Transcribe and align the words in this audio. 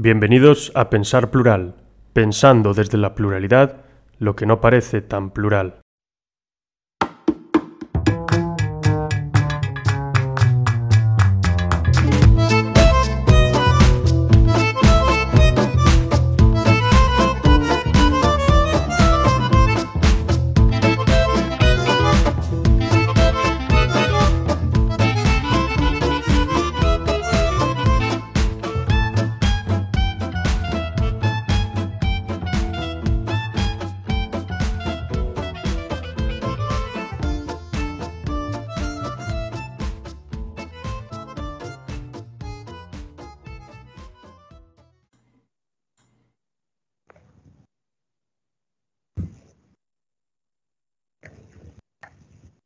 Bienvenidos 0.00 0.70
a 0.76 0.90
Pensar 0.90 1.32
Plural, 1.32 1.74
pensando 2.12 2.72
desde 2.72 2.98
la 2.98 3.16
pluralidad 3.16 3.78
lo 4.20 4.36
que 4.36 4.46
no 4.46 4.60
parece 4.60 5.00
tan 5.00 5.30
plural. 5.30 5.80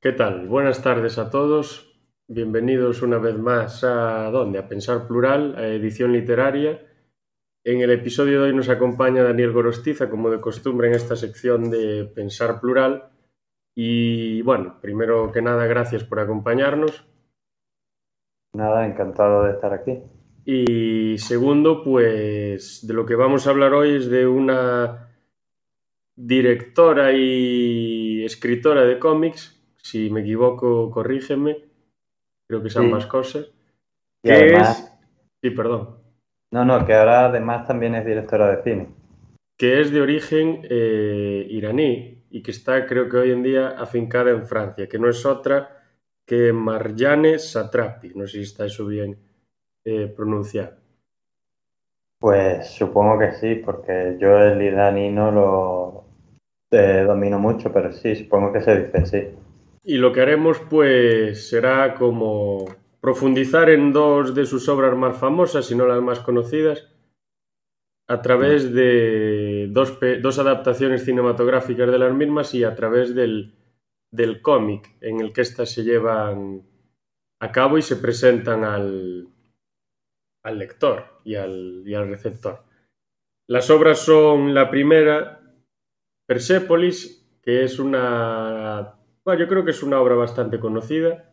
¿Qué 0.03 0.11
tal? 0.11 0.49
Buenas 0.49 0.83
tardes 0.83 1.17
a 1.19 1.31
todos. 1.31 1.97
Bienvenidos 2.27 3.03
una 3.03 3.19
vez 3.19 3.39
más 3.39 3.85
a 3.85 4.33
¿dónde? 4.33 4.59
A 4.59 4.67
Pensar 4.67 5.07
Plural, 5.07 5.55
a 5.57 5.69
edición 5.69 6.11
literaria. 6.13 6.85
En 7.63 7.83
el 7.83 7.93
episodio 7.93 8.41
de 8.41 8.49
hoy 8.49 8.57
nos 8.57 8.69
acompaña 8.69 9.23
Daniel 9.23 9.53
Gorostiza, 9.53 10.11
como 10.11 10.29
de 10.29 10.41
costumbre 10.41 10.89
en 10.89 10.95
esta 10.95 11.15
sección 11.15 11.71
de 11.71 12.11
Pensar 12.13 12.61
Plural. 12.61 13.11
Y 13.77 14.43
bueno, 14.43 14.81
primero 14.83 15.31
que 15.31 15.41
nada, 15.41 15.67
gracias 15.67 16.03
por 16.03 16.19
acompañarnos. 16.19 17.07
Nada, 18.55 18.85
encantado 18.85 19.45
de 19.45 19.53
estar 19.53 19.73
aquí. 19.73 20.03
Y 20.45 21.17
segundo, 21.19 21.85
pues 21.85 22.85
de 22.85 22.93
lo 22.93 23.07
que 23.07 23.15
vamos 23.15 23.47
a 23.47 23.51
hablar 23.51 23.73
hoy 23.73 23.95
es 23.95 24.11
de 24.11 24.27
una 24.27 25.15
directora 26.17 27.13
y 27.13 28.25
escritora 28.25 28.83
de 28.83 28.99
cómics 28.99 29.62
si 29.83 30.11
me 30.11 30.21
equivoco, 30.21 30.91
corrígeme. 30.91 31.59
Creo 32.47 32.63
que 32.63 32.71
son 32.71 32.91
más 32.91 33.07
cosas. 33.07 33.51
¿Qué 34.23 34.55
es? 34.55 34.93
Sí, 35.43 35.51
perdón. 35.51 35.99
No, 36.53 36.65
no, 36.65 36.85
que 36.87 36.95
ahora 36.95 37.27
además 37.27 37.67
también 37.67 37.95
es 37.95 38.05
directora 38.05 38.55
de 38.55 38.63
cine. 38.63 38.89
Que 39.57 39.81
es 39.81 39.91
de 39.91 40.01
origen 40.01 40.61
eh, 40.69 41.47
iraní 41.49 42.25
y 42.31 42.43
que 42.43 42.51
está, 42.51 42.87
creo 42.87 43.09
que 43.09 43.17
hoy 43.17 43.31
en 43.33 43.43
día, 43.43 43.71
afincada 43.71 44.31
en 44.31 44.47
Francia, 44.47 44.89
que 44.89 44.99
no 44.99 45.09
es 45.09 45.25
otra 45.27 45.83
que 46.27 46.53
Marjane 46.53 47.39
Satrapi. 47.39 48.13
No 48.15 48.27
sé 48.27 48.39
si 48.39 48.43
está 48.43 48.67
eso 48.67 48.87
bien 48.87 49.19
eh, 49.85 50.13
pronunciado. 50.15 50.77
Pues 52.19 52.69
supongo 52.69 53.19
que 53.19 53.33
sí, 53.33 53.57
porque 53.57 54.17
yo 54.21 54.39
el 54.39 54.63
iraní 54.63 55.11
no 55.11 55.31
lo 55.33 56.05
eh, 56.71 57.05
domino 57.05 57.39
mucho, 57.39 57.73
pero 57.73 57.93
sí, 57.93 58.15
supongo 58.15 58.53
que 58.53 58.61
se 58.61 58.81
dice 58.81 59.07
sí. 59.07 59.42
Y 59.85 59.99
lo 59.99 60.13
que 60.13 60.21
haremos 60.21 60.61
pues 60.61 61.49
será 61.49 61.95
como 61.95 62.65
profundizar 63.01 63.69
en 63.69 63.93
dos 63.93 64.35
de 64.35 64.47
sus 64.47 64.69
obras 64.69 64.97
más 64.97 65.19
famosas, 65.19 65.67
si 65.67 65.75
no 65.75 65.87
las 65.87 66.01
más 66.01 66.21
conocidas, 66.21 66.89
a 68.09 68.23
través 68.23 68.73
de 68.73 69.69
dos, 69.71 69.99
dos 70.21 70.39
adaptaciones 70.39 71.05
cinematográficas 71.05 71.91
de 71.91 71.99
las 71.99 72.15
mismas 72.15 72.55
y 72.55 72.63
a 72.63 72.75
través 72.77 73.15
del, 73.15 73.57
del 74.13 74.41
cómic 74.41 74.97
en 75.01 75.21
el 75.21 75.33
que 75.33 75.41
éstas 75.41 75.71
se 75.71 75.83
llevan 75.83 76.63
a 77.41 77.51
cabo 77.51 77.77
y 77.77 77.83
se 77.83 77.97
presentan 77.97 78.63
al, 78.63 79.27
al 80.45 80.59
lector 80.59 81.21
y 81.25 81.35
al, 81.35 81.83
y 81.85 81.95
al 81.95 82.09
receptor. 82.09 82.63
Las 83.49 83.69
obras 83.71 83.99
son 83.99 84.55
la 84.55 84.71
primera, 84.71 85.41
Persépolis, 86.27 87.41
que 87.43 87.65
es 87.65 87.81
una 87.81 89.02
bueno, 89.25 89.41
yo 89.41 89.49
creo 89.49 89.65
que 89.65 89.71
es 89.71 89.83
una 89.83 90.01
obra 90.01 90.15
bastante 90.15 90.59
conocida, 90.59 91.33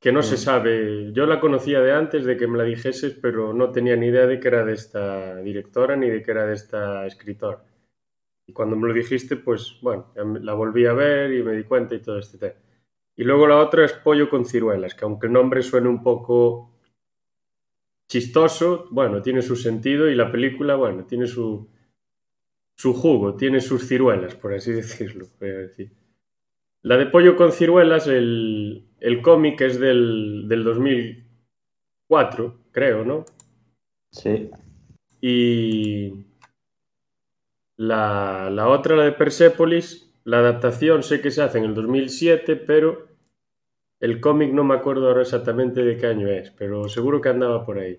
que 0.00 0.12
no 0.12 0.22
se 0.22 0.34
mm. 0.34 0.38
sabe. 0.38 1.12
Yo 1.12 1.26
la 1.26 1.40
conocía 1.40 1.80
de 1.80 1.92
antes 1.92 2.24
de 2.24 2.36
que 2.36 2.46
me 2.46 2.58
la 2.58 2.64
dijeses, 2.64 3.18
pero 3.20 3.52
no 3.52 3.70
tenía 3.70 3.96
ni 3.96 4.06
idea 4.06 4.26
de 4.26 4.38
que 4.38 4.48
era 4.48 4.64
de 4.64 4.74
esta 4.74 5.36
directora 5.36 5.96
ni 5.96 6.08
de 6.08 6.22
que 6.22 6.30
era 6.30 6.46
de 6.46 6.54
esta 6.54 7.06
escritora. 7.06 7.64
Y 8.46 8.52
cuando 8.52 8.76
me 8.76 8.88
lo 8.88 8.94
dijiste, 8.94 9.36
pues 9.36 9.78
bueno, 9.82 10.12
la 10.14 10.54
volví 10.54 10.86
a 10.86 10.94
ver 10.94 11.32
y 11.32 11.42
me 11.42 11.52
di 11.52 11.64
cuenta 11.64 11.94
y 11.94 12.00
todo 12.00 12.18
este 12.18 12.38
tema. 12.38 12.54
Y 13.16 13.24
luego 13.24 13.46
la 13.46 13.58
otra 13.58 13.84
es 13.84 13.92
Pollo 13.92 14.30
con 14.30 14.44
ciruelas, 14.44 14.94
que 14.94 15.04
aunque 15.04 15.26
el 15.26 15.32
nombre 15.32 15.62
suene 15.62 15.88
un 15.88 16.02
poco 16.02 16.70
chistoso, 18.08 18.86
bueno, 18.90 19.20
tiene 19.20 19.42
su 19.42 19.56
sentido 19.56 20.08
y 20.08 20.14
la 20.14 20.32
película, 20.32 20.76
bueno, 20.76 21.04
tiene 21.04 21.26
su, 21.26 21.68
su 22.74 22.94
jugo, 22.94 23.36
tiene 23.36 23.60
sus 23.60 23.86
ciruelas, 23.86 24.34
por 24.36 24.54
así 24.54 24.72
decirlo. 24.82 25.26
Voy 25.40 25.50
a 25.50 25.58
decir. 25.58 25.90
La 26.82 26.96
de 26.96 27.06
Pollo 27.06 27.36
con 27.36 27.52
ciruelas, 27.52 28.06
el, 28.06 28.84
cómic 29.22 29.60
es 29.62 29.80
del, 29.80 30.46
del 30.46 30.64
2004, 30.64 32.58
creo, 32.70 33.04
¿no? 33.04 33.24
Sí. 34.12 34.50
Y 35.20 36.24
la, 37.76 38.48
la, 38.50 38.68
otra, 38.68 38.96
la 38.96 39.04
de 39.04 39.12
Persepolis, 39.12 40.12
la 40.24 40.38
adaptación 40.38 41.02
sé 41.02 41.20
que 41.20 41.30
se 41.30 41.42
hace 41.42 41.58
en 41.58 41.64
el 41.64 41.74
2007, 41.74 42.56
pero 42.56 43.08
el 44.00 44.20
cómic 44.20 44.52
no 44.52 44.62
me 44.62 44.74
acuerdo 44.74 45.08
ahora 45.08 45.22
exactamente 45.22 45.82
de 45.82 45.96
qué 45.96 46.06
año 46.06 46.28
es, 46.28 46.50
pero 46.52 46.88
seguro 46.88 47.20
que 47.20 47.30
andaba 47.30 47.66
por 47.66 47.78
ahí. 47.78 47.98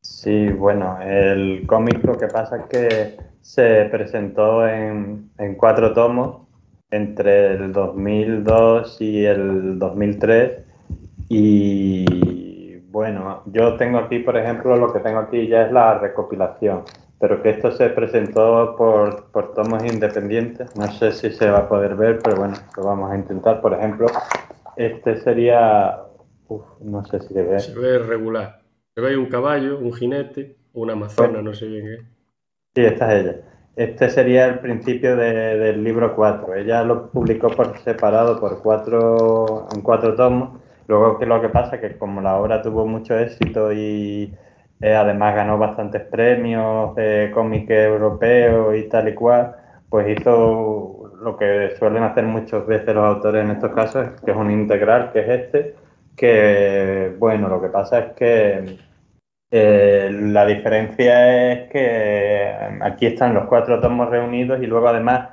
Sí, 0.00 0.48
bueno, 0.48 1.00
el 1.00 1.64
cómic 1.66 2.02
lo 2.04 2.18
que 2.18 2.26
pasa 2.26 2.56
es 2.56 2.64
que 2.66 3.16
se 3.40 3.88
presentó 3.90 4.66
en, 4.66 5.30
en 5.38 5.54
cuatro 5.54 5.92
tomos 5.92 6.45
entre 6.90 7.54
el 7.54 7.72
2002 7.72 9.00
y 9.00 9.24
el 9.24 9.78
2003 9.78 10.66
y 11.28 12.76
bueno, 12.90 13.42
yo 13.46 13.76
tengo 13.76 13.98
aquí, 13.98 14.20
por 14.20 14.36
ejemplo, 14.36 14.76
lo 14.76 14.92
que 14.92 15.00
tengo 15.00 15.18
aquí 15.18 15.48
ya 15.48 15.66
es 15.66 15.72
la 15.72 15.98
recopilación, 15.98 16.84
pero 17.18 17.42
que 17.42 17.50
esto 17.50 17.72
se 17.72 17.90
presentó 17.90 18.74
por, 18.76 19.30
por 19.32 19.54
tomos 19.54 19.84
independientes, 19.84 20.74
no 20.76 20.86
sé 20.92 21.12
si 21.12 21.30
se 21.30 21.50
va 21.50 21.58
a 21.58 21.68
poder 21.68 21.96
ver, 21.96 22.20
pero 22.22 22.36
bueno, 22.36 22.54
lo 22.76 22.84
vamos 22.84 23.10
a 23.10 23.16
intentar, 23.16 23.60
por 23.60 23.74
ejemplo, 23.74 24.06
este 24.76 25.18
sería, 25.18 25.98
no 26.80 27.04
sé 27.04 27.20
si 27.20 27.34
se 27.34 27.42
ve. 27.42 27.60
Se 27.60 27.78
ve 27.78 27.98
regular, 27.98 28.62
se 28.94 29.00
ve 29.00 29.16
un 29.16 29.26
caballo, 29.26 29.78
un 29.78 29.92
jinete, 29.92 30.56
una 30.72 30.92
amazona, 30.92 31.42
no 31.42 31.52
sé 31.52 31.66
bien 31.66 31.84
qué. 31.84 31.98
Sí, 32.76 32.86
esta 32.86 33.12
es 33.12 33.24
ella. 33.24 33.36
Este 33.76 34.08
sería 34.08 34.46
el 34.46 34.60
principio 34.60 35.16
del 35.16 35.84
libro 35.84 36.16
4. 36.16 36.54
Ella 36.54 36.82
lo 36.82 37.10
publicó 37.10 37.50
por 37.50 37.76
separado 37.80 38.40
por 38.40 38.62
cuatro, 38.62 39.68
en 39.74 39.82
cuatro 39.82 40.14
tomos. 40.16 40.58
Luego 40.88 41.18
que 41.18 41.26
lo 41.26 41.42
que 41.42 41.50
pasa 41.50 41.76
es 41.76 41.82
que 41.82 41.98
como 41.98 42.22
la 42.22 42.36
obra 42.38 42.62
tuvo 42.62 42.86
mucho 42.86 43.18
éxito 43.18 43.72
y 43.74 44.34
eh, 44.80 44.94
además 44.94 45.34
ganó 45.34 45.58
bastantes 45.58 46.02
premios 46.04 46.94
de 46.94 47.30
cómic 47.34 47.68
europeo 47.70 48.74
y 48.74 48.88
tal 48.88 49.08
y 49.08 49.14
cual, 49.14 49.56
pues 49.90 50.08
hizo 50.18 51.12
lo 51.20 51.36
que 51.36 51.74
suelen 51.78 52.02
hacer 52.02 52.24
muchas 52.24 52.66
veces 52.66 52.94
los 52.94 53.04
autores 53.04 53.44
en 53.44 53.50
estos 53.50 53.74
casos, 53.74 54.08
que 54.24 54.30
es 54.30 54.36
un 54.36 54.50
integral, 54.50 55.12
que 55.12 55.20
es 55.20 55.28
este, 55.28 55.74
que 56.16 57.14
bueno, 57.18 57.48
lo 57.48 57.60
que 57.60 57.68
pasa 57.68 57.98
es 57.98 58.12
que 58.14 58.78
eh, 59.50 60.10
la 60.12 60.46
diferencia 60.46 61.52
es 61.52 61.70
que 61.70 62.25
aquí 62.82 63.06
están 63.06 63.34
los 63.34 63.46
cuatro 63.46 63.80
tomos 63.80 64.10
reunidos 64.10 64.62
y 64.62 64.66
luego 64.66 64.88
además 64.88 65.30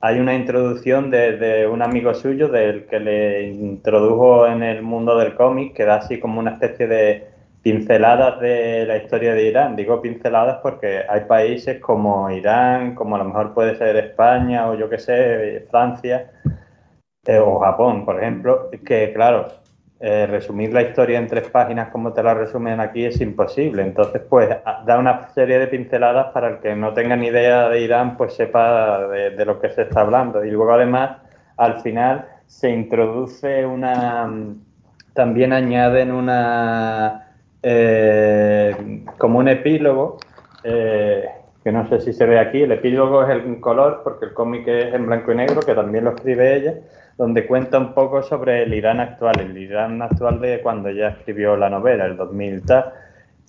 hay 0.00 0.20
una 0.20 0.34
introducción 0.34 1.10
de, 1.10 1.66
un 1.66 1.82
amigo 1.82 2.14
suyo 2.14 2.48
del 2.48 2.86
que 2.86 3.00
le 3.00 3.48
introdujo 3.48 4.46
en 4.46 4.62
el 4.62 4.82
mundo 4.82 5.16
del 5.16 5.34
cómic 5.34 5.74
que 5.74 5.84
da 5.84 5.96
así 5.96 6.20
como 6.20 6.38
una 6.38 6.52
especie 6.52 6.86
de 6.86 7.26
pinceladas 7.62 8.40
de 8.40 8.84
la 8.86 8.98
historia 8.98 9.34
de 9.34 9.44
Irán. 9.44 9.74
Digo 9.74 10.00
pinceladas 10.00 10.58
porque 10.62 11.02
hay 11.08 11.22
países 11.22 11.80
como 11.80 12.30
Irán, 12.30 12.94
como 12.94 13.16
a 13.16 13.18
lo 13.18 13.24
mejor 13.24 13.54
puede 13.54 13.74
ser 13.76 13.96
España 13.96 14.68
o 14.68 14.74
yo 14.74 14.88
qué 14.88 14.98
sé, 14.98 15.66
Francia 15.70 16.30
eh, 17.26 17.38
o 17.38 17.58
Japón, 17.58 18.04
por 18.04 18.20
ejemplo, 18.22 18.70
que 18.84 19.12
claro, 19.12 19.48
eh, 19.98 20.26
resumir 20.26 20.74
la 20.74 20.82
historia 20.82 21.18
en 21.18 21.26
tres 21.26 21.48
páginas 21.48 21.88
como 21.88 22.12
te 22.12 22.22
la 22.22 22.34
resumen 22.34 22.80
aquí 22.80 23.04
es 23.06 23.20
imposible. 23.20 23.82
Entonces, 23.82 24.22
pues 24.28 24.50
da 24.84 24.98
una 24.98 25.28
serie 25.28 25.58
de 25.58 25.68
pinceladas 25.68 26.32
para 26.32 26.48
el 26.48 26.58
que 26.58 26.74
no 26.76 26.92
tenga 26.92 27.16
ni 27.16 27.28
idea 27.28 27.68
de 27.70 27.80
Irán, 27.80 28.16
pues 28.16 28.34
sepa 28.34 29.08
de, 29.08 29.44
lo 29.44 29.58
que 29.58 29.70
se 29.70 29.82
está 29.82 30.02
hablando. 30.02 30.44
Y 30.44 30.50
luego, 30.50 30.72
además, 30.72 31.18
al 31.56 31.80
final 31.80 32.26
se 32.46 32.70
introduce 32.70 33.64
una... 33.64 34.30
También 35.14 35.54
añaden 35.54 36.12
una 36.12 37.26
eh, 37.62 39.02
como 39.16 39.38
un 39.38 39.48
epílogo, 39.48 40.18
eh, 40.62 41.24
que 41.64 41.72
no 41.72 41.88
sé 41.88 42.00
si 42.00 42.12
se 42.12 42.26
ve 42.26 42.38
aquí, 42.38 42.62
el 42.62 42.72
epílogo 42.72 43.24
es 43.24 43.30
el 43.30 43.60
color, 43.60 44.02
porque 44.04 44.26
el 44.26 44.34
cómic 44.34 44.68
es 44.68 44.94
en 44.94 45.06
blanco 45.06 45.32
y 45.32 45.36
negro, 45.36 45.60
que 45.60 45.74
también 45.74 46.04
lo 46.04 46.10
escribe 46.10 46.54
ella, 46.54 46.74
donde 47.16 47.46
cuenta 47.46 47.78
un 47.78 47.94
poco 47.94 48.22
sobre 48.22 48.62
el 48.62 48.74
Irán 48.74 49.00
actual, 49.00 49.40
el 49.40 49.56
Irán 49.56 50.02
actual 50.02 50.40
de 50.40 50.60
cuando 50.60 50.88
ella 50.88 51.08
escribió 51.08 51.56
la 51.56 51.70
novela, 51.70 52.06
el 52.06 52.16
2000 52.16 52.62
tal, 52.66 52.92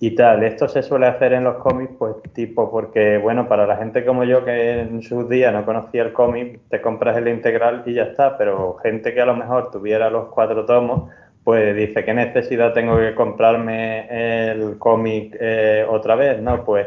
y 0.00 0.14
tal. 0.14 0.44
Esto 0.44 0.68
se 0.68 0.82
suele 0.82 1.06
hacer 1.06 1.32
en 1.32 1.44
los 1.44 1.56
cómics, 1.56 1.92
pues 1.98 2.14
tipo, 2.32 2.70
porque 2.70 3.18
bueno, 3.18 3.48
para 3.48 3.66
la 3.66 3.76
gente 3.76 4.04
como 4.04 4.24
yo 4.24 4.44
que 4.44 4.80
en 4.80 5.02
sus 5.02 5.28
días 5.28 5.52
no 5.52 5.64
conocía 5.64 6.02
el 6.02 6.12
cómic, 6.12 6.60
te 6.68 6.80
compras 6.80 7.16
el 7.16 7.28
integral 7.28 7.82
y 7.86 7.94
ya 7.94 8.04
está, 8.04 8.38
pero 8.38 8.76
gente 8.82 9.12
que 9.12 9.20
a 9.20 9.26
lo 9.26 9.36
mejor 9.36 9.70
tuviera 9.70 10.10
los 10.10 10.28
cuatro 10.28 10.64
tomos, 10.64 11.10
pues 11.44 11.74
dice, 11.76 12.04
¿qué 12.04 12.14
necesidad 12.14 12.72
tengo 12.74 12.96
que 12.98 13.14
comprarme 13.14 14.50
el 14.50 14.78
cómic 14.78 15.36
eh, 15.40 15.84
otra 15.88 16.14
vez? 16.14 16.40
No, 16.40 16.64
pues 16.64 16.86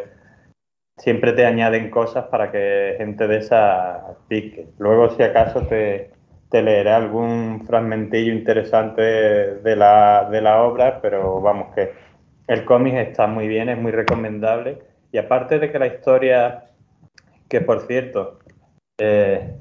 siempre 0.98 1.34
te 1.34 1.46
añaden 1.46 1.90
cosas 1.90 2.26
para 2.26 2.52
que 2.52 2.96
gente 2.98 3.28
de 3.28 3.38
esa 3.38 4.16
pique. 4.28 4.68
Luego, 4.78 5.10
si 5.10 5.24
acaso, 5.24 5.62
te, 5.68 6.12
te 6.52 6.62
leeré 6.62 6.92
algún 6.92 7.64
fragmentillo 7.66 8.34
interesante 8.34 9.02
de 9.02 9.76
la, 9.76 10.28
de 10.30 10.42
la 10.42 10.62
obra, 10.62 11.00
pero 11.02 11.40
vamos 11.40 11.74
que 11.74 11.94
el 12.48 12.66
cómic 12.66 12.96
está 12.96 13.26
muy 13.26 13.48
bien, 13.48 13.70
es 13.70 13.78
muy 13.78 13.94
recomendable. 13.94 14.80
Y 15.14 15.18
aparte 15.18 15.60
de 15.60 15.72
que 15.72 15.80
la 15.80 15.88
historia, 15.88 16.66
que 17.48 17.62
por 17.62 17.88
cierto, 17.88 18.40
eh, 18.98 19.56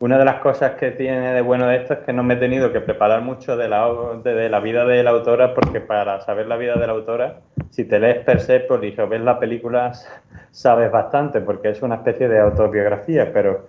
una 0.00 0.18
de 0.18 0.24
las 0.24 0.40
cosas 0.40 0.72
que 0.72 0.90
tiene 0.90 1.32
de 1.32 1.42
bueno 1.42 1.68
de 1.68 1.76
esto 1.76 1.94
es 1.94 2.00
que 2.00 2.12
no 2.12 2.24
me 2.24 2.34
he 2.34 2.38
tenido 2.38 2.72
que 2.72 2.80
preparar 2.80 3.22
mucho 3.22 3.56
de 3.56 3.68
la, 3.68 3.88
de, 4.24 4.48
la 4.48 4.58
vida 4.58 4.84
de 4.84 5.04
la 5.04 5.10
autora, 5.10 5.54
porque 5.54 5.80
para 5.80 6.20
saber 6.22 6.48
la 6.48 6.56
vida 6.56 6.74
de 6.74 6.88
la 6.88 6.92
autora, 6.92 7.40
si 7.70 7.84
te 7.84 8.00
lees 8.00 8.24
Persepolis 8.24 8.98
o 8.98 9.06
ves 9.06 9.20
la 9.20 9.38
película, 9.38 9.92
sabes 10.50 10.90
bastante, 10.90 11.40
porque 11.40 11.68
es 11.68 11.82
una 11.82 11.94
especie 11.94 12.28
de 12.28 12.40
autobiografía, 12.40 13.32
pero 13.32 13.68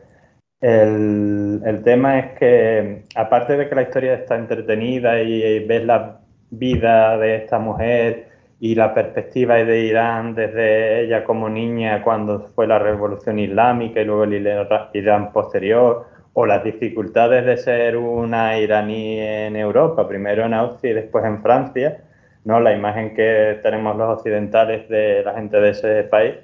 el, 0.63 1.81
tema 1.83 2.19
es 2.19 2.39
que, 2.39 3.04
aparte 3.15 3.57
de 3.57 3.69
que 3.69 3.75
la 3.75 3.83
historia 3.83 4.13
está 4.15 4.36
entretenida 4.36 5.21
y 5.21 5.65
ves 5.65 5.86
la 5.86 6.19
vida 6.50 7.18
de 7.18 7.36
esta 7.36 7.60
mujer, 7.60 8.33
y 8.63 8.75
la 8.75 8.94
perspectiva 8.94 9.56
de 9.56 9.81
Irán 9.81 10.36
desde 10.36 11.01
ella 11.01 11.25
como 11.25 11.50
niña 11.50 12.01
cuando 12.01 12.48
fue 12.56 12.65
la 12.65 12.80
revolución 12.80 13.38
islámica 13.38 14.00
y 14.00 14.06
luego 14.06 14.24
el 14.24 14.48
Irán 14.94 15.33
posterior, 15.33 16.06
o 16.31 16.45
las 16.45 16.63
dificultades 16.63 17.45
de 17.45 17.57
ser 17.57 17.98
una 17.98 18.57
iraní 18.57 19.19
en 19.19 19.57
Europa, 19.57 20.07
primero 20.07 20.45
en 20.45 20.54
Austria 20.54 20.92
y 20.92 20.95
después 20.95 21.25
en 21.25 21.42
Francia, 21.42 22.04
¿no? 22.45 22.62
la 22.62 22.74
imagen 22.74 23.13
que 23.13 23.60
tenemos 23.62 23.98
los 23.98 24.19
occidentales 24.19 24.88
de 24.88 25.24
la 25.25 25.33
gente 25.33 25.60
de 25.60 25.69
ese 25.69 26.04
país, 26.04 26.36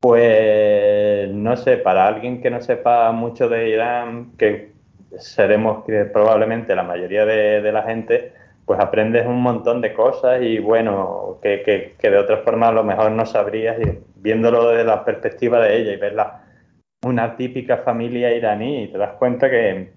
pues 0.00 1.30
no 1.30 1.56
sé, 1.56 1.76
para 1.76 2.06
alguien 2.06 2.40
que 2.40 2.50
no 2.50 2.60
sepa 2.60 3.12
mucho 3.12 3.48
de 3.48 3.68
Irán, 3.68 4.32
que 4.38 4.72
seremos 5.18 5.84
probablemente 6.12 6.74
la 6.74 6.82
mayoría 6.82 7.26
de, 7.26 7.60
de 7.60 7.72
la 7.72 7.82
gente, 7.82 8.32
pues 8.70 8.78
aprendes 8.78 9.26
un 9.26 9.42
montón 9.42 9.80
de 9.80 9.92
cosas 9.92 10.40
y 10.42 10.60
bueno, 10.60 11.40
que, 11.42 11.96
de 12.00 12.16
otra 12.16 12.36
forma 12.38 12.68
a 12.68 12.72
lo 12.72 12.84
mejor 12.84 13.10
no 13.10 13.26
sabrías 13.26 13.76
y 13.80 13.98
viéndolo 14.14 14.68
desde 14.68 14.84
la 14.84 15.04
perspectiva 15.04 15.60
de 15.60 15.76
ella 15.76 15.92
y 15.92 15.96
verla 15.96 16.44
una 17.02 17.36
típica 17.36 17.78
familia 17.78 18.32
iraní 18.32 18.84
y 18.84 18.88
te 18.92 18.96
das 18.96 19.14
cuenta 19.14 19.50
que 19.50 19.90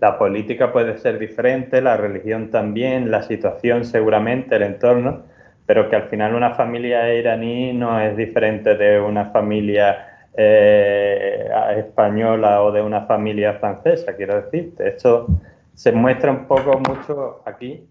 la 0.00 0.18
política 0.18 0.72
puede 0.72 0.98
ser 0.98 1.18
diferente, 1.18 1.82
la 1.82 1.96
religión 1.96 2.52
también, 2.52 3.10
la 3.10 3.24
situación 3.24 3.84
seguramente, 3.84 4.54
el 4.54 4.62
entorno, 4.62 5.24
pero 5.66 5.90
que 5.90 5.96
al 5.96 6.04
final 6.04 6.34
una 6.34 6.54
familia 6.54 7.12
iraní 7.12 7.72
no 7.72 8.00
es 8.00 8.16
diferente 8.16 8.76
de 8.76 9.00
una 9.00 9.26
familia 9.26 10.28
eh, 10.36 11.48
española 11.76 12.62
o 12.62 12.72
de 12.72 12.82
una 12.82 13.02
familia 13.02 13.54
francesa, 13.54 14.14
quiero 14.14 14.40
decirte. 14.40 14.88
Esto 14.88 15.26
se 15.74 15.92
muestra 15.92 16.30
un 16.30 16.46
poco 16.46 16.78
mucho 16.78 17.42
aquí 17.44 17.86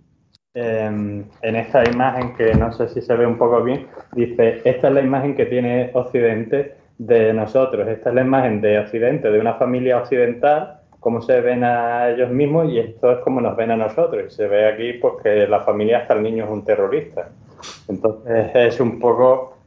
en 0.55 1.27
esta 1.41 1.83
imagen 1.83 2.33
que 2.35 2.53
no 2.53 2.71
sé 2.71 2.87
si 2.87 3.01
se 3.01 3.13
ve 3.15 3.27
un 3.27 3.37
poco 3.37 3.61
bien, 3.61 3.87
dice, 4.13 4.61
esta 4.63 4.87
es 4.87 4.93
la 4.93 5.01
imagen 5.01 5.35
que 5.35 5.45
tiene 5.47 5.91
Occidente 5.93 6.75
de 6.97 7.33
nosotros, 7.33 7.87
esta 7.89 8.09
es 8.09 8.15
la 8.15 8.21
imagen 8.21 8.61
de 8.61 8.79
Occidente, 8.79 9.29
de 9.29 9.39
una 9.39 9.55
familia 9.55 9.97
occidental, 9.97 10.79
cómo 11.01 11.21
se 11.21 11.41
ven 11.41 11.63
a 11.63 12.09
ellos 12.09 12.31
mismos 12.31 12.71
y 12.71 12.79
esto 12.79 13.11
es 13.11 13.17
como 13.19 13.41
nos 13.41 13.55
ven 13.55 13.71
a 13.71 13.75
nosotros. 13.75 14.25
Y 14.27 14.35
se 14.35 14.47
ve 14.47 14.65
aquí 14.67 14.93
pues 14.93 15.21
que 15.21 15.45
la 15.47 15.59
familia 15.59 15.99
hasta 15.99 16.13
el 16.13 16.23
niño 16.23 16.45
es 16.45 16.49
un 16.49 16.63
terrorista. 16.63 17.29
Entonces 17.87 18.51
es 18.55 18.79
un 18.79 18.99
poco 18.99 19.57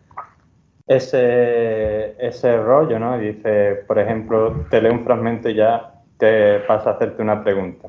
ese, 0.86 2.14
ese 2.18 2.56
rollo, 2.56 2.98
¿no? 2.98 3.18
Dice, 3.18 3.84
por 3.86 3.98
ejemplo, 3.98 4.64
te 4.70 4.80
leo 4.80 4.92
un 4.92 5.04
fragmento 5.04 5.48
y 5.48 5.54
ya 5.54 5.94
te 6.16 6.60
pasa 6.60 6.90
a 6.90 6.92
hacerte 6.94 7.22
una 7.22 7.44
pregunta. 7.44 7.88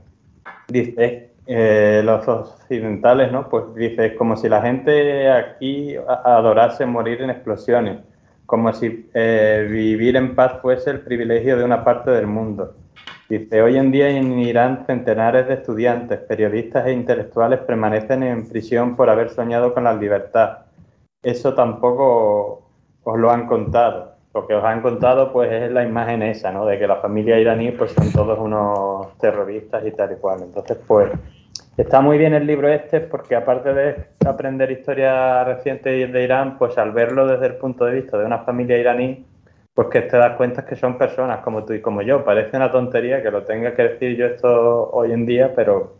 Dice, 0.67 1.31
eh, 1.47 2.01
los 2.03 2.27
occidentales, 2.27 3.31
¿no? 3.31 3.49
Pues 3.49 3.73
dice, 3.73 4.15
como 4.15 4.37
si 4.37 4.47
la 4.49 4.61
gente 4.61 5.31
aquí 5.31 5.95
adorase 6.23 6.85
morir 6.85 7.21
en 7.21 7.31
explosiones, 7.31 7.99
como 8.45 8.71
si 8.73 9.09
eh, 9.13 9.67
vivir 9.69 10.15
en 10.15 10.35
paz 10.35 10.59
fuese 10.61 10.91
el 10.91 11.01
privilegio 11.01 11.57
de 11.57 11.63
una 11.63 11.83
parte 11.83 12.11
del 12.11 12.27
mundo. 12.27 12.75
Dice, 13.29 13.61
hoy 13.61 13.77
en 13.77 13.91
día 13.91 14.09
en 14.09 14.39
Irán 14.39 14.85
centenares 14.87 15.47
de 15.47 15.53
estudiantes, 15.53 16.19
periodistas 16.19 16.87
e 16.87 16.93
intelectuales 16.93 17.59
permanecen 17.59 18.23
en 18.23 18.49
prisión 18.49 18.95
por 18.95 19.07
haber 19.07 19.29
soñado 19.29 19.71
con 19.71 19.83
la 19.83 19.93
libertad. 19.93 20.65
Eso 21.21 21.53
tampoco 21.53 22.71
os 23.03 23.19
lo 23.19 23.29
han 23.29 23.45
contado. 23.45 24.15
Lo 24.33 24.47
que 24.47 24.55
os 24.55 24.63
han 24.63 24.81
contado 24.81 25.31
pues 25.31 25.51
es 25.51 25.71
la 25.71 25.83
imagen 25.83 26.23
esa, 26.23 26.51
¿no? 26.51 26.65
De 26.65 26.79
que 26.79 26.87
la 26.87 26.95
familia 26.95 27.39
iraní 27.39 27.71
pues 27.71 27.91
son 27.91 28.11
todos 28.11 28.39
unos 28.39 29.15
terroristas 29.19 29.85
y 29.85 29.91
tal 29.91 30.11
y 30.13 30.15
cual. 30.15 30.41
Entonces 30.41 30.77
pues 30.87 31.11
Está 31.79 32.01
muy 32.01 32.17
bien 32.17 32.33
el 32.33 32.45
libro 32.45 32.67
este 32.67 32.99
porque 32.99 33.37
aparte 33.37 33.73
de 33.73 33.95
aprender 34.27 34.69
historia 34.69 35.45
reciente 35.45 36.07
de 36.07 36.23
Irán, 36.23 36.57
pues 36.57 36.77
al 36.77 36.91
verlo 36.91 37.25
desde 37.25 37.45
el 37.45 37.55
punto 37.55 37.85
de 37.85 38.01
vista 38.01 38.17
de 38.17 38.25
una 38.25 38.39
familia 38.39 38.77
iraní, 38.77 39.25
pues 39.73 39.87
que 39.89 40.01
te 40.01 40.17
das 40.17 40.35
cuenta 40.37 40.65
que 40.65 40.75
son 40.75 40.97
personas 40.97 41.39
como 41.43 41.65
tú 41.65 41.73
y 41.73 41.81
como 41.81 42.01
yo. 42.01 42.23
Parece 42.23 42.57
una 42.57 42.71
tontería 42.71 43.23
que 43.23 43.31
lo 43.31 43.43
tenga 43.43 43.75
que 43.75 43.83
decir 43.83 44.17
yo 44.17 44.25
esto 44.25 44.89
hoy 44.91 45.11
en 45.11 45.25
día, 45.25 45.53
pero 45.55 45.97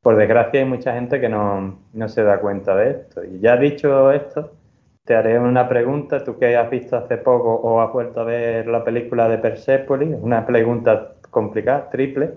por 0.00 0.16
desgracia 0.16 0.60
hay 0.60 0.66
mucha 0.66 0.94
gente 0.94 1.20
que 1.20 1.28
no, 1.28 1.78
no 1.92 2.08
se 2.08 2.22
da 2.22 2.40
cuenta 2.40 2.74
de 2.76 2.90
esto. 2.90 3.24
Y 3.24 3.40
ya 3.40 3.56
dicho 3.56 4.10
esto, 4.10 4.52
te 5.04 5.14
haré 5.14 5.38
una 5.38 5.68
pregunta, 5.68 6.24
tú 6.24 6.38
que 6.38 6.56
has 6.56 6.70
visto 6.70 6.96
hace 6.96 7.16
poco 7.18 7.54
o 7.54 7.80
has 7.80 7.92
vuelto 7.92 8.20
a 8.20 8.24
ver 8.24 8.66
la 8.66 8.84
película 8.84 9.28
de 9.28 9.38
Persepolis, 9.38 10.16
una 10.20 10.46
pregunta 10.46 11.14
complicada, 11.30 11.90
triple 11.90 12.34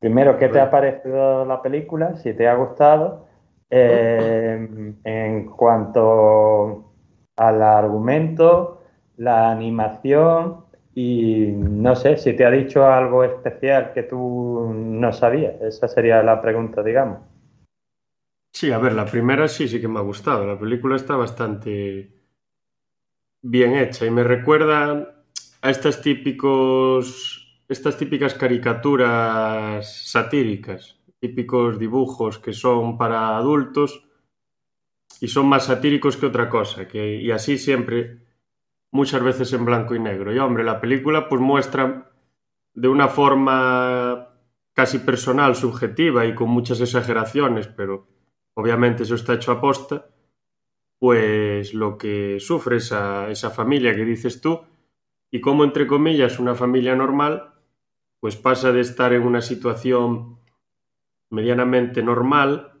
Primero, 0.00 0.38
¿qué 0.38 0.48
te 0.48 0.58
ha 0.58 0.70
parecido 0.70 1.44
la 1.44 1.60
película? 1.60 2.16
Si 2.16 2.32
te 2.32 2.48
ha 2.48 2.54
gustado. 2.54 3.26
Eh, 3.68 4.94
en 5.04 5.46
cuanto 5.46 6.92
al 7.36 7.62
argumento, 7.62 8.79
la 9.20 9.50
animación 9.50 10.64
y 10.94 11.48
no 11.52 11.94
sé 11.94 12.16
si 12.16 12.32
te 12.32 12.46
ha 12.46 12.50
dicho 12.50 12.86
algo 12.86 13.22
especial 13.22 13.92
que 13.92 14.04
tú 14.04 14.72
no 14.74 15.12
sabías. 15.12 15.60
Esa 15.60 15.88
sería 15.88 16.22
la 16.22 16.40
pregunta, 16.40 16.82
digamos. 16.82 17.18
Sí, 18.50 18.72
a 18.72 18.78
ver, 18.78 18.94
la 18.94 19.04
primera 19.04 19.46
sí, 19.46 19.68
sí 19.68 19.78
que 19.78 19.88
me 19.88 19.98
ha 19.98 20.02
gustado. 20.02 20.46
La 20.46 20.58
película 20.58 20.96
está 20.96 21.16
bastante 21.16 22.10
bien 23.42 23.76
hecha 23.76 24.06
y 24.06 24.10
me 24.10 24.24
recuerda 24.24 25.24
a 25.60 25.70
estos 25.70 26.00
típicos 26.00 27.62
estas 27.68 27.96
típicas 27.96 28.34
caricaturas 28.34 30.10
satíricas, 30.10 30.98
típicos 31.20 31.78
dibujos 31.78 32.38
que 32.38 32.52
son 32.52 32.96
para 32.96 33.36
adultos 33.36 34.02
y 35.20 35.28
son 35.28 35.46
más 35.46 35.66
satíricos 35.66 36.16
que 36.16 36.26
otra 36.26 36.48
cosa, 36.48 36.88
que, 36.88 37.16
y 37.16 37.30
así 37.30 37.58
siempre, 37.58 38.29
muchas 38.90 39.22
veces 39.22 39.52
en 39.52 39.64
blanco 39.64 39.94
y 39.94 40.00
negro. 40.00 40.32
Y 40.32 40.38
hombre, 40.38 40.64
la 40.64 40.80
película 40.80 41.28
pues 41.28 41.40
muestra 41.40 42.10
de 42.74 42.88
una 42.88 43.08
forma 43.08 44.28
casi 44.72 44.98
personal, 44.98 45.56
subjetiva 45.56 46.26
y 46.26 46.34
con 46.34 46.50
muchas 46.50 46.80
exageraciones, 46.80 47.68
pero 47.68 48.08
obviamente 48.54 49.02
eso 49.02 49.14
está 49.14 49.34
hecho 49.34 49.52
a 49.52 49.60
posta, 49.60 50.06
pues 50.98 51.74
lo 51.74 51.98
que 51.98 52.38
sufre 52.40 52.76
esa, 52.76 53.28
esa 53.30 53.50
familia 53.50 53.94
que 53.94 54.04
dices 54.04 54.40
tú 54.40 54.60
y 55.30 55.40
cómo, 55.40 55.64
entre 55.64 55.86
comillas, 55.86 56.38
una 56.38 56.54
familia 56.54 56.94
normal 56.94 57.54
pues 58.20 58.36
pasa 58.36 58.70
de 58.70 58.80
estar 58.80 59.12
en 59.14 59.22
una 59.22 59.40
situación 59.40 60.38
medianamente 61.30 62.02
normal 62.02 62.74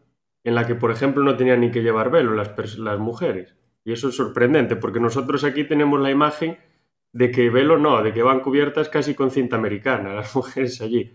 en 0.44 0.54
la 0.54 0.66
que, 0.66 0.74
por 0.74 0.90
ejemplo, 0.90 1.22
no 1.22 1.36
tenían 1.36 1.60
ni 1.60 1.70
que 1.70 1.82
llevar 1.82 2.10
velo 2.10 2.34
las, 2.34 2.78
las 2.78 2.98
mujeres. 2.98 3.56
Y 3.84 3.92
eso 3.92 4.08
es 4.08 4.16
sorprendente, 4.16 4.76
porque 4.76 5.00
nosotros 5.00 5.44
aquí 5.44 5.64
tenemos 5.64 6.00
la 6.00 6.10
imagen 6.10 6.58
de 7.12 7.30
que 7.30 7.50
velo 7.50 7.78
no, 7.78 8.02
de 8.02 8.12
que 8.12 8.22
van 8.22 8.40
cubiertas 8.40 8.88
casi 8.88 9.14
con 9.14 9.30
cinta 9.30 9.56
americana 9.56 10.14
las 10.14 10.34
mujeres 10.34 10.80
allí. 10.80 11.12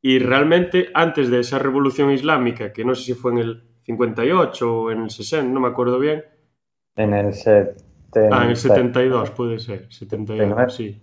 Y 0.00 0.20
realmente, 0.20 0.90
antes 0.94 1.28
de 1.30 1.40
esa 1.40 1.58
revolución 1.58 2.10
islámica, 2.10 2.72
que 2.72 2.84
no 2.84 2.94
sé 2.94 3.02
si 3.02 3.14
fue 3.14 3.32
en 3.32 3.38
el 3.38 3.62
58 3.82 4.80
o 4.80 4.90
en 4.90 5.02
el 5.02 5.10
60, 5.10 5.52
no 5.52 5.60
me 5.60 5.68
acuerdo 5.68 5.98
bien. 5.98 6.24
En 6.94 7.14
el 7.14 7.34
70. 7.34 7.82
Ah, 8.30 8.44
en 8.44 8.50
el 8.50 8.56
72 8.56 9.30
puede 9.32 9.58
ser, 9.58 9.92
72, 9.92 10.74
sí. 10.74 11.00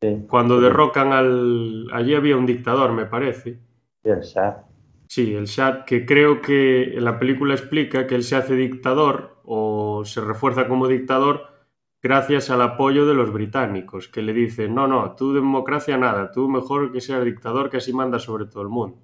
sí. 0.00 0.24
Cuando 0.28 0.60
derrocan 0.60 1.12
al... 1.12 1.88
Allí 1.92 2.14
había 2.14 2.36
un 2.36 2.46
dictador, 2.46 2.92
me 2.92 3.06
parece. 3.06 3.58
Y 4.04 4.10
el 4.10 4.20
Shah. 4.20 4.64
Sí, 5.08 5.34
el 5.34 5.46
Shah, 5.46 5.84
que 5.84 6.06
creo 6.06 6.40
que 6.40 6.96
en 6.96 7.04
la 7.04 7.18
película 7.18 7.54
explica 7.54 8.06
que 8.06 8.14
él 8.14 8.22
se 8.22 8.36
hace 8.36 8.54
dictador 8.54 9.40
o 9.44 9.75
se 10.04 10.20
refuerza 10.20 10.68
como 10.68 10.88
dictador 10.88 11.56
gracias 12.02 12.50
al 12.50 12.62
apoyo 12.62 13.06
de 13.06 13.14
los 13.14 13.32
británicos, 13.32 14.08
que 14.08 14.22
le 14.22 14.32
dicen, 14.32 14.74
no, 14.74 14.86
no, 14.86 15.16
tú 15.16 15.32
democracia 15.32 15.96
nada, 15.96 16.30
tú 16.30 16.48
mejor 16.48 16.92
que 16.92 17.00
seas 17.00 17.24
dictador 17.24 17.70
que 17.70 17.78
así 17.78 17.92
manda 17.92 18.18
sobre 18.18 18.46
todo 18.46 18.62
el 18.62 18.68
mundo. 18.68 18.98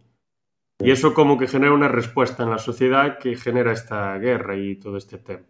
Y 0.78 0.90
eso 0.90 1.14
como 1.14 1.38
que 1.38 1.46
genera 1.46 1.72
una 1.72 1.88
respuesta 1.88 2.42
en 2.42 2.50
la 2.50 2.58
sociedad 2.58 3.18
que 3.18 3.36
genera 3.36 3.72
esta 3.72 4.18
guerra 4.18 4.56
y 4.56 4.76
todo 4.76 4.96
este 4.96 5.18
tema. 5.18 5.44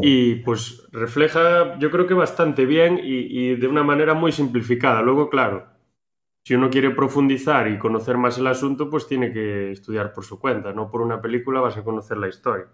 Y 0.00 0.36
pues 0.36 0.88
refleja, 0.92 1.78
yo 1.78 1.90
creo 1.90 2.06
que 2.06 2.14
bastante 2.14 2.66
bien 2.66 3.00
y, 3.02 3.50
y, 3.50 3.56
de 3.56 3.66
una 3.66 3.82
manera 3.82 4.14
muy 4.14 4.30
simplificada. 4.30 5.02
Luego, 5.02 5.28
claro, 5.28 5.66
si 6.44 6.54
uno 6.54 6.70
quiere 6.70 6.90
profundizar 6.90 7.68
y 7.68 7.78
conocer 7.78 8.16
más 8.16 8.38
el 8.38 8.46
asunto, 8.46 8.88
pues 8.88 9.08
tiene 9.08 9.32
que 9.32 9.72
estudiar 9.72 10.12
por 10.12 10.24
su 10.24 10.38
cuenta. 10.38 10.72
No 10.72 10.88
por 10.88 11.00
una 11.00 11.20
película 11.20 11.60
vas 11.60 11.76
a 11.76 11.84
conocer 11.84 12.16
la 12.16 12.28
historia. 12.28 12.66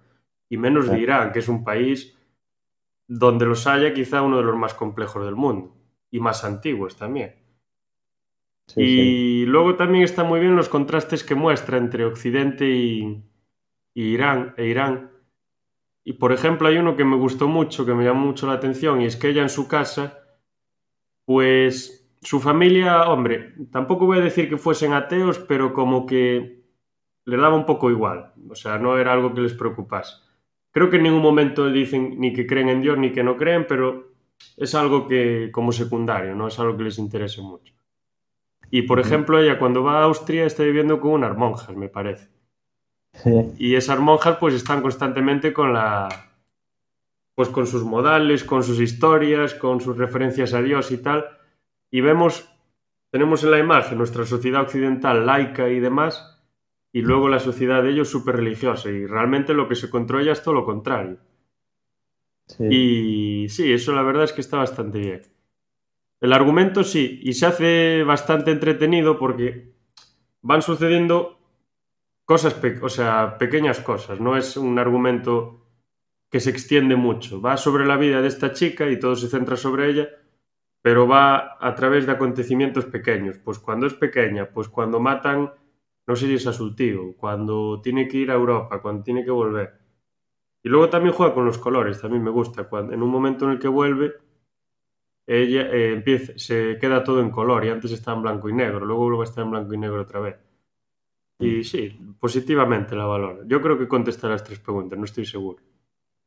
Y 0.48 0.56
menos 0.56 0.88
de 0.88 0.98
Irán, 0.98 1.32
que 1.32 1.40
es 1.40 1.48
un 1.48 1.64
país 1.64 2.18
donde 3.08 3.46
los 3.46 3.66
haya 3.66 3.94
quizá 3.94 4.22
uno 4.22 4.36
de 4.36 4.44
los 4.44 4.56
más 4.56 4.74
complejos 4.74 5.24
del 5.24 5.34
mundo 5.34 5.74
y 6.10 6.20
más 6.20 6.44
antiguos 6.44 6.96
también. 6.96 7.34
y 8.76 9.46
luego 9.46 9.76
también 9.76 10.04
está 10.04 10.24
muy 10.24 10.40
bien 10.40 10.54
los 10.54 10.68
contrastes 10.68 11.24
que 11.24 11.34
muestra 11.34 11.78
entre 11.78 12.04
Occidente 12.04 12.68
y, 12.68 13.24
Irán 13.94 14.54
e 14.56 14.66
Irán. 14.66 15.10
Y 16.04 16.12
por 16.14 16.32
ejemplo 16.32 16.68
hay 16.68 16.76
uno 16.76 16.94
que 16.96 17.04
me 17.04 17.16
gustó 17.16 17.48
mucho, 17.48 17.84
que 17.86 17.94
me 17.94 18.04
llamó 18.04 18.26
mucho 18.26 18.46
la 18.46 18.52
atención, 18.54 19.00
y 19.00 19.06
es 19.06 19.16
que 19.16 19.30
ella 19.30 19.42
en 19.42 19.48
su 19.48 19.66
casa, 19.68 20.18
pues 21.24 21.98
su 22.20 22.40
familia, 22.40 23.08
hombre, 23.08 23.54
tampoco 23.72 24.06
voy 24.06 24.18
a 24.18 24.22
decir 24.22 24.48
que 24.48 24.56
fuesen 24.56 24.92
ateos, 24.92 25.38
pero 25.38 25.72
como 25.72 26.06
que 26.06 26.62
le 27.24 27.36
daba 27.36 27.56
un 27.56 27.66
poco 27.66 27.90
igual, 27.90 28.32
o 28.48 28.54
sea, 28.54 28.78
no 28.78 28.98
era 28.98 29.12
algo 29.12 29.34
que 29.34 29.40
les 29.40 29.54
preocupase. 29.54 30.27
Creo 30.78 30.90
que 30.90 30.98
en 30.98 31.02
ningún 31.02 31.22
momento 31.22 31.68
dicen 31.68 32.20
ni 32.20 32.32
que 32.32 32.46
creen 32.46 32.68
en 32.68 32.80
Dios 32.80 32.96
ni 32.96 33.10
que 33.10 33.24
no 33.24 33.36
creen, 33.36 33.66
pero 33.68 34.12
es 34.56 34.76
algo 34.76 35.08
que 35.08 35.50
como 35.50 35.72
secundario, 35.72 36.36
no 36.36 36.46
es 36.46 36.56
algo 36.60 36.76
que 36.76 36.84
les 36.84 37.00
interese 37.00 37.42
mucho. 37.42 37.74
Y 38.70 38.82
por 38.82 39.00
ejemplo, 39.00 39.40
ella 39.40 39.58
cuando 39.58 39.82
va 39.82 39.98
a 39.98 40.04
Austria 40.04 40.44
está 40.44 40.62
viviendo 40.62 41.00
con 41.00 41.10
unas 41.10 41.36
monjas, 41.36 41.74
me 41.74 41.88
parece. 41.88 42.28
Y 43.58 43.74
esas 43.74 43.98
monjas 43.98 44.36
pues 44.38 44.54
están 44.54 44.80
constantemente 44.80 45.52
con 45.52 45.72
la 45.72 46.08
pues 47.34 47.48
con 47.48 47.66
sus 47.66 47.82
modales, 47.82 48.44
con 48.44 48.62
sus 48.62 48.78
historias, 48.78 49.54
con 49.54 49.80
sus 49.80 49.98
referencias 49.98 50.54
a 50.54 50.62
Dios 50.62 50.92
y 50.92 50.98
tal. 50.98 51.24
Y 51.90 52.02
vemos 52.02 52.48
tenemos 53.10 53.42
en 53.42 53.50
la 53.50 53.58
imagen 53.58 53.98
nuestra 53.98 54.24
sociedad 54.24 54.62
occidental 54.62 55.26
laica 55.26 55.68
y 55.70 55.80
demás 55.80 56.37
y 56.92 57.02
luego 57.02 57.28
la 57.28 57.38
sociedad 57.38 57.82
de 57.82 57.90
ellos 57.90 58.08
súper 58.08 58.36
religiosa 58.36 58.90
y 58.90 59.06
realmente 59.06 59.54
lo 59.54 59.68
que 59.68 59.74
se 59.74 59.90
controla 59.90 60.32
es 60.32 60.42
todo 60.42 60.54
lo 60.54 60.64
contrario. 60.64 61.18
Y 62.58 63.46
sí, 63.50 63.72
eso 63.72 63.92
la 63.92 64.02
verdad 64.02 64.24
es 64.24 64.32
que 64.32 64.40
está 64.40 64.56
bastante 64.56 64.98
bien. 64.98 65.22
El 66.20 66.32
argumento 66.32 66.82
sí, 66.82 67.20
y 67.22 67.34
se 67.34 67.46
hace 67.46 68.02
bastante 68.04 68.50
entretenido 68.50 69.18
porque 69.18 69.72
van 70.42 70.62
sucediendo 70.62 71.38
cosas, 72.24 72.56
o 72.82 72.88
sea, 72.88 73.38
pequeñas 73.38 73.80
cosas, 73.80 74.20
no 74.20 74.36
es 74.36 74.56
un 74.56 74.78
argumento 74.78 75.66
que 76.30 76.40
se 76.40 76.50
extiende 76.50 76.96
mucho. 76.96 77.40
Va 77.40 77.56
sobre 77.56 77.86
la 77.86 77.96
vida 77.96 78.20
de 78.20 78.28
esta 78.28 78.52
chica 78.52 78.90
y 78.90 78.98
todo 78.98 79.16
se 79.16 79.28
centra 79.28 79.56
sobre 79.56 79.90
ella, 79.90 80.08
pero 80.82 81.06
va 81.06 81.56
a 81.60 81.74
través 81.74 82.06
de 82.06 82.12
acontecimientos 82.12 82.86
pequeños. 82.86 83.38
Pues 83.38 83.58
cuando 83.58 83.86
es 83.86 83.94
pequeña, 83.94 84.46
pues 84.50 84.68
cuando 84.68 85.00
matan 85.00 85.52
no 86.08 86.16
sé 86.16 86.26
si 86.26 86.34
es 86.34 86.46
a 86.46 86.54
su 86.54 86.74
tío, 86.74 87.14
cuando 87.18 87.82
tiene 87.82 88.08
que 88.08 88.16
ir 88.16 88.30
a 88.30 88.34
Europa, 88.34 88.80
cuando 88.80 89.02
tiene 89.02 89.22
que 89.22 89.30
volver. 89.30 89.74
Y 90.62 90.70
luego 90.70 90.88
también 90.88 91.14
juega 91.14 91.34
con 91.34 91.44
los 91.44 91.58
colores, 91.58 92.00
también 92.00 92.24
me 92.24 92.30
gusta. 92.30 92.64
Cuando, 92.64 92.94
en 92.94 93.02
un 93.02 93.10
momento 93.10 93.44
en 93.44 93.52
el 93.52 93.58
que 93.58 93.68
vuelve, 93.68 94.14
ella 95.26 95.70
eh, 95.70 95.92
empieza, 95.92 96.32
se 96.36 96.78
queda 96.80 97.04
todo 97.04 97.20
en 97.20 97.30
color 97.30 97.66
y 97.66 97.68
antes 97.68 97.92
está 97.92 98.14
en 98.14 98.22
blanco 98.22 98.48
y 98.48 98.54
negro, 98.54 98.86
luego 98.86 99.02
vuelve 99.04 99.20
a 99.20 99.24
estar 99.24 99.44
en 99.44 99.50
blanco 99.50 99.74
y 99.74 99.78
negro 99.78 100.00
otra 100.00 100.20
vez. 100.20 100.36
Y 101.40 101.58
mm. 101.58 101.64
sí, 101.64 102.00
positivamente 102.18 102.96
la 102.96 103.04
valoro. 103.04 103.46
Yo 103.46 103.60
creo 103.60 103.78
que 103.78 103.86
contesta 103.86 104.30
las 104.30 104.42
tres 104.42 104.60
preguntas, 104.60 104.98
no 104.98 105.04
estoy 105.04 105.26
seguro. 105.26 105.62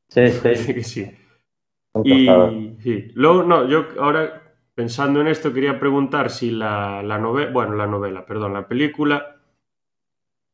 Sí, 0.07 0.27
sí. 0.29 0.41
que 0.75 0.83
sí. 0.83 1.11
Y 2.03 2.27
sí. 2.83 3.07
Luego, 3.15 3.41
no, 3.41 3.67
yo 3.67 3.87
ahora 3.99 4.43
pensando 4.75 5.21
en 5.21 5.27
esto 5.27 5.51
quería 5.51 5.79
preguntar 5.79 6.29
si 6.29 6.51
la, 6.51 7.01
la 7.01 7.17
novela, 7.17 7.51
bueno, 7.51 7.73
la 7.73 7.87
novela, 7.87 8.23
perdón, 8.27 8.53
la 8.53 8.67
película 8.67 9.40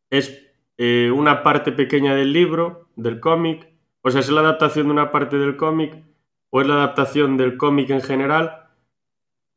es 0.09 0.47
eh, 0.77 1.11
una 1.13 1.43
parte 1.43 1.71
pequeña 1.71 2.15
del 2.15 2.33
libro, 2.33 2.89
del 2.95 3.19
cómic, 3.19 3.67
o 4.01 4.11
sea, 4.11 4.21
es 4.21 4.29
la 4.29 4.41
adaptación 4.41 4.87
de 4.87 4.93
una 4.93 5.11
parte 5.11 5.37
del 5.37 5.57
cómic, 5.57 6.03
o 6.49 6.61
es 6.61 6.67
la 6.67 6.75
adaptación 6.75 7.37
del 7.37 7.57
cómic 7.57 7.89
en 7.89 8.01
general, 8.01 8.67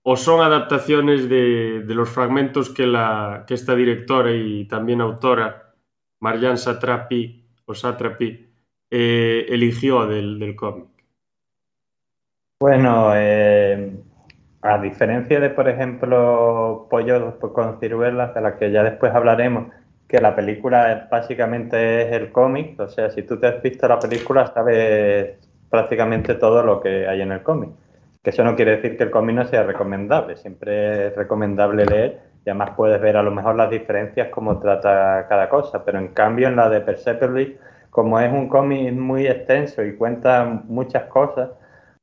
o 0.02 0.16
son 0.16 0.40
adaptaciones 0.40 1.28
de, 1.28 1.84
los 1.86 2.08
fragmentos 2.08 2.70
que, 2.70 2.86
la, 2.86 3.44
que 3.46 3.54
esta 3.54 3.74
directora 3.74 4.32
y 4.32 4.64
también 4.66 5.00
autora, 5.00 5.74
Marjan 6.20 6.58
Satrapi, 6.58 7.44
o 7.66 7.74
Satrapi, 7.74 8.48
eh, 8.90 9.46
eligió 9.48 10.06
del, 10.06 10.56
cómic. 10.56 10.88
Bueno, 12.58 13.12
eh, 13.14 13.92
a 14.62 14.78
diferencia 14.78 15.38
de, 15.38 15.50
por 15.50 15.68
ejemplo, 15.68 16.88
Pollo 16.90 17.38
con 17.38 17.78
ciruelas, 17.78 18.34
de 18.34 18.40
la 18.40 18.58
que 18.58 18.72
ya 18.72 18.82
después 18.82 19.14
hablaremos, 19.14 19.72
que 20.10 20.20
la 20.20 20.34
película 20.34 21.06
básicamente 21.08 22.02
es 22.02 22.12
el 22.12 22.32
cómic, 22.32 22.78
o 22.80 22.88
sea, 22.88 23.10
si 23.10 23.22
tú 23.22 23.38
te 23.38 23.46
has 23.46 23.62
visto 23.62 23.86
la 23.86 24.00
película 24.00 24.46
sabes 24.48 25.38
prácticamente 25.70 26.34
todo 26.34 26.64
lo 26.64 26.80
que 26.80 27.06
hay 27.06 27.20
en 27.20 27.30
el 27.30 27.42
cómic. 27.44 27.70
Que 28.20 28.30
eso 28.30 28.42
no 28.42 28.56
quiere 28.56 28.72
decir 28.72 28.96
que 28.96 29.04
el 29.04 29.10
cómic 29.10 29.36
no 29.36 29.44
sea 29.46 29.62
recomendable, 29.62 30.36
siempre 30.36 31.06
es 31.06 31.16
recomendable 31.16 31.86
leer 31.86 32.18
y 32.44 32.50
además 32.50 32.70
puedes 32.76 33.00
ver 33.00 33.16
a 33.16 33.22
lo 33.22 33.30
mejor 33.30 33.54
las 33.54 33.70
diferencias 33.70 34.28
cómo 34.30 34.58
trata 34.58 35.26
cada 35.28 35.48
cosa, 35.48 35.84
pero 35.84 35.98
en 36.00 36.08
cambio 36.08 36.48
en 36.48 36.56
la 36.56 36.68
de 36.68 36.80
Persepolis, 36.80 37.50
como 37.90 38.18
es 38.18 38.32
un 38.32 38.48
cómic 38.48 38.92
muy 38.92 39.28
extenso 39.28 39.84
y 39.84 39.94
cuenta 39.96 40.44
muchas 40.64 41.04
cosas, 41.04 41.50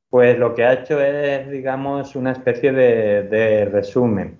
pues 0.08 0.38
lo 0.38 0.54
que 0.54 0.64
ha 0.64 0.72
hecho 0.72 0.98
es, 1.00 1.50
digamos, 1.50 2.16
una 2.16 2.32
especie 2.32 2.72
de, 2.72 3.24
de 3.24 3.66
resumen. 3.66 4.38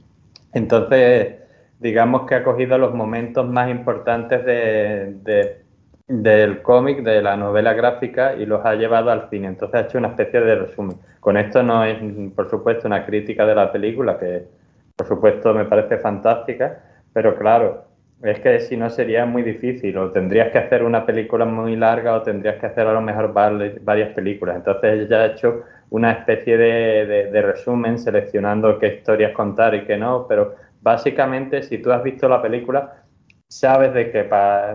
Entonces, 0.54 1.38
digamos 1.80 2.26
que 2.26 2.35
ha 2.35 2.44
cogido 2.44 2.78
los 2.78 2.94
momentos 2.94 3.49
más 3.49 3.70
importantes 3.70 4.44
de, 4.44 5.62
del 6.08 6.62
cómic, 6.62 7.02
de 7.02 7.23
la 7.23 7.37
novela 7.37 7.73
gráfica 7.75 8.35
y 8.35 8.47
los 8.47 8.64
ha 8.64 8.75
llevado 8.75 9.11
al 9.11 9.28
cine. 9.30 9.49
Entonces 9.49 9.80
ha 9.80 9.85
hecho 9.85 9.99
una 9.99 10.08
especie 10.08 10.40
de 10.40 10.54
resumen. 10.56 10.97
Con 11.20 11.37
esto 11.37 11.62
no 11.62 11.85
es, 11.85 11.99
por 12.35 12.49
supuesto, 12.49 12.88
una 12.88 13.04
crítica 13.04 13.47
de 13.47 13.54
la 13.54 13.70
película, 13.70 14.18
que 14.18 14.44
por 14.97 15.06
supuesto 15.06 15.54
me 15.54 15.64
parece 15.64 15.99
fantástica, 15.99 16.82
pero 17.12 17.37
claro, 17.37 17.85
es 18.23 18.40
que 18.40 18.58
si 18.61 18.76
no 18.76 18.90
sería 18.90 19.26
muy 19.26 19.42
difícil, 19.42 19.97
o 19.97 20.11
tendrías 20.11 20.50
que 20.50 20.58
hacer 20.58 20.82
una 20.82 21.06
película 21.06 21.44
muy 21.44 21.76
larga 21.76 22.14
o 22.14 22.23
tendrías 22.23 22.56
que 22.56 22.66
hacer 22.66 22.87
a 22.87 22.92
lo 22.92 23.00
mejor 23.00 23.32
varias 23.32 24.12
películas. 24.14 24.56
Entonces 24.56 25.06
ella 25.06 25.23
ha 25.23 25.26
hecho 25.26 25.62
una 25.90 26.11
especie 26.11 26.56
de, 26.58 27.30
de 27.30 27.42
resumen 27.42 27.99
seleccionando 27.99 28.78
qué 28.78 28.88
historias 28.88 29.32
contar 29.32 29.75
y 29.76 29.85
qué 29.85 29.97
no, 29.97 30.26
pero 30.28 30.56
básicamente, 30.88 31.62
si 31.62 31.78
tú 31.78 31.92
has 31.92 32.02
visto 32.02 32.28
la 32.30 32.40
película, 32.40 33.04
sabes 33.47 33.92
de 33.92 34.11
qué, 34.11 34.23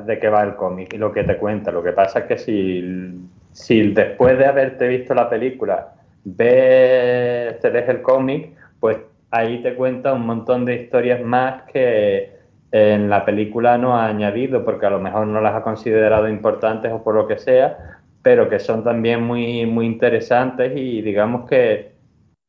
de 0.05 0.19
qué 0.19 0.29
va 0.29 0.43
el 0.43 0.53
cómic 0.55 0.93
y 0.93 0.97
lo 0.97 1.11
que 1.11 1.23
te 1.23 1.37
cuenta. 1.37 1.71
Lo 1.71 1.81
que 1.81 1.91
pasa 1.91 2.19
es 2.19 2.25
que 2.25 2.37
si, 2.37 3.27
si 3.51 3.93
después 3.93 4.37
de 4.37 4.45
haberte 4.45 4.87
visto 4.87 5.15
la 5.15 5.27
película 5.27 5.95
ves, 6.23 7.59
te 7.59 7.71
lees 7.71 7.89
el 7.89 8.03
cómic, 8.03 8.51
pues 8.79 8.97
ahí 9.31 9.63
te 9.63 9.73
cuenta 9.73 10.13
un 10.13 10.27
montón 10.27 10.65
de 10.65 10.75
historias 10.75 11.19
más 11.21 11.63
que 11.63 12.31
en 12.71 13.09
la 13.09 13.25
película 13.25 13.79
no 13.79 13.97
ha 13.97 14.05
añadido 14.05 14.63
porque 14.63 14.85
a 14.85 14.91
lo 14.91 14.99
mejor 14.99 15.25
no 15.25 15.41
las 15.41 15.55
ha 15.55 15.63
considerado 15.63 16.27
importantes 16.27 16.91
o 16.91 17.03
por 17.03 17.15
lo 17.15 17.27
que 17.27 17.39
sea, 17.39 17.99
pero 18.21 18.49
que 18.49 18.59
son 18.59 18.83
también 18.83 19.23
muy, 19.23 19.65
muy 19.65 19.87
interesantes 19.87 20.73
y 20.75 21.01
digamos 21.01 21.49
que 21.49 21.92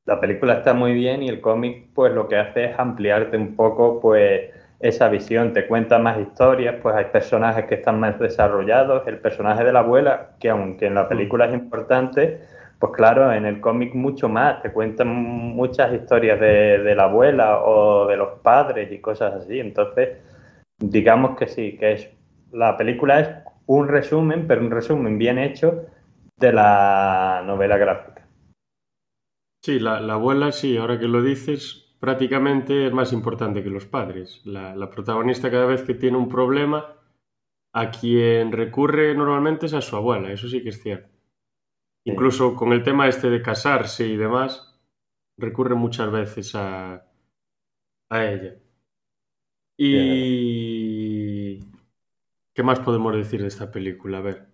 la 0.06 0.20
película 0.20 0.54
está 0.54 0.74
muy 0.74 0.92
bien 0.92 1.22
y 1.22 1.28
el 1.28 1.40
cómic 1.40 1.88
pues 1.94 2.12
lo 2.12 2.28
que 2.28 2.36
hace 2.36 2.66
es 2.66 2.78
ampliarte 2.78 3.36
un 3.36 3.56
poco 3.56 4.00
pues 4.00 4.50
esa 4.80 5.08
visión, 5.08 5.54
te 5.54 5.66
cuenta 5.66 5.98
más 5.98 6.18
historias, 6.18 6.76
pues 6.82 6.94
hay 6.94 7.06
personajes 7.06 7.64
que 7.66 7.76
están 7.76 8.00
más 8.00 8.18
desarrollados, 8.18 9.06
el 9.06 9.18
personaje 9.18 9.64
de 9.64 9.72
la 9.72 9.78
abuela, 9.78 10.32
que 10.38 10.50
aunque 10.50 10.86
en 10.86 10.94
la 10.94 11.08
película 11.08 11.46
es 11.46 11.54
importante, 11.54 12.40
pues 12.78 12.92
claro, 12.92 13.32
en 13.32 13.46
el 13.46 13.60
cómic 13.60 13.94
mucho 13.94 14.28
más, 14.28 14.60
te 14.62 14.72
cuentan 14.72 15.08
muchas 15.08 15.92
historias 15.94 16.38
de, 16.38 16.78
de, 16.80 16.94
la 16.94 17.04
abuela 17.04 17.60
o 17.64 18.06
de 18.06 18.16
los 18.16 18.40
padres 18.40 18.92
y 18.92 18.98
cosas 18.98 19.32
así, 19.34 19.58
entonces 19.58 20.18
digamos 20.78 21.38
que 21.38 21.46
sí, 21.46 21.78
que 21.78 21.92
es 21.92 22.10
la 22.52 22.76
película 22.76 23.20
es 23.20 23.30
un 23.66 23.88
resumen, 23.88 24.46
pero 24.46 24.60
un 24.60 24.70
resumen 24.70 25.16
bien 25.16 25.38
hecho 25.38 25.86
de 26.36 26.52
la 26.52 27.42
novela 27.46 27.78
gráfica. 27.78 28.23
Sí, 29.64 29.78
la, 29.78 29.96
abuela, 29.96 30.52
sí, 30.52 30.76
ahora 30.76 30.98
que 30.98 31.08
lo 31.08 31.22
dices, 31.22 31.96
prácticamente 31.98 32.86
es 32.86 32.92
más 32.92 33.14
importante 33.14 33.62
que 33.62 33.70
los 33.70 33.86
padres. 33.86 34.42
La, 34.44 34.76
la, 34.76 34.90
protagonista 34.90 35.50
cada 35.50 35.64
vez 35.64 35.80
que 35.82 35.94
tiene 35.94 36.18
un 36.18 36.28
problema, 36.28 36.98
a 37.72 37.90
quien 37.90 38.52
recurre 38.52 39.14
normalmente 39.14 39.64
es 39.64 39.72
a 39.72 39.80
su 39.80 39.96
abuela, 39.96 40.30
eso 40.30 40.48
sí 40.48 40.62
que 40.62 40.68
es 40.68 40.82
cierto. 40.82 41.08
Incluso 42.04 42.54
con 42.54 42.74
el 42.74 42.82
tema 42.82 43.08
este 43.08 43.30
de 43.30 43.40
casarse 43.40 44.06
y 44.06 44.18
demás, 44.18 44.78
recurre 45.38 45.74
muchas 45.74 46.12
veces 46.12 46.54
a, 46.54 47.06
a 48.10 48.24
ella. 48.26 48.56
Y... 49.78 51.60
¿Qué 52.52 52.62
más 52.62 52.80
podemos 52.80 53.16
decir 53.16 53.40
de 53.40 53.48
esta 53.48 53.70
película? 53.70 54.18
A 54.18 54.20
ver. 54.20 54.46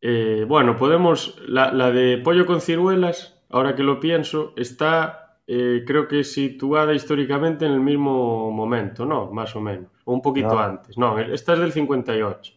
Eh, 0.00 0.46
bueno, 0.48 0.78
podemos... 0.78 1.38
La, 1.46 1.90
de 1.90 2.16
Pollo 2.16 2.46
con 2.46 2.62
ciruelas, 2.62 3.35
ahora 3.50 3.74
que 3.74 3.82
lo 3.82 4.00
pienso, 4.00 4.52
está, 4.56 5.38
eh, 5.46 5.84
creo 5.86 6.08
que 6.08 6.24
situada 6.24 6.94
históricamente 6.94 7.66
en 7.66 7.72
el 7.72 7.80
mismo 7.80 8.50
momento, 8.50 9.04
¿no? 9.04 9.30
Más 9.30 9.54
o 9.56 9.60
menos. 9.60 9.90
O 10.04 10.12
un 10.12 10.22
poquito 10.22 10.58
antes. 10.58 10.96
No, 10.96 11.18
esta 11.18 11.54
es 11.54 11.58
del 11.58 11.72
58. 11.72 12.52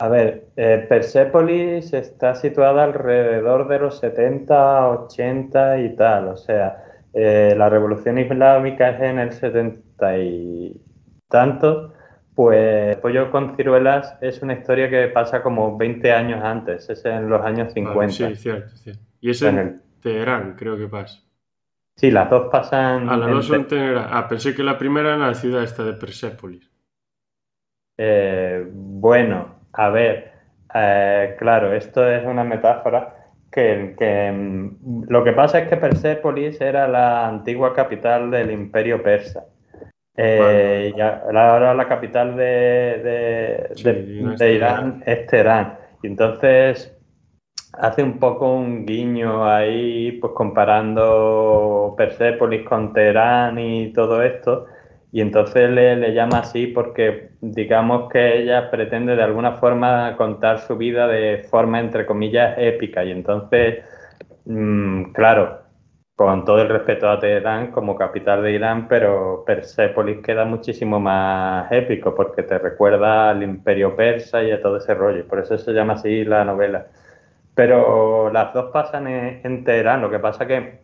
A 0.00 0.08
ver, 0.08 0.46
eh, 0.56 0.86
Persepolis 0.88 1.92
está 1.92 2.34
situada 2.34 2.84
alrededor 2.84 3.68
de 3.68 3.78
los 3.80 3.98
70, 3.98 4.88
80 4.88 5.78
y 5.80 5.94
tal. 5.94 6.28
O 6.28 6.36
sea, 6.38 6.84
eh, 7.12 7.54
la 7.56 7.68
revolución 7.68 8.18
islámica 8.18 8.90
es 8.90 9.00
en 9.02 9.18
el 9.18 9.32
70 9.32 10.18
y 10.18 10.80
tanto, 11.28 11.92
pues 12.34 12.96
Pollo 12.96 13.30
con 13.30 13.56
ciruelas 13.56 14.16
es 14.22 14.40
una 14.40 14.54
historia 14.54 14.88
que 14.88 15.08
pasa 15.08 15.42
como 15.42 15.76
20 15.76 16.12
años 16.12 16.42
antes, 16.42 16.88
es 16.88 17.04
en 17.04 17.28
los 17.28 17.44
años 17.44 17.72
50. 17.74 18.10
sí, 18.10 18.36
cierto, 18.36 18.76
cierto. 18.76 19.02
Y 19.20 19.30
es 19.30 19.42
en, 19.42 19.82
Teherán, 20.00 20.54
creo 20.56 20.76
que 20.76 20.88
pasa. 20.88 21.20
Sí, 21.96 22.10
las 22.10 22.30
dos 22.30 22.48
pasan. 22.50 23.08
Ah, 23.08 23.16
las 23.16 23.30
dos 23.30 23.46
son 23.46 23.66
Teherán. 23.66 24.06
Ah, 24.10 24.26
pensé 24.28 24.54
que 24.54 24.62
la 24.62 24.78
primera 24.78 25.08
era 25.08 25.16
en 25.16 25.22
la 25.22 25.34
ciudad 25.34 25.62
esta 25.62 25.84
de 25.84 25.92
Persépolis. 25.94 26.70
Eh, 27.98 28.66
bueno, 28.72 29.56
a 29.72 29.90
ver, 29.90 30.32
eh, 30.74 31.36
claro, 31.38 31.74
esto 31.74 32.08
es 32.08 32.24
una 32.24 32.44
metáfora 32.44 33.20
que, 33.50 33.94
mm, 34.32 35.04
lo 35.08 35.22
que 35.24 35.32
pasa 35.32 35.58
es 35.58 35.68
que 35.68 35.76
Persépolis 35.76 36.60
era 36.60 36.88
la 36.88 37.28
antigua 37.28 37.74
capital 37.74 38.30
del 38.30 38.50
imperio 38.50 39.02
persa. 39.02 39.44
Eh, 40.16 40.92
y 40.96 41.00
ahora 41.00 41.74
la 41.74 41.88
capital 41.88 42.36
de, 42.36 43.72
de, 44.38 44.52
Irán 44.52 45.02
es 45.04 45.26
Teherán. 45.26 45.78
Y 46.02 46.06
entonces 46.08 46.96
hace 47.72 48.02
un 48.02 48.18
poco 48.18 48.52
un 48.54 48.84
guiño 48.86 49.44
ahí, 49.46 50.12
pues 50.20 50.32
comparando 50.34 51.94
Persépolis 51.96 52.66
con 52.68 52.92
Teherán 52.92 53.58
y 53.58 53.92
todo 53.92 54.22
esto. 54.22 54.66
Y 55.12 55.20
entonces 55.20 55.70
le, 55.70 56.14
llama 56.14 56.40
así 56.40 56.68
porque 56.68 57.30
digamos 57.40 58.10
que 58.12 58.42
ella 58.42 58.70
pretende 58.70 59.16
de 59.16 59.22
alguna 59.22 59.54
forma 59.58 60.16
contar 60.16 60.60
su 60.60 60.76
vida 60.76 61.08
de 61.08 61.46
forma 61.50 61.80
entre 61.80 62.06
comillas 62.06 62.54
épica. 62.58 63.04
Y 63.04 63.10
entonces, 63.10 63.84
mm, 64.44 65.12
claro, 65.12 65.60
con 66.14 66.44
todo 66.44 66.60
el 66.62 66.68
respeto 66.68 67.08
a 67.08 67.18
Teherán 67.18 67.72
como 67.72 67.96
capital 67.96 68.42
de 68.42 68.52
Irán, 68.52 68.86
pero 68.88 69.42
Persépolis 69.46 70.18
queda 70.22 70.44
muchísimo 70.44 71.00
más 71.00 71.70
épico 71.72 72.14
porque 72.14 72.42
te 72.42 72.58
recuerda 72.58 73.30
al 73.30 73.42
imperio 73.42 73.96
persa 73.96 74.42
y 74.42 74.50
a 74.52 74.60
todo 74.60 74.76
ese 74.76 74.94
rollo. 74.94 75.26
Por 75.26 75.40
eso 75.40 75.56
se 75.58 75.72
llama 75.72 75.94
así 75.94 76.24
la 76.24 76.44
novela. 76.44 76.86
Pero 77.54 78.30
las 78.32 78.54
dos 78.54 78.70
pasan 78.72 79.06
en, 79.08 79.64
Teherán. 79.64 80.00
Lo 80.00 80.10
que 80.10 80.18
pasa 80.18 80.46
que 80.46 80.80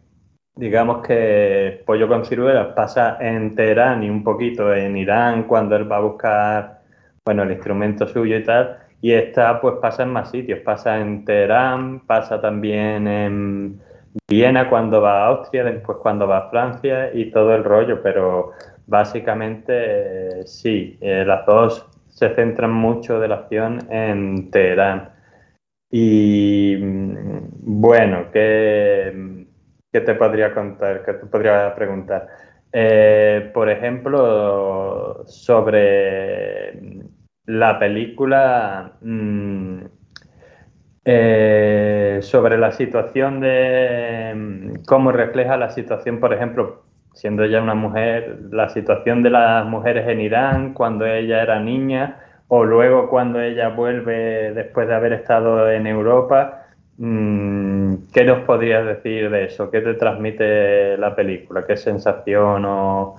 digamos 0.54 1.06
que 1.06 1.83
Pollo 1.87 2.09
con 2.09 2.24
ciruelas 2.24 2.68
pasa 2.74 3.18
en 3.20 3.55
Teherán 3.55 4.02
y 4.02 4.11
un 4.11 4.24
poquito 4.24 4.74
en 4.74 4.96
Irán 4.96 5.44
cuando 5.44 5.76
él 5.76 5.90
va 5.90 5.98
a 5.98 6.00
buscar, 6.00 6.81
bueno, 7.24 7.42
el 7.42 7.52
instrumento 7.52 8.07
suyo 8.07 8.38
y 8.38 8.44
tal, 8.44 8.79
y 9.02 9.12
esta 9.12 9.61
pues 9.61 9.74
pasa 9.83 10.05
en 10.05 10.11
más 10.11 10.31
sitios, 10.31 10.61
pasa 10.61 10.98
en 10.98 11.24
Teherán, 11.24 12.00
pasa 12.07 12.40
también 12.40 13.07
en 13.07 13.81
Viena 14.29 14.68
cuando 14.70 15.00
va 15.02 15.24
a 15.24 15.26
Austria, 15.29 15.64
después 15.64 15.98
cuando 15.98 16.26
va 16.26 16.38
a 16.38 16.50
Francia 16.50 17.12
y 17.12 17.31
todo 17.31 17.55
el 17.55 17.62
rollo, 17.62 18.02
pero 18.02 18.52
básicamente 18.87 20.46
sí, 20.46 20.96
eh, 21.00 21.24
las 21.26 21.44
dos 21.44 21.87
se 22.09 22.35
centran 22.35 22.72
mucho 22.72 23.20
de 23.20 23.29
la 23.29 23.35
acción 23.37 23.87
en 23.90 24.50
Teherán. 24.50 25.15
Y 25.98 26.76
mm, 26.76 27.80
bueno, 27.80 28.30
que 28.30 29.37
¿Qué 29.96 30.02
te 30.02 30.14
podría 30.14 30.52
contar? 30.52 31.02
¿Qué 31.06 31.14
te 31.14 31.24
podría 31.24 31.74
preguntar? 31.74 32.28
Eh, 32.70 33.50
por 33.54 33.70
ejemplo, 33.70 35.24
sobre 35.26 36.78
la 37.46 37.78
película, 37.78 38.92
mm, 39.00 39.78
eh, 41.02 42.18
sobre 42.20 42.59
la 42.59 42.72
situación 42.72 43.40
de 43.40 44.35
mm, 44.37 44.85
cómo 44.87 45.12
refleja 45.12 45.56
la 45.56 45.70
situación, 45.70 46.20
por 46.20 46.35
ejemplo, 46.35 46.82
siendo 47.14 47.44
ella 47.44 47.62
una 47.62 47.74
mujer, 47.74 48.40
la 48.50 48.68
situación 48.68 49.22
de 49.22 49.30
las 49.30 49.64
mujeres 49.64 50.06
en 50.09 50.20
Irán 50.20 50.74
cuando 50.74 51.06
ella 51.06 51.40
era 51.42 51.59
niña 51.59 52.20
o 52.48 52.64
luego 52.64 53.09
cuando 53.09 53.40
ella 53.40 53.68
vuelve 53.70 54.52
después 54.52 54.88
de 54.88 54.94
haber 54.94 55.12
estado 55.12 55.70
en 55.70 55.87
Europa 55.87 56.66
Mm, 56.98 58.06
¿Qué 58.12 58.24
nos 58.24 58.44
podrías 58.44 58.87
decir 58.87 59.30
de 59.30 59.44
eso? 59.44 59.70
¿Qué 59.70 59.80
te 59.80 59.94
transmite 59.94 60.96
la 60.96 61.14
película? 61.14 61.66
¿Qué 61.66 61.76
sensación 61.76 62.64
o 62.64 63.16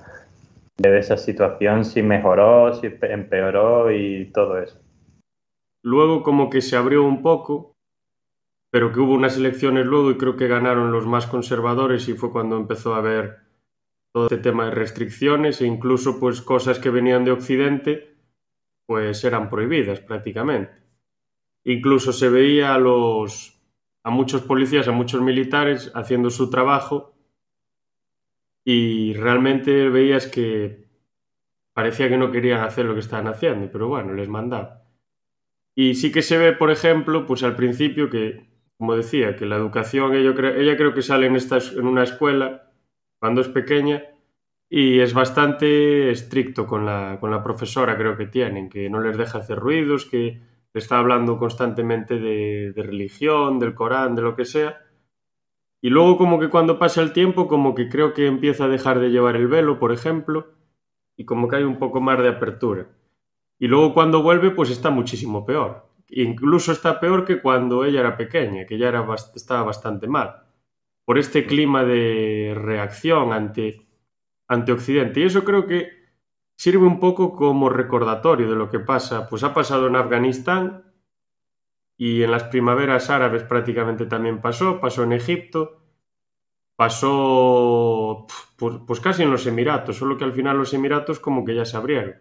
de 0.76 0.98
esa 0.98 1.16
situación? 1.16 1.84
Si 1.84 2.02
mejoró, 2.02 2.74
si 2.74 2.88
empeoró 3.02 3.92
y 3.92 4.30
todo 4.32 4.58
eso. 4.58 4.80
Luego 5.82 6.22
como 6.24 6.50
que 6.50 6.60
se 6.60 6.76
abrió 6.76 7.04
un 7.04 7.22
poco, 7.22 7.76
pero 8.70 8.92
que 8.92 8.98
hubo 8.98 9.14
unas 9.14 9.36
elecciones 9.36 9.86
luego 9.86 10.10
y 10.10 10.18
creo 10.18 10.36
que 10.36 10.48
ganaron 10.48 10.90
los 10.90 11.06
más 11.06 11.26
conservadores 11.26 12.08
y 12.08 12.14
fue 12.14 12.32
cuando 12.32 12.56
empezó 12.56 12.94
a 12.94 12.98
haber 12.98 13.38
todo 14.12 14.24
este 14.24 14.38
tema 14.38 14.64
de 14.64 14.72
restricciones 14.72 15.60
e 15.60 15.66
incluso 15.66 16.18
pues 16.18 16.42
cosas 16.42 16.80
que 16.80 16.90
venían 16.90 17.24
de 17.24 17.30
Occidente 17.30 18.07
pues 18.88 19.22
eran 19.22 19.50
prohibidas 19.50 20.00
prácticamente. 20.00 20.72
Incluso 21.64 22.10
se 22.10 22.30
veía 22.30 22.72
a 22.72 22.78
los 22.78 23.60
a 24.02 24.08
muchos 24.08 24.40
policías, 24.40 24.88
a 24.88 24.92
muchos 24.92 25.20
militares 25.20 25.92
haciendo 25.94 26.30
su 26.30 26.48
trabajo 26.48 27.14
y 28.64 29.12
realmente 29.12 29.90
veías 29.90 30.26
que 30.26 30.86
parecía 31.74 32.08
que 32.08 32.16
no 32.16 32.32
querían 32.32 32.62
hacer 32.62 32.86
lo 32.86 32.94
que 32.94 33.00
estaban 33.00 33.26
haciendo, 33.26 33.70
pero 33.70 33.88
bueno, 33.88 34.14
les 34.14 34.30
mandaba. 34.30 34.84
Y 35.74 35.96
sí 35.96 36.10
que 36.10 36.22
se 36.22 36.38
ve, 36.38 36.54
por 36.54 36.70
ejemplo, 36.70 37.26
pues 37.26 37.42
al 37.42 37.56
principio 37.56 38.08
que, 38.08 38.48
como 38.78 38.96
decía, 38.96 39.36
que 39.36 39.44
la 39.44 39.56
educación, 39.56 40.14
ella, 40.14 40.32
ella 40.56 40.76
creo 40.78 40.94
que 40.94 41.02
sale 41.02 41.26
en, 41.26 41.36
esta, 41.36 41.58
en 41.58 41.86
una 41.86 42.04
escuela 42.04 42.72
cuando 43.18 43.42
es 43.42 43.48
pequeña 43.48 44.02
y 44.70 45.00
es 45.00 45.14
bastante 45.14 46.10
estricto 46.10 46.66
con 46.66 46.84
la, 46.84 47.18
con 47.20 47.30
la 47.30 47.42
profesora, 47.42 47.96
creo 47.96 48.16
que 48.16 48.26
tienen, 48.26 48.68
que 48.68 48.90
no 48.90 49.00
les 49.00 49.16
deja 49.16 49.38
hacer 49.38 49.58
ruidos, 49.58 50.04
que 50.04 50.40
está 50.78 50.98
hablando 50.98 51.38
constantemente 51.38 52.18
de, 52.18 52.72
religión, 52.76 53.58
del 53.58 53.74
Corán, 53.74 54.14
de 54.14 54.22
lo 54.22 54.36
que 54.36 54.44
sea. 54.44 54.80
Y 55.80 55.90
luego 55.90 56.16
como 56.16 56.40
que 56.40 56.48
cuando 56.48 56.78
pasa 56.78 57.02
el 57.02 57.12
tiempo, 57.12 57.46
como 57.48 57.74
que 57.74 57.88
creo 57.88 58.12
que 58.12 58.26
empieza 58.26 58.64
a 58.64 58.68
dejar 58.68 58.98
de 58.98 59.10
llevar 59.10 59.36
el 59.36 59.48
velo, 59.48 59.78
por 59.78 59.92
ejemplo, 59.92 60.54
y 61.16 61.24
como 61.24 61.48
que 61.48 61.56
hay 61.56 61.64
un 61.64 61.78
poco 61.78 62.00
más 62.00 62.18
de 62.20 62.28
apertura. 62.28 62.88
Y 63.58 63.68
luego 63.68 63.94
cuando 63.94 64.22
vuelve, 64.22 64.50
pues 64.50 64.70
está 64.70 64.90
muchísimo 64.90 65.44
peor. 65.44 65.88
Incluso 66.08 66.72
está 66.72 67.00
peor 67.00 67.24
que 67.24 67.40
cuando 67.40 67.84
ella 67.84 68.00
era 68.00 68.16
pequeña, 68.16 68.66
que 68.66 68.78
ya 68.78 68.88
era 68.88 69.06
estaba 69.34 69.62
bastante 69.62 70.06
mal. 70.06 70.42
Por 71.04 71.18
este 71.18 71.46
clima 71.46 71.84
de 71.84 72.54
reacción 72.56 73.32
ante, 73.32 73.87
ante 74.48 74.72
Occidente. 74.72 75.20
Y 75.20 75.24
eso 75.24 75.44
creo 75.44 75.66
que 75.66 75.90
sirve 76.56 76.86
un 76.86 76.98
poco 76.98 77.32
como 77.36 77.68
recordatorio 77.68 78.50
de 78.50 78.56
lo 78.56 78.68
que 78.68 78.80
pasa. 78.80 79.28
Pues 79.28 79.44
ha 79.44 79.54
pasado 79.54 79.86
en 79.86 79.96
Afganistán 79.96 80.84
y 81.96 82.22
en 82.22 82.30
las 82.30 82.44
primaveras 82.44 83.10
árabes 83.10 83.44
prácticamente 83.44 84.06
también 84.06 84.40
pasó, 84.40 84.80
pasó 84.80 85.04
en 85.04 85.12
Egipto, 85.12 85.82
pasó 86.76 88.26
pues, 88.56 88.76
pues, 88.86 89.00
casi 89.00 89.24
en 89.24 89.30
los 89.30 89.46
Emiratos, 89.46 89.96
solo 89.96 90.16
que 90.16 90.24
al 90.24 90.32
final 90.32 90.56
los 90.58 90.72
Emiratos 90.74 91.20
como 91.20 91.44
que 91.44 91.54
ya 91.54 91.64
se 91.64 91.76
abrieron. 91.76 92.16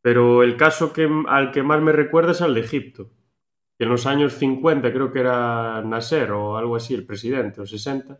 Pero 0.00 0.42
el 0.42 0.56
caso 0.56 0.92
que, 0.92 1.08
al 1.28 1.50
que 1.50 1.62
más 1.62 1.80
me 1.80 1.92
recuerda 1.92 2.32
es 2.32 2.42
al 2.42 2.54
de 2.54 2.60
Egipto, 2.60 3.10
que 3.76 3.84
en 3.84 3.90
los 3.90 4.06
años 4.06 4.34
50 4.34 4.92
creo 4.92 5.12
que 5.12 5.20
era 5.20 5.82
Nasser 5.82 6.30
o 6.32 6.56
algo 6.56 6.76
así, 6.76 6.94
el 6.94 7.06
presidente, 7.06 7.60
o 7.60 7.66
60, 7.66 8.18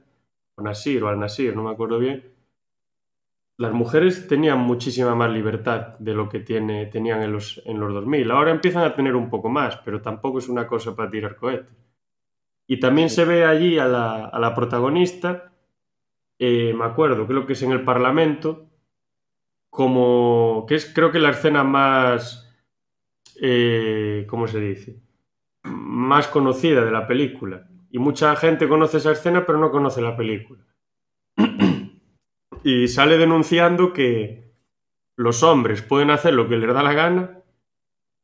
o 0.57 0.63
Nasir 0.63 1.05
o 1.05 1.09
al-Nasir, 1.09 1.55
no 1.55 1.63
me 1.63 1.71
acuerdo 1.71 1.99
bien, 1.99 2.35
las 3.57 3.73
mujeres 3.73 4.27
tenían 4.27 4.59
muchísima 4.61 5.15
más 5.15 5.31
libertad 5.31 5.99
de 5.99 6.15
lo 6.15 6.29
que 6.29 6.41
tiene, 6.41 6.87
tenían 6.87 7.23
en 7.23 7.33
los, 7.33 7.63
en 7.65 7.79
los 7.79 7.93
2000. 7.93 8.31
Ahora 8.31 8.51
empiezan 8.51 8.85
a 8.85 8.95
tener 8.95 9.15
un 9.15 9.31
poco 9.31 9.49
más, 9.49 9.77
pero 9.85 10.03
tampoco 10.03 10.39
es 10.39 10.49
una 10.49 10.67
cosa 10.67 10.97
para 10.97 11.11
tirar 11.11 11.37
cohetes. 11.37 11.73
Y 12.67 12.81
también 12.81 13.11
se 13.11 13.25
ve 13.25 13.45
allí 13.45 13.79
a 13.79 13.87
la, 13.87 14.27
a 14.27 14.39
la 14.39 14.55
protagonista, 14.55 15.53
eh, 16.39 16.75
me 16.77 16.85
acuerdo, 16.85 17.27
creo 17.27 17.47
que 17.47 17.53
es 17.53 17.63
en 17.63 17.73
el 17.73 17.85
Parlamento, 17.85 18.67
como 19.71 20.65
que 20.69 20.77
es 20.77 20.93
creo 20.93 21.13
que 21.13 21.19
la 21.21 21.31
escena 21.31 21.63
más, 21.63 22.53
eh, 23.41 24.27
¿cómo 24.29 24.49
se 24.49 24.59
dice? 24.61 25.01
Más 25.63 26.27
conocida 26.29 26.85
de 26.85 26.91
la 26.91 27.07
película. 27.07 27.69
Y 27.91 27.99
mucha 27.99 28.35
gente 28.35 28.69
conoce 28.69 28.97
esa 28.97 29.13
escena, 29.13 29.47
pero 29.47 29.59
no 29.59 29.71
conoce 29.71 30.03
la 30.03 30.17
película 30.17 30.65
y 32.65 32.89
sale 32.89 33.19
denunciando 33.19 33.93
que 33.93 34.51
los 35.17 35.43
hombres 35.43 35.83
pueden 35.83 36.11
hacer 36.11 36.33
lo 36.33 36.49
que 36.49 36.57
les 36.57 36.73
da 36.73 36.83
la 36.83 36.95
gana, 36.95 37.43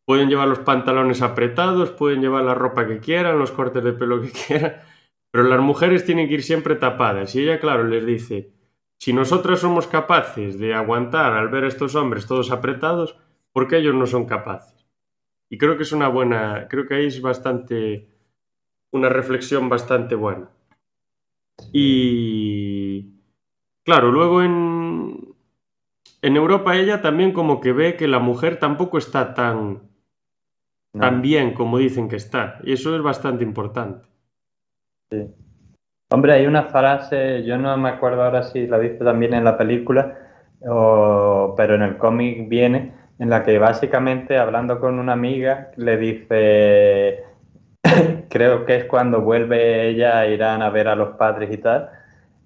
pueden 0.07 0.31
llevar 0.31 0.48
los 0.48 0.61
pantalones 0.61 1.20
apretados, 1.20 1.90
pueden 1.90 2.22
llevar 2.22 2.44
la 2.44 2.55
ropa 2.55 2.87
que 2.87 3.00
quieran, 3.00 3.38
los 3.38 3.53
cortes 3.53 3.85
de 3.85 3.92
pelo 3.92 4.22
que 4.22 4.33
quieran, 4.46 4.76
pero 5.31 5.44
las 5.44 5.61
mujeres 5.61 6.07
tienen 6.07 6.26
que 6.26 6.35
ir 6.35 6.42
siempre 6.42 6.74
tapadas. 6.74 7.35
Y 7.35 7.42
ella, 7.42 7.61
claro, 7.61 7.85
les 7.85 8.05
dice, 8.05 8.50
si 8.96 9.12
nosotras 9.12 9.61
somos 9.61 9.87
capaces 9.87 10.59
de 10.59 10.74
aguantar 10.74 11.35
al 11.35 11.48
ver 11.50 11.64
a 11.64 11.68
estos 11.68 11.94
hombres 11.94 12.26
todos 12.26 12.50
apretados, 12.50 13.16
¿por 13.53 13.68
qué 13.68 13.76
ellos 13.76 13.94
no 13.94 14.07
son 14.07 14.24
capaces? 14.24 14.87
Y 15.50 15.59
creo 15.59 15.76
que 15.76 15.83
es 15.83 15.92
una 15.92 16.09
buena, 16.09 16.66
creo 16.68 16.87
que 16.87 16.94
ahí 16.94 17.07
es 17.07 17.20
bastante, 17.20 18.09
una 18.90 19.11
reflexión 19.11 19.68
bastante 19.68 20.14
buena. 20.14 20.48
Y 21.72 23.19
Claro, 23.90 24.12
luego 24.12 24.40
en, 24.40 25.35
en 26.22 26.37
Europa 26.37 26.76
ella 26.76 27.03
también 27.03 27.33
como 27.33 27.61
que 27.61 27.72
ve 27.72 27.96
que 27.96 28.07
la 28.07 28.20
mujer 28.20 28.61
tampoco 28.61 28.98
está 28.98 29.35
tan, 29.35 29.81
tan 30.96 31.20
bien 31.22 31.55
como 31.55 31.76
dicen 31.76 32.09
que 32.09 32.14
está. 32.14 32.61
Y 32.62 32.74
eso 32.74 32.94
es 32.94 33.03
bastante 33.03 33.42
importante. 33.42 34.07
Sí. 35.11 35.26
Hombre, 36.09 36.35
hay 36.35 36.46
una 36.46 36.66
frase, 36.66 37.42
yo 37.42 37.59
no 37.59 37.76
me 37.79 37.88
acuerdo 37.88 38.22
ahora 38.22 38.44
si 38.44 38.68
la 38.68 38.79
dice 38.79 38.98
también 38.98 39.35
en 39.35 39.42
la 39.42 39.59
película, 39.59 40.16
pero 40.61 41.74
en 41.74 41.83
el 41.83 41.96
cómic 41.98 42.48
viene, 42.48 42.94
en 43.18 43.29
la 43.29 43.42
que 43.42 43.59
básicamente 43.59 44.38
hablando 44.38 44.79
con 44.79 45.00
una 45.00 45.14
amiga 45.14 45.72
le 45.74 45.96
dice, 45.96 47.24
creo 48.31 48.64
que 48.64 48.76
es 48.76 48.85
cuando 48.85 49.20
vuelve 49.22 49.88
ella 49.88 50.20
a 50.20 50.29
Irán 50.29 50.62
a 50.62 50.70
ver 50.70 50.87
a 50.87 50.94
los 50.94 51.16
padres 51.16 51.53
y 51.53 51.59
tal, 51.59 51.90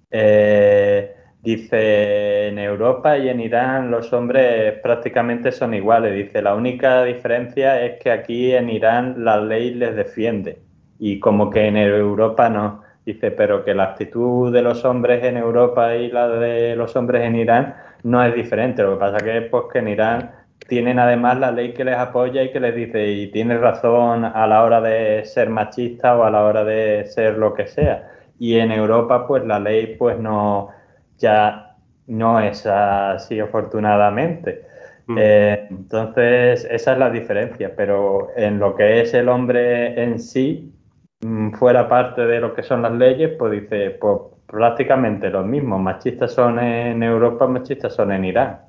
eh, 0.09 1.15
Dice, 1.45 2.47
en 2.47 2.57
Europa 2.57 3.19
y 3.19 3.29
en 3.29 3.39
Irán 3.39 3.91
los 3.91 4.11
hombres 4.13 4.79
prácticamente 4.81 5.51
son 5.51 5.75
iguales. 5.75 6.15
Dice, 6.15 6.41
la 6.41 6.55
única 6.55 7.03
diferencia 7.03 7.85
es 7.85 7.99
que 8.01 8.09
aquí 8.09 8.51
en 8.51 8.67
Irán 8.67 9.23
la 9.23 9.39
ley 9.39 9.75
les 9.75 9.95
defiende 9.95 10.63
y 10.97 11.19
como 11.19 11.51
que 11.51 11.67
en 11.67 11.77
Europa 11.77 12.49
no. 12.49 12.81
Dice, 13.05 13.29
pero 13.29 13.63
que 13.63 13.75
la 13.75 13.83
actitud 13.83 14.51
de 14.51 14.63
los 14.63 14.83
hombres 14.85 15.23
en 15.23 15.37
Europa 15.37 15.95
y 15.95 16.09
la 16.09 16.27
de 16.29 16.75
los 16.75 16.95
hombres 16.95 17.21
en 17.21 17.35
Irán 17.35 17.75
no 18.01 18.23
es 18.23 18.33
diferente. 18.33 18.81
Lo 18.81 18.93
que 18.93 18.99
pasa 19.01 19.17
que 19.23 19.37
es 19.37 19.43
pues, 19.51 19.65
que 19.71 19.79
en 19.79 19.89
Irán 19.89 20.31
tienen 20.67 20.97
además 20.97 21.37
la 21.37 21.51
ley 21.51 21.75
que 21.75 21.85
les 21.85 21.95
apoya 21.95 22.41
y 22.41 22.51
que 22.51 22.59
les 22.59 22.73
dice, 22.73 23.07
y 23.07 23.27
tienes 23.27 23.61
razón 23.61 24.25
a 24.25 24.47
la 24.47 24.63
hora 24.63 24.81
de 24.81 25.23
ser 25.25 25.51
machista 25.51 26.17
o 26.17 26.23
a 26.23 26.31
la 26.31 26.43
hora 26.43 26.63
de 26.63 27.05
ser 27.05 27.37
lo 27.37 27.53
que 27.53 27.67
sea. 27.67 28.09
Y 28.39 28.55
en 28.57 28.71
Europa 28.71 29.27
pues 29.27 29.45
la 29.45 29.59
ley 29.59 29.95
pues 29.95 30.17
no 30.17 30.71
ya 31.17 31.75
no 32.07 32.39
es 32.39 32.65
así 32.65 33.39
afortunadamente. 33.39 34.65
Mm. 35.07 35.17
Eh, 35.19 35.67
entonces, 35.69 36.67
esa 36.69 36.93
es 36.93 36.97
la 36.97 37.09
diferencia, 37.09 37.75
pero 37.75 38.29
en 38.35 38.59
lo 38.59 38.75
que 38.75 39.01
es 39.01 39.13
el 39.13 39.29
hombre 39.29 40.01
en 40.01 40.19
sí, 40.19 40.73
mm, 41.21 41.53
fuera 41.53 41.87
parte 41.87 42.25
de 42.25 42.39
lo 42.39 42.53
que 42.53 42.63
son 42.63 42.81
las 42.81 42.93
leyes, 42.93 43.31
pues 43.37 43.51
dice, 43.51 43.91
pues 43.91 44.19
prácticamente 44.47 45.29
lo 45.29 45.43
mismo, 45.43 45.77
machistas 45.79 46.33
son 46.33 46.59
en 46.59 47.01
Europa, 47.03 47.47
machistas 47.47 47.93
son 47.93 48.11
en 48.11 48.25
Irán. 48.25 48.59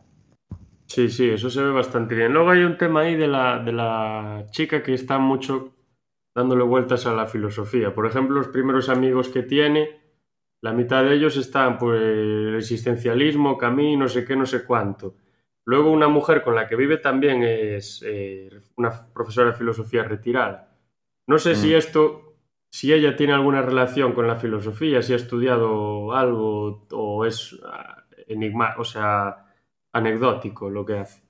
Sí, 0.87 1.09
sí, 1.09 1.31
eso 1.31 1.51
se 1.51 1.63
ve 1.63 1.73
bastante 1.73 2.15
bien. 2.15 2.33
Luego 2.33 2.51
hay 2.51 2.63
un 2.63 2.79
tema 2.79 3.01
ahí 3.01 3.17
de 3.17 3.27
la, 3.27 3.59
de 3.59 3.73
la 3.73 4.45
chica 4.51 4.83
que 4.83 4.95
está 4.95 5.19
mucho 5.19 5.75
dándole 6.35 6.63
vueltas 6.63 7.07
a 7.07 7.13
la 7.13 7.27
filosofía. 7.27 7.95
Por 7.95 8.07
ejemplo, 8.07 8.37
los 8.37 8.49
primeros 8.49 8.89
amigos 8.89 9.29
que 9.29 9.43
tiene, 9.43 10.06
la 10.61 10.73
mitad 10.73 11.05
de 11.05 11.15
ellos 11.15 11.37
están, 11.37 11.79
pues, 11.79 12.55
existencialismo, 12.57 13.57
camino, 13.59 14.05
no 14.05 14.09
sé 14.09 14.25
qué, 14.25 14.37
no 14.37 14.47
sé 14.47 14.65
cuánto. 14.65 15.17
Luego 15.65 15.91
una 15.91 16.09
mujer 16.09 16.43
con 16.43 16.55
la 16.55 16.69
que 16.69 16.77
vive 16.77 16.99
también 16.99 17.43
es 17.43 18.03
eh, 18.07 18.49
una 18.77 18.91
profesora 19.13 19.51
de 19.51 19.57
filosofía 19.57 20.05
retirada. 20.05 20.73
No 21.27 21.39
sé 21.39 21.57
si 21.57 21.71
mm. 21.71 21.75
esto, 21.75 22.37
si 22.71 22.93
ella 22.93 23.17
tiene 23.17 23.33
alguna 23.33 23.63
relación 23.63 24.13
con 24.13 24.29
la 24.29 24.37
filosofía, 24.37 25.03
si 25.03 25.13
ha 25.13 25.17
estudiado 25.17 26.13
algo 26.13 26.87
o 26.93 27.25
es 27.25 27.59
ah, 27.65 28.05
enigma, 28.29 28.75
o 28.79 28.85
sea, 28.85 29.45
anecdótico 29.93 30.71
lo 30.71 30.87
que 30.87 30.99
hace. 30.99 31.26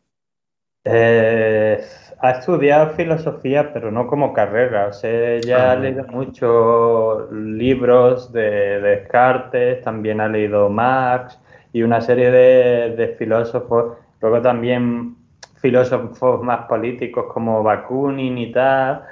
Eh, 0.86 1.84
ha 2.20 2.30
estudiado 2.30 2.94
filosofía, 2.94 3.72
pero 3.72 3.90
no 3.90 4.06
como 4.06 4.32
carrera. 4.32 4.86
O 4.88 4.92
sea, 4.92 5.32
ella 5.32 5.70
ha 5.70 5.72
ah. 5.72 5.76
leído 5.76 6.04
muchos 6.08 7.30
libros 7.32 8.32
de, 8.32 8.80
Descartes, 8.80 9.82
también 9.82 10.20
ha 10.20 10.28
leído 10.28 10.68
Marx 10.68 11.38
y 11.72 11.82
una 11.82 12.00
serie 12.00 12.30
de, 12.30 13.14
filósofos. 13.18 13.98
Luego 14.20 14.40
también 14.40 15.16
filósofos 15.56 16.42
más 16.42 16.66
políticos 16.66 17.26
como 17.32 17.62
Bakunin 17.62 18.38
y 18.38 18.52
tal 18.52 19.02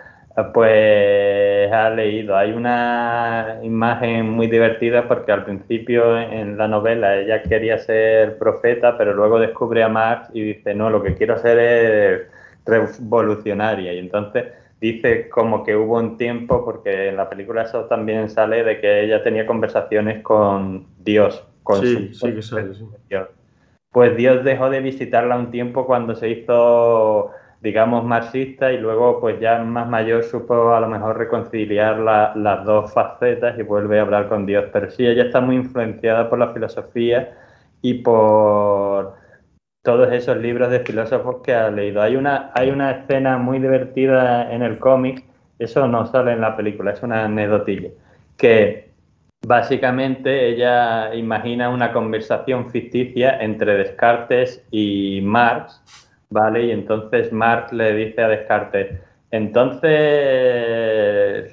pues 0.53 1.73
ha 1.73 1.90
leído. 1.90 2.37
Hay 2.37 2.53
una 2.53 3.61
imagen 3.62 4.29
muy 4.31 4.49
divertida 4.49 5.07
porque 5.07 5.31
al 5.31 5.44
principio 5.44 6.18
en 6.18 6.59
la 6.59 6.66
novela 6.66 7.16
ella 7.16 7.42
quería 7.42 7.79
ser 7.79 8.37
profeta, 8.38 8.99
pero 8.99 9.14
luego 9.14 9.38
descubre 9.38 9.83
a 9.85 9.88
Marx 9.88 10.31
y 10.33 10.42
dice, 10.42 10.75
no, 10.75 10.90
lo 10.90 11.03
que 11.03 11.14
quiero 11.14 11.35
hacer 11.35 11.59
es 11.59 12.23
revolucionaria. 12.66 13.92
Y 13.92 13.99
entonces 13.99 14.47
dice 14.81 15.29
como 15.29 15.62
que 15.62 15.77
hubo 15.77 15.99
un 15.99 16.16
tiempo, 16.16 16.64
porque 16.64 17.09
en 17.09 17.16
la 17.16 17.31
película 17.31 17.62
eso 17.62 17.85
también 17.85 18.29
sale, 18.29 18.64
de 18.64 18.81
que 18.81 19.05
ella 19.05 19.23
tenía 19.23 19.47
conversaciones 19.47 20.23
con 20.23 20.88
Dios. 20.99 21.47
Con 21.62 21.81
sí, 21.81 22.12
sí 22.12 22.35
que 22.35 22.42
sale, 22.42 22.73
Pues 23.90 24.16
Dios 24.16 24.44
dejó 24.44 24.68
de 24.68 24.81
visitarla 24.81 25.37
un 25.37 25.53
tiempo 25.53 25.87
cuando 25.87 26.16
se 26.16 26.29
hizo 26.29 27.31
digamos, 27.64 28.05
marxista 28.05 28.70
y 28.72 28.79
luego 28.79 29.20
pues 29.20 29.40
ya 29.40 29.59
más 29.64 29.88
mayor 29.88 30.22
supo 30.22 30.74
a 30.74 30.81
lo 30.81 30.87
mejor 30.87 31.16
reconciliar 31.16 31.98
las 31.98 32.64
dos 32.66 32.92
facetas 32.92 33.59
y 33.59 33.62
vuelve 33.62 33.98
a 33.98 34.03
hablar 34.03 34.29
con 34.29 34.44
Dios. 34.44 34.66
Pero 34.70 34.90
sí, 34.90 35.07
ella 35.07 35.24
está 35.24 35.40
muy 35.40 35.57
influenciada 35.57 36.29
por 36.29 36.38
la 36.38 36.53
filosofía 36.53 37.38
y 37.81 37.94
por 37.94 39.14
todos 39.83 40.12
esos 40.12 40.37
libros 40.37 40.70
de 40.70 40.81
filósofos 40.81 41.37
que 41.42 41.55
ha 41.55 41.70
leído. 41.70 42.03
Hay 42.03 42.16
una, 42.16 42.50
hay 42.55 42.70
una 42.70 42.90
escena 42.90 43.38
muy 43.38 43.59
divertida 43.59 44.53
en 44.53 44.62
el 44.62 44.79
cómic, 44.79 45.24
eso 45.59 45.88
no 45.88 46.05
sale 46.07 46.33
en 46.33 46.42
la 46.42 46.57
película, 46.57 46.90
es 46.92 47.03
una 47.03 47.24
anécdotilla, 47.24 47.88
que 48.37 48.90
básicamente 49.46 50.48
ella 50.48 51.14
imagina 51.14 51.70
una 51.70 51.92
conversación 51.94 52.70
ficticia 52.70 53.38
entre 53.40 53.79
Descartes 53.79 54.62
y 54.70 55.20
Marx 55.22 55.83
¿vale? 56.35 56.64
Y 56.64 56.73
entonces 56.73 57.33
Marx 57.33 57.73
le 57.73 57.94
dice 57.94 58.20
a 58.23 58.29
Descartes, 58.29 58.88
entonces 59.31 59.94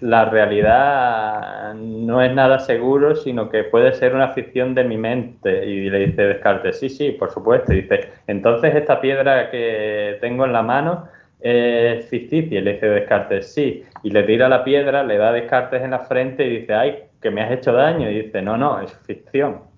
la 0.02 0.26
realidad 0.26 1.74
no 1.76 2.22
es 2.22 2.34
nada 2.34 2.60
seguro, 2.60 3.15
sino 3.15 3.50
que 3.50 3.63
puede 3.63 3.94
ser 3.94 4.13
una 4.15 4.30
ficción 4.30 4.76
de 4.76 4.84
mi 4.84 4.98
mente. 4.98 5.65
Y 5.65 5.89
le 5.89 6.08
dice 6.08 6.24
Descartes, 6.24 6.80
sí, 6.80 6.89
sí, 6.89 7.12
por 7.12 7.32
supuesto. 7.32 7.74
Y 7.74 7.82
dice, 7.84 8.10
entonces 8.28 8.76
esta 8.76 9.00
piedra 9.00 9.50
que 9.52 10.17
tengo 10.20 10.46
en 10.46 10.54
la 10.54 10.63
mano 10.63 11.08
es 11.39 12.08
ficticia. 12.10 12.60
Y 12.60 12.62
le 12.63 12.74
dice 12.74 12.88
Descartes, 12.88 13.54
sí. 13.54 13.84
Y 14.04 14.10
le 14.12 14.24
tira 14.24 14.50
la 14.50 14.63
piedra, 14.63 15.04
le 15.04 15.17
da 15.17 15.32
Descartes 15.32 15.82
en 15.84 15.91
la 15.91 16.00
frente 16.00 16.46
y 16.46 16.60
dice, 16.60 16.74
ay, 16.74 17.04
que 17.22 17.32
me 17.32 17.41
has 17.41 17.52
hecho 17.52 17.72
daño. 17.74 18.10
Y 18.10 18.24
dice, 18.24 18.41
no, 18.41 18.58
no, 18.58 18.82
es 18.82 18.91
ficción. 19.06 19.70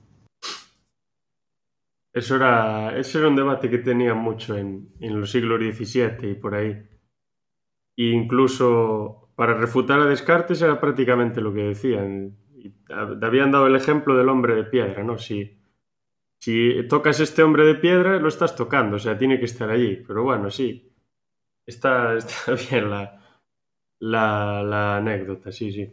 Eso 2.13 2.35
era, 2.35 2.95
ese 2.95 3.17
era 3.17 3.27
un 3.27 3.35
debate 3.35 3.71
que 3.71 3.79
tenía 3.79 4.13
mucho 4.13 4.55
en, 4.55 4.93
los 4.99 5.31
siglos 5.31 5.59
XVII 5.59 6.29
y 6.29 6.35
por 6.35 6.53
ahí. 6.53 6.87
E 7.97 8.03
incluso 8.03 9.31
para 9.35 9.55
refutar 9.55 9.99
a 9.99 10.05
Descartes 10.05 10.61
era 10.61 10.79
prácticamente 10.79 11.41
lo 11.41 11.51
que 11.53 11.63
decían. 11.63 12.37
te 12.87 13.25
habían 13.25 13.51
dado 13.51 13.65
el 13.65 13.75
ejemplo 13.75 14.15
del 14.15 14.29
hombre 14.29 14.53
de 14.55 14.63
piedra, 14.63 15.03
¿no? 15.03 15.17
Si, 15.17 15.57
si 16.37 16.87
tocas 16.87 17.19
este 17.19 17.41
hombre 17.41 17.65
de 17.65 17.75
piedra, 17.75 18.19
lo 18.19 18.27
estás 18.27 18.55
tocando, 18.55 18.97
o 18.97 18.99
sea, 18.99 19.17
tiene 19.17 19.39
que 19.39 19.45
estar 19.45 19.71
allí. 19.71 20.03
Pero 20.07 20.23
bueno, 20.23 20.51
sí, 20.51 20.93
está, 21.65 22.13
está 22.17 22.53
bien 22.69 22.91
la, 22.91 23.19
la, 23.99 24.61
la 24.63 24.97
anécdota, 24.97 25.51
sí, 25.51 25.71
sí. 25.71 25.91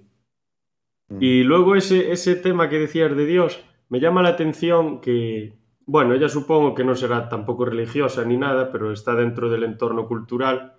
Mm. 1.08 1.18
Y 1.18 1.44
luego 1.44 1.76
ese, 1.76 2.12
ese 2.12 2.36
tema 2.36 2.68
que 2.68 2.78
decías 2.78 3.16
de 3.16 3.24
Dios, 3.24 3.64
me 3.88 4.00
llama 4.00 4.22
la 4.22 4.30
atención 4.30 5.00
que 5.00 5.59
bueno, 5.92 6.14
ella 6.14 6.28
supongo 6.28 6.72
que 6.72 6.84
no 6.84 6.94
será 6.94 7.28
tampoco 7.28 7.64
religiosa 7.64 8.24
ni 8.24 8.36
nada, 8.36 8.70
pero 8.70 8.92
está 8.92 9.16
dentro 9.16 9.50
del 9.50 9.64
entorno 9.64 10.06
cultural 10.06 10.74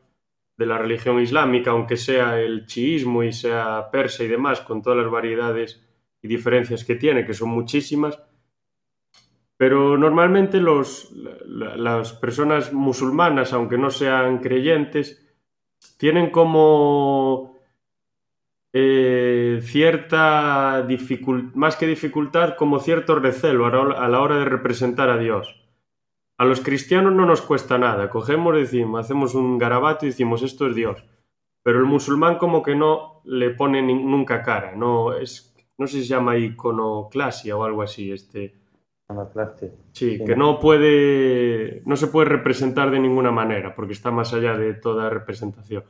de 0.56 0.65
la 0.65 0.78
religión 0.78 1.19
islámica, 1.19 1.71
aunque 1.71 1.97
sea 1.97 2.39
el 2.39 2.65
chiismo 2.65 3.21
y 3.21 3.34
sea 3.34 3.89
persa 3.91 4.24
y 4.24 4.30
demás, 4.30 4.62
con 4.62 4.82
todas 4.82 5.00
las 5.00 5.12
variedades 5.12 5.86
y 6.21 6.30
diferencias 6.30 6.86
que 6.86 6.95
tiene, 6.95 7.26
que 7.26 7.34
son 7.34 7.50
muchísimas. 7.50 8.24
Pero 9.58 9.97
normalmente 9.97 10.62
las 10.62 12.13
personas 12.13 12.71
musulmanas, 12.71 13.52
aunque 13.52 13.78
no 13.78 13.89
sean 13.89 14.38
creyentes, 14.38 15.36
tienen 15.97 16.30
como 16.30 17.50
eh, 18.73 19.60
cierta 19.63 20.84
dificultad, 20.88 21.55
más 21.55 21.75
que 21.75 21.88
dificultad, 21.88 22.55
como 22.55 22.79
cierto 22.79 23.15
recelo 23.15 23.65
a 23.65 24.07
la 24.07 24.21
hora 24.21 24.38
de 24.38 24.45
representar 24.45 25.10
a 25.10 25.17
Dios. 25.17 25.57
A 26.38 26.45
los 26.45 26.62
cristianos 26.62 27.13
no 27.13 27.25
nos 27.25 27.41
cuesta 27.41 27.77
nada, 27.77 28.10
cogemos, 28.10 28.55
decimos, 28.55 29.01
hacemos 29.01 29.36
un 29.36 29.57
garabato 29.57 30.05
y 30.05 30.10
decimos 30.10 30.41
esto 30.41 30.67
es 30.67 30.75
Dios. 30.75 31.03
Pero 31.63 31.79
el 31.79 31.86
musulmán 31.86 32.38
como 32.38 32.63
que 32.63 32.75
no 32.75 33.21
le 33.25 33.51
pone 33.51 33.81
nunca 33.81 34.41
cara, 34.41 34.75
no 34.75 35.13
es, 35.13 35.53
no 35.77 35.86
sé 35.86 35.97
si 35.97 36.03
se 36.03 36.13
llama 36.15 36.38
iconoclasia 36.38 37.55
o 37.55 37.63
algo 37.63 37.84
así, 37.84 38.12
este. 38.12 38.55
Sí, 39.91 40.23
que 40.25 40.36
no 40.38 40.60
puede, 40.60 41.84
no 41.86 41.97
se 41.97 42.07
puede 42.07 42.29
representar 42.29 42.89
de 42.89 42.99
ninguna 42.99 43.29
manera, 43.29 43.75
porque 43.75 43.93
está 43.93 44.10
más 44.10 44.34
allá 44.34 44.57
de 44.57 44.73
toda 44.73 45.10
representación. 45.10 45.84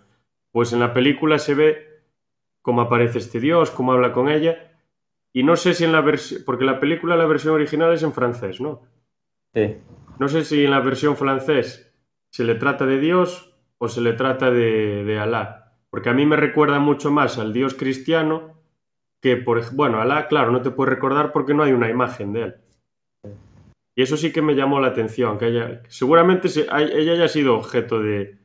Pues 0.51 0.73
en 0.73 0.79
la 0.79 0.91
película 0.91 1.37
se 1.37 1.53
ve 1.53 1.90
cómo 2.61 2.81
aparece 2.81 3.19
este 3.19 3.39
Dios, 3.39 3.71
cómo 3.71 3.93
habla 3.93 4.13
con 4.13 4.29
ella, 4.29 4.71
y 5.33 5.43
no 5.43 5.55
sé 5.55 5.73
si 5.73 5.85
en 5.85 5.91
la 5.91 6.01
versión, 6.01 6.43
porque 6.45 6.65
la 6.65 6.79
película, 6.79 7.15
la 7.15 7.25
versión 7.25 7.53
original 7.53 7.93
es 7.93 8.03
en 8.03 8.13
francés, 8.13 8.59
¿no? 8.59 8.81
Sí. 9.53 9.77
No 10.19 10.27
sé 10.27 10.43
si 10.43 10.65
en 10.65 10.71
la 10.71 10.79
versión 10.79 11.15
francés 11.15 11.93
se 12.29 12.43
le 12.43 12.55
trata 12.55 12.85
de 12.85 12.99
Dios 12.99 13.55
o 13.77 13.87
se 13.87 14.01
le 14.01 14.13
trata 14.13 14.51
de, 14.51 15.03
de 15.03 15.19
Alá. 15.19 15.77
Porque 15.89 16.09
a 16.09 16.13
mí 16.13 16.25
me 16.25 16.35
recuerda 16.35 16.79
mucho 16.79 17.11
más 17.11 17.37
al 17.37 17.53
Dios 17.53 17.73
cristiano 17.73 18.61
que, 19.21 19.37
por 19.37 19.73
bueno, 19.73 20.01
Alá, 20.01 20.27
claro, 20.27 20.51
no 20.51 20.61
te 20.61 20.71
puedes 20.71 20.93
recordar 20.93 21.31
porque 21.31 21.53
no 21.53 21.63
hay 21.63 21.71
una 21.71 21.89
imagen 21.89 22.33
de 22.33 22.41
él. 22.43 22.55
Y 23.95 24.03
eso 24.03 24.17
sí 24.17 24.31
que 24.31 24.41
me 24.41 24.55
llamó 24.55 24.79
la 24.79 24.87
atención, 24.87 25.37
que 25.37 25.47
ella, 25.47 25.81
seguramente 25.87 26.47
ella 26.47 27.11
haya 27.11 27.27
sido 27.27 27.55
objeto 27.55 27.99
de, 27.99 28.40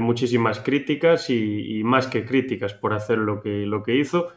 muchísimas 0.00 0.60
críticas 0.60 1.30
y, 1.30 1.82
más 1.84 2.06
que 2.06 2.24
críticas 2.24 2.74
por 2.74 2.92
hacer 2.92 3.18
lo 3.18 3.40
que, 3.40 3.66
lo 3.66 3.82
que 3.82 3.96
hizo. 3.96 4.28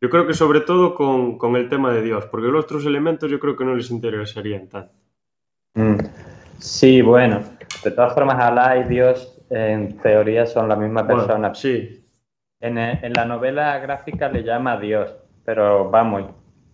Yo 0.00 0.10
creo 0.10 0.26
que 0.26 0.34
sobre 0.34 0.60
todo 0.60 0.94
con, 0.94 1.56
el 1.56 1.68
tema 1.68 1.92
de 1.92 2.02
Dios, 2.02 2.26
porque 2.26 2.48
los 2.48 2.64
otros 2.64 2.86
elementos 2.86 3.30
yo 3.30 3.38
creo 3.38 3.56
que 3.56 3.64
no 3.64 3.74
les 3.74 3.90
interesarían 3.90 4.68
tanto. 4.68 4.94
Mm. 5.74 5.98
Sí, 6.58 7.02
bueno, 7.02 7.40
de 7.82 7.90
todas 7.90 8.14
formas, 8.14 8.38
Alá 8.38 8.78
y 8.78 8.84
Dios 8.84 9.40
en 9.50 9.98
teoría 9.98 10.46
son 10.46 10.68
la 10.68 10.76
misma 10.76 11.06
persona. 11.06 11.54
sí. 11.54 11.98
En, 12.60 12.78
en, 12.78 13.12
la 13.12 13.24
novela 13.24 13.76
gráfica 13.80 14.28
le 14.28 14.44
llama 14.44 14.76
Dios, 14.76 15.16
pero 15.44 15.90
vamos, 15.90 16.30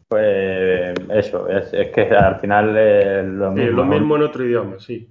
pues 0.07 0.95
eso, 1.11 1.49
es, 1.49 1.71
que 1.91 2.11
al 2.15 2.41
final 2.41 2.77
es 2.77 3.25
lo 3.25 3.51
mismo. 3.53 3.77
lo 3.77 3.85
mismo 3.85 4.17
en 4.17 4.23
otro 4.23 4.45
idioma, 4.45 4.79
sí. 4.79 5.09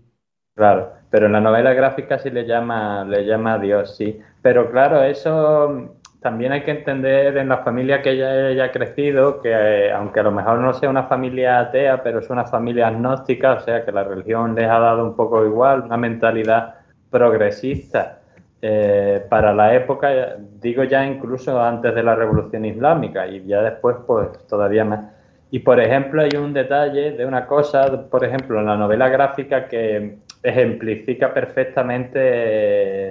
Claro, 0.55 0.91
pero 1.09 1.27
en 1.27 1.33
la 1.33 1.41
novela 1.41 1.73
gráfica 1.73 2.19
sí 2.19 2.29
le 2.29 2.45
llama, 2.45 3.05
le 3.05 3.25
llama 3.25 3.57
Dios, 3.57 3.95
sí. 3.95 4.19
Pero 4.41 4.69
claro, 4.69 5.03
eso 5.03 5.95
también 6.21 6.51
hay 6.51 6.63
que 6.63 6.71
entender 6.71 7.37
en 7.37 7.49
la 7.49 7.59
familia 7.59 8.01
que 8.01 8.11
ella 8.11 8.47
haya 8.47 8.71
crecido, 8.71 9.41
que 9.41 9.51
eh, 9.51 9.91
aunque 9.93 10.19
a 10.19 10.23
lo 10.23 10.31
mejor 10.31 10.59
no 10.59 10.73
sea 10.73 10.89
una 10.89 11.03
familia 11.03 11.59
atea, 11.59 12.03
pero 12.03 12.19
es 12.19 12.29
una 12.29 12.45
familia 12.45 12.87
agnóstica, 12.87 13.53
o 13.53 13.59
sea 13.61 13.85
que 13.85 13.91
la 13.91 14.03
religión 14.03 14.55
les 14.55 14.67
ha 14.67 14.79
dado 14.79 15.05
un 15.05 15.15
poco 15.15 15.45
igual, 15.45 15.83
una 15.83 15.97
mentalidad 15.97 16.75
progresista 17.09 18.19
eh, 18.61 19.23
para 19.29 19.53
la 19.53 19.75
época, 19.75 20.35
digo 20.59 20.83
ya 20.83 21.05
incluso 21.05 21.61
antes 21.61 21.93
de 21.93 22.03
la 22.03 22.15
revolución 22.15 22.65
islámica 22.65 23.27
y 23.27 23.45
ya 23.45 23.61
después 23.61 23.97
pues 24.05 24.45
todavía 24.47 24.83
más. 24.83 25.05
Y 25.51 25.59
por 25.59 25.79
ejemplo 25.79 26.23
hay 26.23 26.35
un 26.35 26.53
detalle 26.53 27.11
de 27.11 27.25
una 27.25 27.45
cosa, 27.45 28.09
por 28.09 28.25
ejemplo 28.25 28.59
en 28.59 28.65
la 28.65 28.75
novela 28.75 29.07
gráfica 29.09 29.67
que 29.67 30.17
ejemplifica 30.49 31.33
perfectamente 31.33 32.19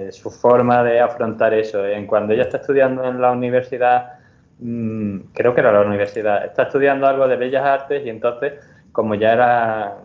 eh, 0.07 0.11
su 0.11 0.29
forma 0.31 0.83
de 0.83 0.99
afrontar 0.99 1.53
eso. 1.53 1.83
Cuando 2.07 2.33
ella 2.33 2.43
está 2.43 2.57
estudiando 2.57 3.03
en 3.03 3.21
la 3.21 3.31
universidad, 3.31 4.13
mm, 4.59 5.19
creo 5.33 5.53
que 5.53 5.61
era 5.61 5.71
la 5.71 5.81
universidad, 5.81 6.45
está 6.45 6.63
estudiando 6.63 7.07
algo 7.07 7.27
de 7.27 7.35
bellas 7.35 7.63
artes 7.63 8.05
y 8.05 8.09
entonces, 8.09 8.53
como 8.91 9.15
ya 9.15 9.33
era 9.33 9.97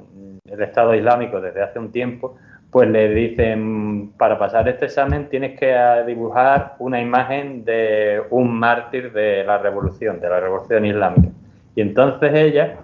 el 0.45 0.63
Estado 0.63 0.95
Islámico 0.95 1.41
desde 1.41 1.63
hace 1.63 1.79
un 1.79 1.91
tiempo, 1.91 2.37
pues 2.71 2.89
le 2.89 3.09
dicen, 3.15 4.13
para 4.17 4.39
pasar 4.39 4.69
este 4.69 4.87
examen 4.87 5.29
tienes 5.29 5.59
que 5.59 5.75
dibujar 6.07 6.77
una 6.79 7.01
imagen 7.01 7.65
de 7.65 8.23
un 8.31 8.59
mártir 8.59 9.13
de 9.13 9.45
la 9.45 9.59
revolución, 9.59 10.21
de 10.21 10.29
la 10.29 10.41
revolución 10.41 10.87
islámica. 10.87 11.29
Y 11.75 11.83
entonces 11.83 12.33
ella, 12.35 12.79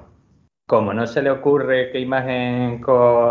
como 0.66 0.92
no 0.92 1.06
se 1.06 1.22
le 1.22 1.30
ocurre 1.30 1.90
qué 1.90 2.00
imagen 2.00 2.82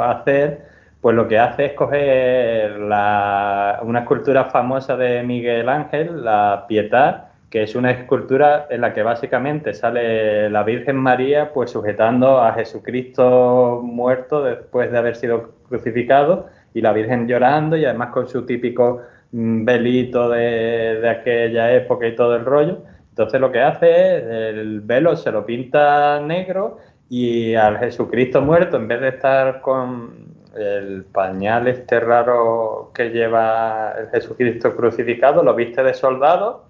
hacer, 0.02 0.77
pues 1.02 1.16
lo 1.16 1.28
que 1.28 1.38
hace 1.38 1.66
es 1.66 1.74
coger 1.74 2.80
una 2.82 4.00
escultura 4.00 4.46
famosa 4.46 4.98
de 4.98 5.24
Miguel 5.24 5.70
Ángel, 5.70 6.24
la 6.24 6.66
Pietad, 6.68 7.26
que 7.50 7.64
es 7.64 7.76
una 7.76 7.92
escultura 7.92 8.68
en 8.70 8.82
la 8.82 8.94
que 8.94 9.04
básicamente 9.04 9.74
sale 9.74 10.50
la 10.50 10.64
Virgen 10.64 10.98
María 10.98 11.54
pues 11.54 11.72
sujetando 11.72 12.42
a 12.42 12.54
Jesucristo 12.54 13.82
muerto 13.84 14.44
después 14.44 14.92
de 14.92 14.98
haber 14.98 15.16
sido 15.16 15.54
crucificado 15.70 16.48
y 16.74 16.82
la 16.82 16.92
Virgen 16.94 17.28
llorando 17.28 17.78
y 17.78 17.86
además 17.86 18.10
con 18.10 18.28
su 18.28 18.46
típico 18.46 19.02
mm, 19.32 19.64
velito 19.64 20.30
de, 20.30 21.00
de 21.00 21.10
aquella 21.10 21.74
época 21.74 22.08
y 22.08 22.16
todo 22.16 22.36
el 22.36 22.44
rollo. 22.44 22.80
Entonces 23.10 23.40
lo 23.40 23.52
que 23.52 23.62
hace 23.62 24.18
es 24.18 24.24
el 24.24 24.82
velo 24.82 25.16
se 25.16 25.32
lo 25.32 25.46
pinta 25.46 26.20
negro 26.20 26.80
y 27.10 27.56
al 27.56 27.78
Jesucristo 27.78 28.42
muerto 28.42 28.78
en 28.78 28.88
vez 28.88 29.00
de 29.00 29.08
estar 29.10 29.62
con 29.62 30.37
el 30.56 31.06
pañal 31.06 31.68
este 31.68 32.00
raro 32.00 32.92
que 32.94 33.10
lleva 33.10 33.94
el 33.98 34.10
Jesucristo 34.10 34.76
crucificado, 34.76 35.44
lo 35.44 35.54
viste 35.54 35.84
de 35.84 35.94
soldado, 35.94 36.66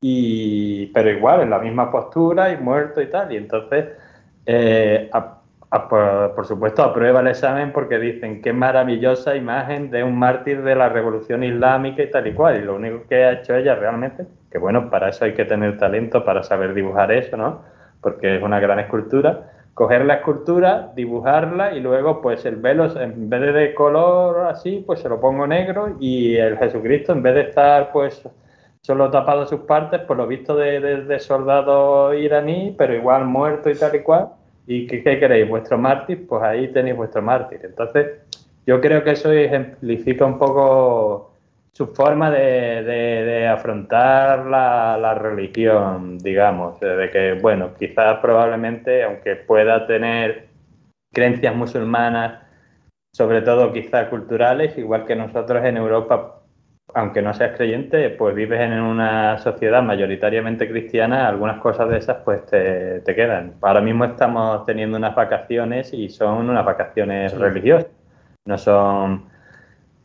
y, 0.00 0.86
pero 0.88 1.10
igual, 1.10 1.40
en 1.40 1.50
la 1.50 1.58
misma 1.58 1.90
postura 1.90 2.52
y 2.52 2.56
muerto 2.58 3.00
y 3.00 3.06
tal. 3.06 3.32
Y 3.32 3.36
entonces, 3.36 3.86
eh, 4.44 5.10
por, 5.70 6.46
supuesto, 6.46 6.82
aprueba 6.82 7.20
el 7.20 7.28
examen 7.28 7.72
porque 7.72 7.98
dicen 7.98 8.42
qué 8.42 8.52
maravillosa 8.52 9.34
imagen 9.36 9.90
de 9.90 10.04
un 10.04 10.18
mártir 10.18 10.62
de 10.62 10.74
la 10.74 10.88
revolución 10.88 11.42
islámica 11.42 12.02
y 12.02 12.10
tal 12.10 12.26
y 12.26 12.34
cual. 12.34 12.60
Y 12.60 12.64
lo 12.64 12.76
único 12.76 13.06
que 13.08 13.24
ha 13.24 13.32
hecho 13.32 13.54
ella 13.54 13.74
realmente, 13.74 14.26
que 14.50 14.58
bueno, 14.58 14.90
para 14.90 15.08
eso 15.08 15.24
hay 15.24 15.34
que 15.34 15.44
tener 15.44 15.78
talento 15.78 16.24
para 16.24 16.42
saber 16.42 16.74
dibujar 16.74 17.10
eso, 17.12 17.36
¿no? 17.36 17.62
Porque 18.00 18.36
es 18.36 18.42
una 18.42 18.60
gran 18.60 18.78
escultura 18.78 19.55
coger 19.76 20.06
la 20.06 20.14
escultura, 20.14 20.90
dibujarla 20.96 21.74
y 21.74 21.80
luego 21.80 22.22
pues 22.22 22.46
el 22.46 22.56
velo 22.56 22.98
en 22.98 23.28
vez 23.28 23.52
de 23.52 23.74
color 23.74 24.46
así, 24.46 24.82
pues 24.86 25.00
se 25.00 25.08
lo 25.10 25.20
pongo 25.20 25.46
negro 25.46 25.98
y 26.00 26.34
el 26.34 26.56
Jesucristo 26.56 27.12
en 27.12 27.22
vez 27.22 27.34
de 27.34 27.40
estar 27.42 27.92
pues 27.92 28.22
solo 28.80 29.10
tapado 29.10 29.46
sus 29.46 29.60
partes, 29.60 30.00
pues 30.06 30.16
lo 30.16 30.26
visto 30.26 30.56
de, 30.56 31.20
soldado 31.20 32.14
iraní, 32.14 32.74
pero 32.78 32.94
igual 32.94 33.26
muerto 33.26 33.68
y 33.68 33.74
tal 33.74 33.94
y 33.94 34.00
cual. 34.00 34.28
¿Y 34.66 34.86
qué, 34.86 35.02
qué 35.02 35.20
queréis? 35.20 35.46
¿Vuestro 35.46 35.76
mártir? 35.76 36.26
Pues 36.26 36.42
ahí 36.42 36.68
tenéis 36.68 36.96
vuestro 36.96 37.20
mártir. 37.20 37.60
Entonces, 37.62 38.06
yo 38.66 38.80
creo 38.80 39.04
que 39.04 39.10
eso 39.10 39.30
ejemplifica 39.30 40.24
un 40.24 40.38
poco 40.38 41.25
su 41.76 41.88
forma 41.88 42.30
de, 42.30 43.46
afrontar 43.52 44.46
la, 44.46 45.12
religión, 45.12 46.16
digamos, 46.16 46.80
de 46.80 47.10
que, 47.12 47.34
bueno, 47.34 47.74
quizás 47.78 48.18
probablemente, 48.20 49.04
aunque 49.04 49.36
pueda 49.36 49.86
tener 49.86 50.48
creencias 51.12 51.54
musulmanas, 51.54 52.40
sobre 53.12 53.42
todo 53.42 53.74
quizás 53.74 54.08
culturales, 54.08 54.78
igual 54.78 55.04
que 55.04 55.16
nosotros 55.16 55.62
en 55.66 55.76
Europa, 55.76 56.40
aunque 56.94 57.20
no 57.20 57.34
seas 57.34 57.54
creyente, 57.54 58.08
pues 58.08 58.34
vives 58.34 58.60
en 58.62 58.80
una 58.80 59.36
sociedad 59.36 59.82
mayoritariamente 59.82 60.66
cristiana, 60.70 61.28
algunas 61.28 61.60
cosas 61.60 61.90
de 61.90 61.98
esas 61.98 62.16
pues 62.24 62.46
te, 62.46 63.02
quedan. 63.04 63.52
Ahora 63.60 63.82
mismo 63.82 64.06
estamos 64.06 64.64
teniendo 64.64 64.96
unas 64.96 65.14
vacaciones 65.14 65.92
y 65.92 66.08
son 66.08 66.48
unas 66.48 66.64
vacaciones 66.64 67.36
religiosas, 67.36 67.90
no 68.46 68.56
son 68.56 69.35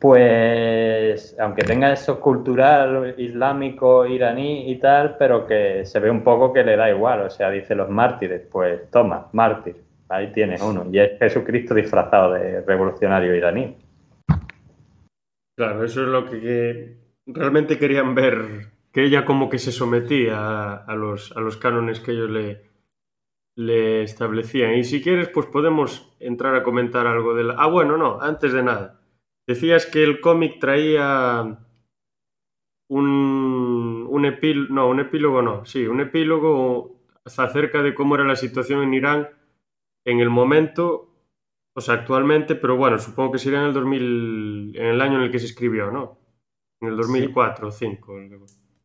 pues 0.02 1.36
aunque 1.38 1.62
tenga 1.62 1.92
eso 1.92 2.18
cultural 2.18 3.14
islámico 3.18 4.04
iraní 4.04 4.68
y 4.68 4.80
tal, 4.80 5.16
pero 5.16 5.46
que 5.46 5.86
se 5.86 6.00
ve 6.00 6.10
un 6.10 6.24
poco 6.24 6.52
que 6.52 6.64
le 6.64 6.76
da 6.76 6.90
igual, 6.90 7.20
o 7.20 7.30
sea, 7.30 7.50
dice 7.50 7.76
los 7.76 7.88
mártires, 7.88 8.42
pues 8.50 8.90
toma, 8.90 9.28
mártir, 9.32 9.76
ahí 10.08 10.32
tienes 10.32 10.60
uno, 10.60 10.86
y 10.90 10.98
es 10.98 11.16
Jesucristo 11.20 11.72
disfrazado 11.72 12.32
de 12.32 12.62
revolucionario 12.62 13.32
iraní. 13.32 13.76
Claro, 15.56 15.84
eso 15.84 16.02
es 16.02 16.08
lo 16.08 16.28
que, 16.28 16.96
realmente 17.24 17.78
querían 17.78 18.16
ver, 18.16 18.72
que 18.90 19.04
ella 19.04 19.24
como 19.24 19.48
que 19.48 19.60
se 19.60 19.70
sometía 19.70 20.74
a, 20.78 20.96
los, 20.96 21.30
a 21.36 21.40
los 21.40 21.56
cánones 21.58 22.00
que 22.00 22.10
ellos 22.10 22.28
le, 22.28 22.62
le 23.54 24.02
establecían. 24.02 24.74
Y 24.74 24.82
si 24.82 25.00
quieres, 25.00 25.28
pues 25.28 25.46
podemos 25.46 26.12
entrar 26.18 26.56
a 26.56 26.64
comentar 26.64 27.06
algo 27.06 27.34
de 27.34 27.44
la... 27.44 27.54
Ah, 27.56 27.68
bueno, 27.68 27.96
no, 27.96 28.20
antes 28.20 28.52
de 28.52 28.64
nada. 28.64 29.01
Decías 29.46 29.86
que 29.86 30.04
el 30.04 30.20
cómic 30.20 30.58
traía 30.60 31.58
un, 32.88 34.06
un 34.08 34.24
epílogo, 34.24 34.74
no, 34.74 34.88
un 34.88 35.00
epílogo 35.00 35.42
no, 35.42 35.64
sí, 35.64 35.86
un 35.86 36.00
epílogo 36.00 37.02
acerca 37.24 37.82
de 37.82 37.94
cómo 37.94 38.14
era 38.14 38.24
la 38.24 38.36
situación 38.36 38.82
en 38.82 38.94
Irán 38.94 39.28
en 40.04 40.20
el 40.20 40.30
momento, 40.30 41.08
o 41.74 41.80
sea, 41.80 41.94
actualmente, 41.94 42.54
pero 42.54 42.76
bueno, 42.76 42.98
supongo 42.98 43.32
que 43.32 43.38
sería 43.38 43.60
en 43.60 43.66
el 43.66 43.72
2000, 43.72 44.76
en 44.76 44.86
el 44.86 45.00
año 45.00 45.16
en 45.16 45.22
el 45.22 45.30
que 45.30 45.38
se 45.38 45.46
escribió, 45.46 45.90
¿no? 45.90 46.18
En 46.80 46.88
el 46.88 46.96
2004 46.96 47.68
o 47.68 47.70
5. 47.70 48.12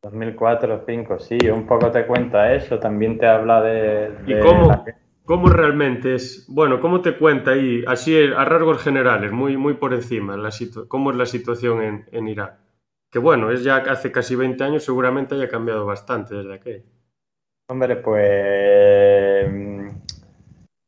2004 0.01 0.75
o 0.75 0.83
5, 0.85 1.19
sí, 1.19 1.37
un 1.49 1.65
poco 1.65 1.91
te 1.91 2.05
cuenta 2.05 2.53
eso, 2.53 2.79
también 2.79 3.17
te 3.17 3.25
habla 3.25 3.61
de... 3.61 4.11
¿Y 4.27 4.39
cómo, 4.39 4.85
cómo 5.27 5.49
realmente 5.49 6.15
es? 6.15 6.47
Bueno, 6.47 6.79
¿cómo 6.79 7.01
te 7.01 7.17
cuenta 7.17 7.51
ahí, 7.51 7.83
así 7.85 8.17
a 8.17 8.45
rasgos 8.45 8.81
generales, 8.81 9.31
muy, 9.31 9.57
muy 9.57 9.75
por 9.75 9.93
encima, 9.93 10.37
la 10.37 10.49
cómo 10.87 11.11
es 11.11 11.17
la 11.17 11.25
situación 11.25 11.83
en, 11.83 12.05
en 12.11 12.27
Irán? 12.29 12.57
Que 13.11 13.19
bueno, 13.19 13.51
es 13.51 13.63
ya 13.63 13.77
hace 13.77 14.11
casi 14.11 14.35
20 14.35 14.63
años, 14.63 14.83
seguramente 14.83 15.35
haya 15.35 15.49
cambiado 15.49 15.85
bastante 15.85 16.35
desde 16.35 16.53
aquel. 16.53 16.85
Hombre, 17.69 17.97
pues 17.97 19.51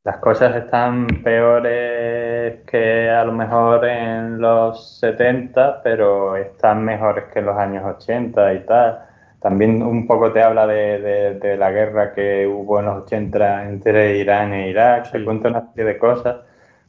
las 0.05 0.17
cosas 0.19 0.55
están 0.55 1.05
peores 1.21 2.61
que 2.65 3.09
a 3.09 3.25
lo 3.25 3.33
mejor 3.33 3.85
en 3.85 4.39
los 4.39 4.99
70, 4.99 5.83
pero 5.83 6.37
están 6.37 6.85
mejores 6.85 7.25
que 7.33 7.39
en 7.39 7.45
los 7.45 7.57
años 7.57 7.83
80 7.97 8.53
y 8.53 8.65
tal. 8.65 9.08
También 9.39 9.81
un 9.81 10.05
poco 10.05 10.33
te 10.33 10.43
habla 10.43 10.67
de, 10.67 11.55
la 11.57 11.71
guerra 11.71 12.13
que 12.13 12.45
hubo 12.45 12.79
en 12.79 12.85
los 12.87 13.03
80 13.03 13.69
entre 13.69 14.17
Irán 14.17 14.53
e 14.53 14.69
Irak, 14.69 15.11
te 15.11 15.23
cuenta 15.23 15.47
una 15.47 15.71
serie 15.71 15.93
de 15.93 15.97
cosas 15.97 16.41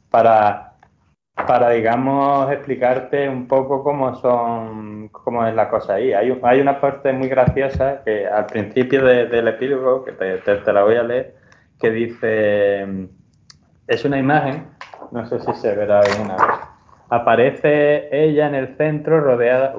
para, 0.09 0.73
para, 1.47 1.69
digamos, 1.69 2.51
explicarte 2.51 3.29
un 3.29 3.47
poco 3.47 3.81
cómo 3.83 4.15
son, 4.15 5.07
cómo 5.09 5.45
es 5.45 5.55
la 5.55 5.69
cosa 5.69 5.93
ahí. 5.93 6.11
Hay, 6.11 6.37
hay 6.43 6.59
una 6.59 6.81
parte 6.81 7.13
muy 7.13 7.29
graciosa 7.29 8.03
que 8.03 8.27
al 8.27 8.47
principio 8.47 9.05
del 9.05 9.47
epílogo, 9.47 10.03
que 10.03 10.11
te, 10.11 10.37
te 10.39 10.73
la 10.73 10.83
voy 10.83 10.95
a 10.95 11.03
leer, 11.03 11.35
que 11.79 11.89
dice, 11.89 13.07
es 13.87 14.03
una 14.03 14.19
imagen, 14.19 14.67
no 15.11 15.25
sé 15.25 15.39
si 15.39 15.53
se 15.53 15.73
verá 15.73 16.01
bien 16.01 16.23
una 16.25 16.35
vez. 16.35 16.55
Aparece 17.09 18.09
ella 18.11 18.47
en 18.47 18.55
el 18.55 18.75
centro 18.75 19.21
rodeada, 19.21 19.73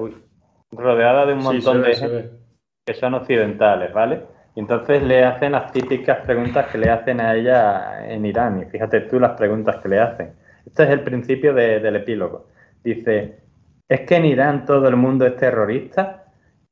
rodeada 0.71 1.27
de 1.27 1.33
un 1.33 1.43
montón 1.43 1.83
de 1.83 1.95
gente 1.95 2.42
que 2.85 2.93
son 2.93 3.13
occidentales, 3.13 3.93
¿vale? 3.93 4.23
Y 4.55 4.59
entonces 4.59 5.01
le 5.01 5.23
hacen 5.23 5.53
las 5.53 5.71
típicas 5.71 6.19
preguntas 6.25 6.67
que 6.67 6.77
le 6.77 6.89
hacen 6.89 7.19
a 7.21 7.33
ella 7.35 8.07
en 8.07 8.25
Irán. 8.25 8.61
Y 8.61 8.65
fíjate 8.65 9.01
tú 9.01 9.19
las 9.19 9.31
preguntas 9.31 9.77
que 9.77 9.89
le 9.89 9.99
hacen. 9.99 10.33
Este 10.65 10.83
es 10.83 10.89
el 10.89 11.01
principio 11.01 11.53
del 11.53 11.95
epílogo. 11.95 12.47
Dice, 12.83 13.39
¿es 13.87 14.01
que 14.01 14.15
en 14.15 14.25
Irán 14.25 14.65
todo 14.65 14.87
el 14.87 14.95
mundo 14.95 15.25
es 15.25 15.35
terrorista? 15.37 16.25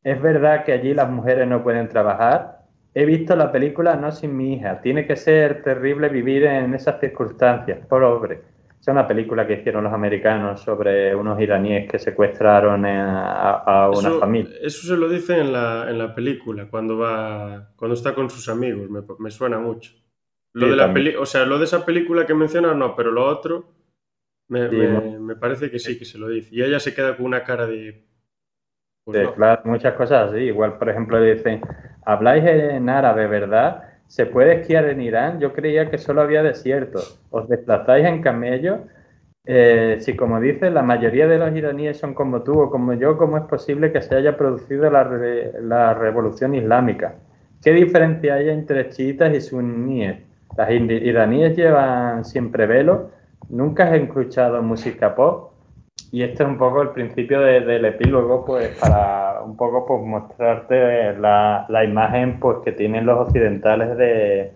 ¿Es 0.03 0.21
verdad 0.21 0.63
que 0.65 0.73
allí 0.73 0.93
las 0.93 1.09
mujeres 1.09 1.47
no 1.47 1.63
pueden 1.63 1.87
trabajar? 1.87 2.61
He 2.93 3.05
visto 3.05 3.35
la 3.35 3.51
película 3.51 3.95
No 3.95 4.11
sin 4.11 4.35
mi 4.35 4.55
hija. 4.55 4.81
Tiene 4.81 5.07
que 5.07 5.15
ser 5.15 5.63
terrible 5.63 6.09
vivir 6.09 6.43
en 6.43 6.73
esas 6.73 6.99
circunstancias. 6.99 7.79
Pobre. 7.87 8.41
Es 8.81 8.87
una 8.87 9.07
película 9.07 9.45
que 9.45 9.53
hicieron 9.53 9.83
los 9.83 9.93
americanos 9.93 10.61
sobre 10.61 11.13
unos 11.13 11.39
iraníes 11.39 11.87
que 11.87 11.99
secuestraron 11.99 12.83
a, 12.83 13.91
una 13.95 14.09
familia. 14.19 14.55
Eso 14.59 14.87
se 14.87 14.97
lo 14.97 15.07
dice 15.07 15.37
en 15.37 15.53
la, 15.53 15.87
en 15.87 15.99
la, 15.99 16.15
película, 16.15 16.67
cuando 16.67 16.97
va 16.97 17.73
cuando 17.75 17.93
está 17.93 18.15
con 18.15 18.31
sus 18.31 18.49
amigos. 18.49 18.89
Me, 19.19 19.29
suena 19.29 19.59
mucho. 19.59 19.93
Lo 20.53 20.67
de 20.67 20.75
la 20.75 20.91
peli 20.91 21.15
o 21.15 21.27
sea, 21.27 21.45
lo 21.45 21.59
de 21.59 21.65
esa 21.65 21.85
película 21.85 22.25
que 22.25 22.33
mencionas 22.33 22.75
no, 22.75 22.95
pero 22.95 23.11
lo 23.11 23.23
otro 23.23 23.71
me, 24.47 24.67
me, 24.67 25.35
parece 25.35 25.69
que 25.69 25.77
sí, 25.77 25.99
que 25.99 26.05
se 26.05 26.17
lo 26.17 26.27
dice. 26.27 26.49
Y 26.51 26.63
ella 26.63 26.79
se 26.79 26.95
queda 26.95 27.15
con 27.15 27.27
una 27.27 27.43
cara 27.43 27.67
de... 27.67 28.03
Pues 29.05 29.29
claro, 29.33 29.61
muchas 29.65 29.93
cosas 29.93 30.31
así. 30.31 30.39
Igual, 30.39 30.79
por 30.79 30.89
ejemplo, 30.89 31.21
dicen, 31.21 31.61
habláis 32.03 32.43
en 32.45 32.89
árabe, 32.89 33.27
¿verdad? 33.27 33.90
¿Se 34.11 34.25
puede 34.25 34.55
esquiar 34.59 34.89
en 34.89 34.99
Irán? 34.99 35.39
Yo 35.39 35.53
creía 35.53 35.89
que 35.89 35.97
solo 35.97 36.19
había 36.19 36.43
desierto. 36.43 36.99
¿Os 37.29 37.47
desplazáis 37.47 38.05
en 38.05 38.21
camello? 38.21 38.79
Eh, 39.45 39.99
si, 40.01 40.17
como 40.17 40.41
dices, 40.41 40.69
la 40.73 40.81
mayoría 40.81 41.27
de 41.27 41.37
los 41.37 41.55
iraníes 41.55 41.97
son 41.97 42.13
como 42.13 42.43
tú 42.43 42.59
o 42.59 42.69
como 42.69 42.91
yo, 42.91 43.17
¿cómo 43.17 43.37
es 43.37 43.45
posible 43.45 43.93
que 43.93 44.01
se 44.01 44.13
haya 44.13 44.35
producido 44.35 44.89
la, 44.89 45.93
revolución 45.93 46.55
islámica? 46.55 47.15
¿Qué 47.63 47.71
diferencia 47.71 48.33
hay 48.33 48.49
entre 48.49 48.89
chiitas 48.89 49.33
y 49.33 49.39
suníes? 49.39 50.17
Las 50.57 50.69
iraníes 50.69 51.55
llevan 51.55 52.25
siempre 52.25 52.65
velo. 52.65 53.11
¿Nunca 53.47 53.85
has 53.85 53.93
escuchado 53.93 54.61
música 54.61 55.15
pop? 55.15 55.53
Y 56.11 56.23
este 56.23 56.43
es 56.43 56.49
un 56.49 56.57
poco 56.57 56.81
el 56.81 56.89
principio 56.89 57.39
del 57.39 57.85
epílogo, 57.85 58.43
pues 58.43 58.77
para 58.77 59.30
un 59.43 59.57
poco 59.57 59.85
pues 59.85 60.01
mostrarte 60.01 61.13
la, 61.13 61.83
imagen 61.83 62.39
pues 62.39 62.59
que 62.63 62.71
tienen 62.71 63.05
los 63.05 63.27
occidentales 63.27 63.97
de, 63.97 64.53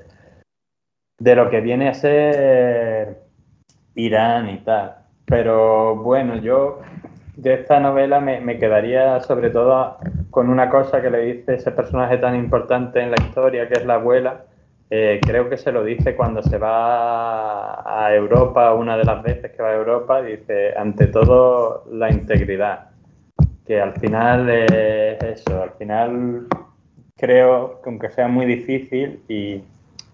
de 1.20 1.36
lo 1.36 1.50
que 1.50 1.62
viene 1.62 1.90
a 1.90 1.94
ser 1.94 3.22
Irán 3.96 4.50
y 4.50 4.58
tal. 4.60 4.96
Pero 5.26 5.96
bueno, 5.96 6.38
yo 6.38 6.82
de 7.36 7.54
esta 7.54 7.80
novela 7.80 8.20
me, 8.20 8.40
me, 8.42 8.60
quedaría 8.60 9.20
sobre 9.22 9.50
todo 9.50 9.98
con 10.30 10.50
una 10.50 10.70
cosa 10.70 11.02
que 11.02 11.10
le 11.10 11.20
dice 11.34 11.56
ese 11.56 11.72
personaje 11.72 12.18
tan 12.18 12.36
importante 12.36 13.02
en 13.02 13.12
la 13.12 13.18
historia, 13.22 13.68
que 13.68 13.74
es 13.80 13.86
la 13.86 13.96
abuela, 13.96 14.46
eh, 14.90 15.20
creo 15.26 15.50
que 15.50 15.58
se 15.58 15.72
lo 15.72 15.84
dice 15.84 16.16
cuando 16.16 16.44
se 16.44 16.58
va 16.58 18.06
a 18.06 18.14
Europa, 18.14 18.74
una 18.74 18.98
de 18.98 19.04
las 19.04 19.24
veces 19.24 19.52
que 19.52 19.62
va 19.62 19.70
a 19.70 19.76
Europa, 19.76 20.22
dice, 20.22 20.74
ante 20.78 21.08
todo, 21.08 21.86
la 21.92 22.12
integridad. 22.12 22.92
Que 23.66 23.82
al 23.82 23.94
final 23.94 24.50
es 24.50 25.22
eso, 25.24 25.64
al 25.64 25.72
final 25.72 26.48
creo 27.16 27.82
que 27.82 27.90
aunque 27.90 28.10
sea 28.10 28.28
muy 28.28 28.46
difícil 28.46 29.22
y 29.28 29.64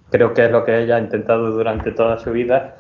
creo 0.10 0.34
que 0.34 0.46
es 0.46 0.52
lo 0.52 0.64
que 0.64 0.80
ella 0.80 0.96
ha 0.96 1.00
intentado 1.00 1.52
durante 1.52 1.92
toda 1.92 2.18
su 2.18 2.32
vida, 2.32 2.76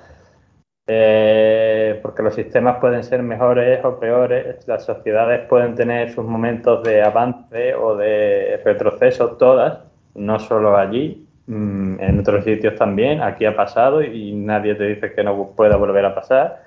eh, 0.88 1.99
porque 2.01 2.23
los 2.23 2.36
sistemas 2.36 2.79
pueden 2.79 3.03
ser 3.03 3.21
mejores 3.23 3.84
o 3.84 3.99
peores, 3.99 4.67
las 4.67 4.86
sociedades 4.86 5.47
pueden 5.47 5.75
tener 5.75 6.12
sus 6.12 6.25
momentos 6.25 6.84
de 6.84 7.01
avance 7.01 7.75
o 7.75 7.95
de 7.95 8.62
retroceso, 8.63 9.31
todas, 9.38 9.79
no 10.15 10.39
solo 10.39 10.77
allí, 10.77 11.27
Mm, 11.47 11.99
en 11.99 12.19
otros 12.19 12.45
sitios 12.45 12.75
también, 12.75 13.21
aquí 13.21 13.45
ha 13.45 13.55
pasado 13.55 14.01
y 14.01 14.31
nadie 14.34 14.75
te 14.75 14.86
dice 14.86 15.12
que 15.13 15.23
no 15.23 15.53
pueda 15.55 15.75
volver 15.75 16.05
a 16.05 16.15
pasar. 16.15 16.63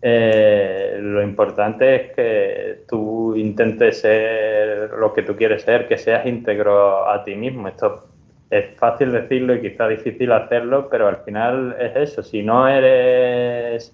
Eh, 0.00 0.98
lo 1.02 1.22
importante 1.22 1.96
es 1.96 2.14
que 2.14 2.84
tú 2.88 3.34
intentes 3.34 4.00
ser 4.00 4.90
lo 4.90 5.12
que 5.12 5.22
tú 5.22 5.34
quieres 5.34 5.62
ser, 5.62 5.88
que 5.88 5.98
seas 5.98 6.24
íntegro 6.26 7.08
a 7.08 7.24
ti 7.24 7.34
mismo. 7.34 7.68
Esto 7.68 8.06
es 8.50 8.76
fácil 8.76 9.12
decirlo 9.12 9.54
y 9.54 9.60
quizá 9.60 9.88
difícil 9.88 10.32
hacerlo, 10.32 10.88
pero 10.88 11.08
al 11.08 11.18
final 11.18 11.76
es 11.80 11.96
eso. 11.96 12.22
Si 12.22 12.42
no 12.42 12.68
eres 12.68 13.92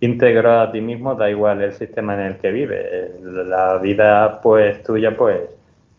íntegro 0.00 0.60
a 0.60 0.72
ti 0.72 0.80
mismo, 0.80 1.14
da 1.14 1.30
igual 1.30 1.62
el 1.62 1.72
sistema 1.72 2.14
en 2.14 2.20
el 2.20 2.38
que 2.38 2.50
vives. 2.50 3.20
La 3.20 3.78
vida 3.78 4.40
pues 4.40 4.82
tuya 4.82 5.16
pues 5.16 5.40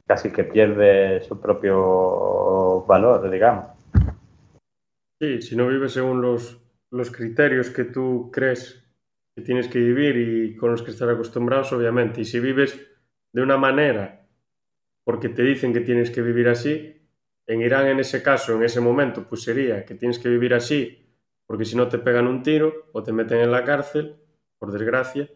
casi 0.08 0.32
que 0.32 0.44
pierde 0.44 1.22
su 1.22 1.40
propio 1.40 2.84
valor, 2.88 3.30
digamos. 3.30 3.66
Sí, 5.20 5.42
si 5.42 5.56
no 5.56 5.68
vives 5.68 5.94
según 5.94 6.22
los, 6.22 6.62
los 6.92 7.10
criterios 7.10 7.70
que 7.70 7.86
tú 7.86 8.30
crees 8.34 8.85
que 9.36 9.42
tienes 9.42 9.68
que 9.68 9.80
vivir 9.80 10.18
y 10.18 10.56
con 10.56 10.72
los 10.72 10.82
que 10.82 10.92
estás 10.92 11.10
acostumbrados, 11.10 11.74
obviamente. 11.74 12.22
Y 12.22 12.26
si 12.26 12.40
vives 12.40 12.80
de 13.34 13.42
una 13.42 13.58
manera 13.58 14.28
porque 15.04 15.30
te 15.30 15.44
dicen 15.44 15.74
que 15.74 15.82
tienes 15.82 16.10
que 16.10 16.22
vivir 16.22 16.48
así, 16.48 16.94
en 17.46 17.62
Irán 17.62 17.88
en 17.88 18.00
ese 18.00 18.24
caso, 18.24 18.56
en 18.56 18.64
ese 18.64 18.82
momento, 18.82 19.28
pues 19.28 19.44
sería 19.44 19.86
que 19.86 19.94
tienes 19.94 20.18
que 20.18 20.30
vivir 20.30 20.54
así 20.54 21.06
porque 21.46 21.66
si 21.66 21.76
no 21.76 21.88
te 21.88 22.00
pegan 22.00 22.28
un 22.28 22.44
tiro 22.44 22.90
o 22.94 23.04
te 23.04 23.14
meten 23.14 23.40
en 23.40 23.52
la 23.52 23.64
cárcel, 23.64 24.16
por 24.58 24.72
desgracia, 24.72 25.30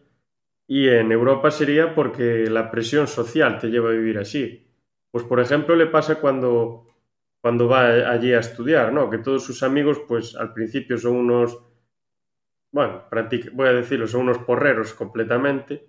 y 0.67 0.88
en 0.88 1.12
Europa 1.12 1.52
sería 1.52 1.95
porque 1.95 2.50
la 2.50 2.69
presión 2.71 3.08
social 3.08 3.60
te 3.60 3.67
lleva 3.69 3.89
a 3.89 3.93
vivir 3.93 4.17
así. 4.17 4.67
Pues 5.12 5.23
por 5.23 5.39
ejemplo 5.39 5.75
le 5.75 5.87
pasa 5.87 6.15
cuando, 6.19 6.87
cuando 7.41 7.67
va 7.67 8.12
allí 8.12 8.33
a 8.33 8.39
estudiar, 8.39 8.93
¿no? 8.93 9.10
Que 9.10 9.17
todos 9.19 9.43
sus 9.43 9.63
amigos 9.63 10.02
pues 10.08 10.35
al 10.35 10.54
principio 10.54 10.97
son 10.97 11.15
unos, 11.15 11.60
bueno, 12.72 13.04
voy 13.54 13.67
a 13.67 13.74
decirlo, 13.74 14.08
son 14.08 14.22
unos 14.22 14.40
porreros 14.40 14.94
completamente 14.94 15.88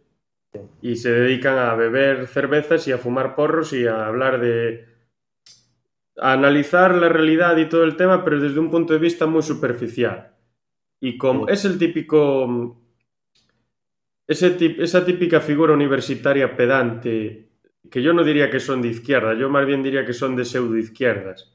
y 0.82 0.96
se 0.96 1.12
dedican 1.12 1.58
a 1.58 1.74
beber 1.74 2.26
cervezas 2.26 2.86
y 2.88 2.92
a 2.92 2.98
fumar 2.98 3.34
porros 3.34 3.72
y 3.72 3.86
a 3.86 4.06
hablar 4.06 4.40
de... 4.40 4.86
a 6.16 6.32
analizar 6.32 6.94
la 6.94 7.08
realidad 7.08 7.56
y 7.56 7.68
todo 7.68 7.84
el 7.84 7.96
tema, 7.96 8.24
pero 8.24 8.40
desde 8.40 8.58
un 8.58 8.70
punto 8.70 8.92
de 8.92 8.98
vista 8.98 9.26
muy 9.26 9.42
superficial. 9.42 10.34
Y 11.00 11.16
como 11.16 11.48
es 11.48 11.64
el 11.64 11.78
típico 11.78 12.76
esa 14.30 15.04
típica 15.04 15.40
figura 15.40 15.72
universitaria 15.72 16.54
pedante, 16.54 17.48
que 17.90 18.00
yo 18.00 18.12
no 18.12 18.22
diría 18.22 18.48
que 18.48 18.60
son 18.60 18.80
de 18.80 18.88
izquierda, 18.88 19.34
yo 19.34 19.50
más 19.50 19.66
bien 19.66 19.82
diría 19.82 20.06
que 20.06 20.12
son 20.12 20.36
de 20.36 20.44
pseudo 20.44 20.76
izquierdas, 20.76 21.52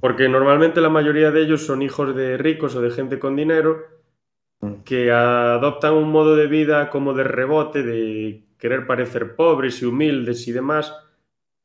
Porque 0.00 0.28
normalmente 0.28 0.80
la 0.80 0.88
mayoría 0.88 1.30
de 1.30 1.42
ellos 1.42 1.64
son 1.64 1.82
hijos 1.82 2.14
de 2.14 2.36
ricos 2.36 2.74
o 2.74 2.80
de 2.80 2.90
gente 2.90 3.18
con 3.18 3.36
dinero 3.36 3.84
mm. 4.60 4.82
que 4.84 5.10
adoptan 5.10 5.94
un 5.94 6.10
modo 6.10 6.36
de 6.36 6.46
vida 6.46 6.90
como 6.90 7.12
de 7.12 7.24
rebote, 7.24 7.82
de 7.82 8.44
querer 8.58 8.86
parecer 8.86 9.36
pobres 9.36 9.82
y 9.82 9.86
humildes 9.86 10.46
y 10.48 10.52
demás, 10.52 10.94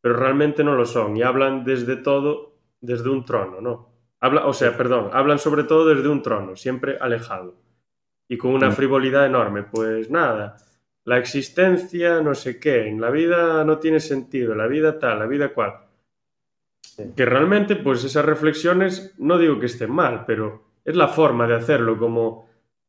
pero 0.01 0.15
realmente 0.15 0.63
no 0.63 0.75
lo 0.75 0.85
son 0.85 1.17
y 1.17 1.23
hablan 1.23 1.63
desde 1.63 1.95
todo, 1.95 2.57
desde 2.81 3.09
un 3.09 3.25
trono, 3.25 3.61
¿no? 3.61 3.89
Habla, 4.19 4.47
o 4.47 4.53
sea, 4.53 4.75
perdón, 4.75 5.09
hablan 5.13 5.39
sobre 5.39 5.63
todo 5.63 5.93
desde 5.93 6.07
un 6.07 6.21
trono, 6.21 6.55
siempre 6.55 6.97
alejado 6.99 7.55
y 8.27 8.37
con 8.37 8.51
una 8.51 8.71
frivolidad 8.71 9.25
enorme. 9.25 9.63
Pues 9.63 10.09
nada, 10.09 10.57
la 11.03 11.17
existencia 11.17 12.21
no 12.21 12.33
sé 12.33 12.59
qué, 12.59 12.87
en 12.87 12.99
la 12.99 13.09
vida 13.11 13.63
no 13.63 13.77
tiene 13.77 13.99
sentido, 13.99 14.55
la 14.55 14.67
vida 14.67 14.97
tal, 14.99 15.19
la 15.19 15.27
vida 15.27 15.53
cual. 15.53 15.84
Que 17.15 17.25
realmente, 17.25 17.75
pues 17.75 18.03
esas 18.03 18.25
reflexiones, 18.25 19.13
no 19.17 19.37
digo 19.37 19.59
que 19.59 19.65
estén 19.65 19.91
mal, 19.91 20.23
pero 20.25 20.63
es 20.83 20.95
la 20.95 21.07
forma 21.07 21.47
de 21.47 21.55
hacerlo, 21.55 21.97
como, 21.97 22.47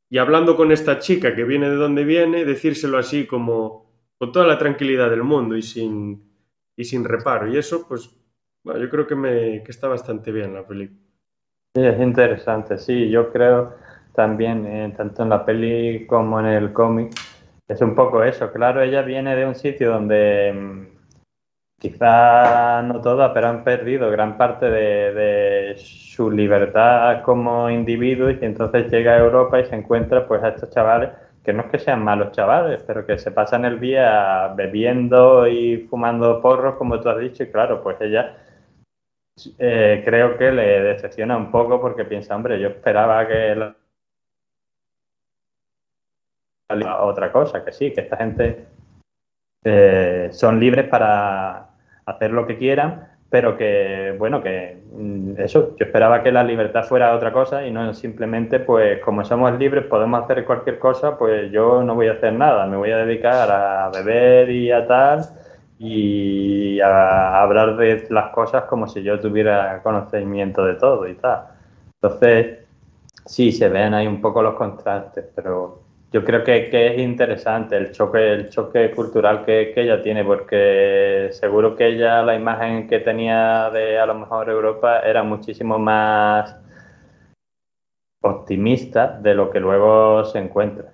y 0.08 0.18
hablando 0.18 0.56
con 0.56 0.70
esta 0.70 0.98
chica 0.98 1.34
que 1.34 1.44
viene 1.44 1.68
de 1.68 1.76
donde 1.76 2.04
viene, 2.04 2.44
decírselo 2.44 2.98
así 2.98 3.26
como, 3.26 3.90
con 4.18 4.32
toda 4.32 4.46
la 4.46 4.58
tranquilidad 4.58 5.10
del 5.10 5.22
mundo 5.22 5.56
y 5.56 5.62
sin, 5.62 6.22
y 6.76 6.84
sin 6.84 7.04
reparo. 7.04 7.48
Y 7.48 7.56
eso, 7.56 7.86
pues, 7.88 8.10
bueno, 8.62 8.80
yo 8.80 8.90
creo 8.90 9.06
que, 9.06 9.16
me, 9.16 9.62
que 9.64 9.70
está 9.70 9.88
bastante 9.88 10.30
bien 10.30 10.54
la 10.54 10.66
película. 10.66 11.00
Sí, 11.74 11.84
es 11.84 12.00
interesante, 12.00 12.78
sí, 12.78 13.10
yo 13.10 13.32
creo 13.32 13.74
también, 14.14 14.64
eh, 14.66 14.94
tanto 14.96 15.22
en 15.22 15.28
la 15.28 15.44
peli 15.44 16.06
como 16.06 16.40
en 16.40 16.46
el 16.46 16.72
cómic, 16.72 17.12
es 17.68 17.80
un 17.80 17.94
poco 17.94 18.22
eso. 18.22 18.50
Claro, 18.52 18.82
ella 18.82 19.02
viene 19.02 19.36
de 19.36 19.46
un 19.46 19.54
sitio 19.54 19.90
donde 19.90 20.88
mm, 21.76 21.80
quizá 21.80 22.82
no 22.82 23.00
toda, 23.00 23.32
pero 23.32 23.48
han 23.48 23.64
perdido 23.64 24.10
gran 24.10 24.36
parte 24.36 24.66
de, 24.70 25.74
su 25.78 26.30
libertad 26.30 27.22
como 27.22 27.68
individuo 27.70 28.30
y 28.30 28.38
entonces 28.42 28.90
llega 28.90 29.12
a 29.12 29.18
Europa 29.18 29.60
y 29.60 29.66
se 29.66 29.76
encuentra 29.76 30.26
pues 30.26 30.42
a 30.42 30.48
estos 30.48 30.70
chavales 30.70 31.10
que 31.44 31.52
no 31.52 31.62
es 31.62 31.70
que 31.70 31.78
sean 31.78 32.02
malos 32.02 32.32
chavales, 32.32 32.82
pero 32.86 33.06
que 33.06 33.18
se 33.18 33.30
pasan 33.30 33.64
el 33.64 33.78
día 33.78 34.48
bebiendo 34.56 35.46
y 35.46 35.86
fumando 35.88 36.42
porros, 36.42 36.74
como 36.76 37.00
tú 37.00 37.08
has 37.08 37.18
dicho, 37.20 37.44
y 37.44 37.52
claro, 37.52 37.82
pues 37.82 38.00
ella 38.00 38.36
eh, 39.58 40.02
creo 40.04 40.36
que 40.36 40.50
le 40.50 40.82
decepciona 40.82 41.36
un 41.36 41.50
poco 41.52 41.80
porque 41.80 42.04
piensa, 42.04 42.34
hombre, 42.34 42.58
yo 42.58 42.68
esperaba 42.68 43.26
que 43.28 43.74
otra 47.00 47.30
cosa, 47.30 47.64
que 47.64 47.72
sí, 47.72 47.92
que 47.92 48.00
esta 48.00 48.16
gente 48.16 48.66
eh, 49.68 50.28
son 50.30 50.60
libres 50.60 50.88
para 50.88 51.70
hacer 52.04 52.30
lo 52.30 52.46
que 52.46 52.56
quieran, 52.56 53.08
pero 53.28 53.56
que, 53.56 54.14
bueno, 54.16 54.40
que 54.40 54.80
mm, 54.92 55.40
eso, 55.40 55.74
yo 55.76 55.86
esperaba 55.86 56.22
que 56.22 56.30
la 56.30 56.44
libertad 56.44 56.84
fuera 56.84 57.16
otra 57.16 57.32
cosa 57.32 57.66
y 57.66 57.72
no 57.72 57.92
simplemente, 57.92 58.60
pues 58.60 59.00
como 59.00 59.24
somos 59.24 59.58
libres, 59.58 59.84
podemos 59.86 60.22
hacer 60.22 60.44
cualquier 60.44 60.78
cosa, 60.78 61.18
pues 61.18 61.50
yo 61.50 61.82
no 61.82 61.96
voy 61.96 62.06
a 62.06 62.12
hacer 62.12 62.32
nada, 62.34 62.66
me 62.66 62.76
voy 62.76 62.92
a 62.92 62.98
dedicar 62.98 63.50
a 63.50 63.90
beber 63.90 64.50
y 64.50 64.70
a 64.70 64.86
tal 64.86 65.24
y 65.80 66.80
a 66.80 67.42
hablar 67.42 67.76
de 67.76 68.06
las 68.10 68.30
cosas 68.30 68.64
como 68.64 68.86
si 68.86 69.02
yo 69.02 69.18
tuviera 69.18 69.82
conocimiento 69.82 70.64
de 70.64 70.74
todo 70.74 71.08
y 71.08 71.14
tal. 71.14 71.42
Entonces, 72.00 72.58
sí, 73.24 73.50
se 73.50 73.68
ven 73.68 73.94
ahí 73.94 74.06
un 74.06 74.20
poco 74.20 74.42
los 74.42 74.54
contrastes, 74.54 75.24
pero 75.34 75.85
yo 76.12 76.24
creo 76.24 76.44
que, 76.44 76.70
es 76.70 76.98
interesante 76.98 77.76
el 77.76 77.90
choque, 77.90 78.32
el 78.32 78.48
choque 78.48 78.90
cultural 78.92 79.44
que, 79.44 79.72
ella 79.76 80.00
tiene, 80.00 80.24
porque 80.24 81.28
seguro 81.32 81.74
que 81.74 81.88
ella 81.88 82.22
la 82.22 82.34
imagen 82.34 82.86
que 82.86 83.00
tenía 83.00 83.70
de 83.70 83.98
a 83.98 84.06
lo 84.06 84.14
mejor 84.14 84.48
Europa 84.48 85.00
era 85.00 85.22
muchísimo 85.22 85.78
más 85.78 86.56
optimista 88.22 89.18
de 89.20 89.34
lo 89.34 89.50
que 89.50 89.60
luego 89.60 90.24
se 90.24 90.38
encuentra. 90.38 90.92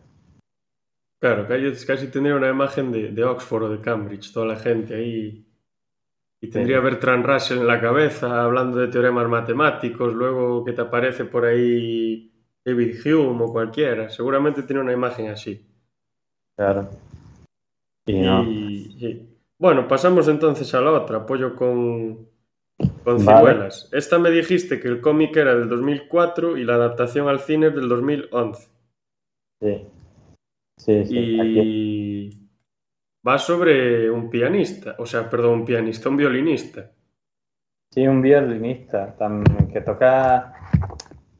Claro, 1.21 1.47
casi, 1.47 1.87
casi 1.87 2.11
tendría 2.11 2.35
una 2.35 2.49
imagen 2.49 2.91
de, 2.91 3.25
Oxford 3.25 3.63
o 3.65 3.69
de 3.69 3.81
Cambridge, 3.81 4.33
toda 4.33 4.47
la 4.47 4.57
gente 4.57 4.95
ahí. 4.95 5.47
Y 6.41 6.51
tendría 6.51 6.81
Bertrand 6.81 7.25
Russell 7.25 7.59
en 7.59 7.69
la 7.69 7.81
cabeza 7.81 8.43
hablando 8.43 8.79
de 8.79 8.89
teoremas 8.89 9.29
matemáticos, 9.29 10.13
luego 10.13 10.65
que 10.65 10.73
te 10.73 10.81
aparece 10.81 11.25
por 11.25 11.45
ahí 11.45 12.32
David 12.65 12.97
Hume 13.05 13.45
o 13.45 13.53
cualquiera, 13.53 14.09
seguramente 14.09 14.63
tiene 14.63 14.83
una 14.83 14.93
imagen 14.93 15.29
así. 15.31 15.67
Claro. 16.57 16.91
Y, 18.07 19.29
Bueno, 19.59 19.87
pasamos 19.87 20.29
entonces 20.29 20.75
a 20.75 20.81
la 20.81 20.93
otra, 20.93 21.19
apoyo 21.19 21.55
con, 21.55 22.29
con 23.05 23.21
cibuelas. 23.21 23.89
Esta 23.93 24.19
me 24.19 24.31
dijiste 24.31 24.81
que 24.81 24.89
el 24.89 25.01
cómic 25.01 25.37
era 25.37 25.55
del 25.55 25.69
2004 25.69 26.57
y 26.57 26.65
la 26.65 26.75
adaptación 26.75 27.29
al 27.29 27.41
cine 27.41 27.69
es 27.69 27.75
del 27.75 27.89
2011. 27.89 28.69
Sí. 29.61 29.87
Sí, 30.79 31.05
sí. 31.05 31.17
Y 31.17 32.49
va 33.27 33.39
sobre 33.39 34.11
un 34.11 34.29
pianista, 34.31 34.97
o 34.99 35.07
sea, 35.07 35.29
perdón, 35.31 35.61
un 35.61 35.65
pianista, 35.65 36.09
un 36.09 36.17
violinista. 36.17 36.91
Sí, 37.91 38.07
un 38.07 38.23
violinista 38.23 39.15
también, 39.17 39.69
que 39.71 39.81
toca 39.83 40.55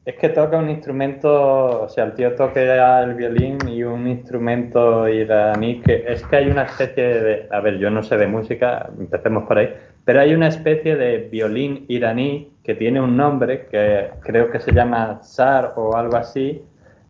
es 0.05 0.15
que 0.15 0.29
toca 0.29 0.57
un 0.57 0.69
instrumento, 0.69 1.83
o 1.83 1.87
sea, 1.87 2.03
el 2.03 2.13
tío 2.13 2.35
toca 2.35 3.01
el 3.03 3.13
violín 3.13 3.67
y 3.69 3.83
un 3.83 4.07
instrumento 4.07 5.07
iraní 5.07 5.81
que 5.81 6.03
es 6.07 6.23
que 6.23 6.35
hay 6.35 6.49
una 6.49 6.63
especie 6.63 7.03
de, 7.21 7.47
a 7.49 7.61
ver, 7.61 7.77
yo 7.77 7.89
no 7.89 8.03
sé 8.03 8.17
de 8.17 8.27
música, 8.27 8.89
empecemos 8.99 9.43
por 9.43 9.57
ahí, 9.57 9.73
pero 10.03 10.19
hay 10.19 10.33
una 10.33 10.49
especie 10.49 10.97
de 10.97 11.29
violín 11.31 11.85
iraní 11.87 12.51
que 12.63 12.75
tiene 12.75 12.99
un 12.99 13.15
nombre 13.15 13.67
que 13.67 14.09
creo 14.23 14.51
que 14.51 14.59
se 14.59 14.73
llama 14.73 15.21
zar 15.23 15.73
o 15.77 15.95
algo 15.95 16.17
así, 16.17 16.61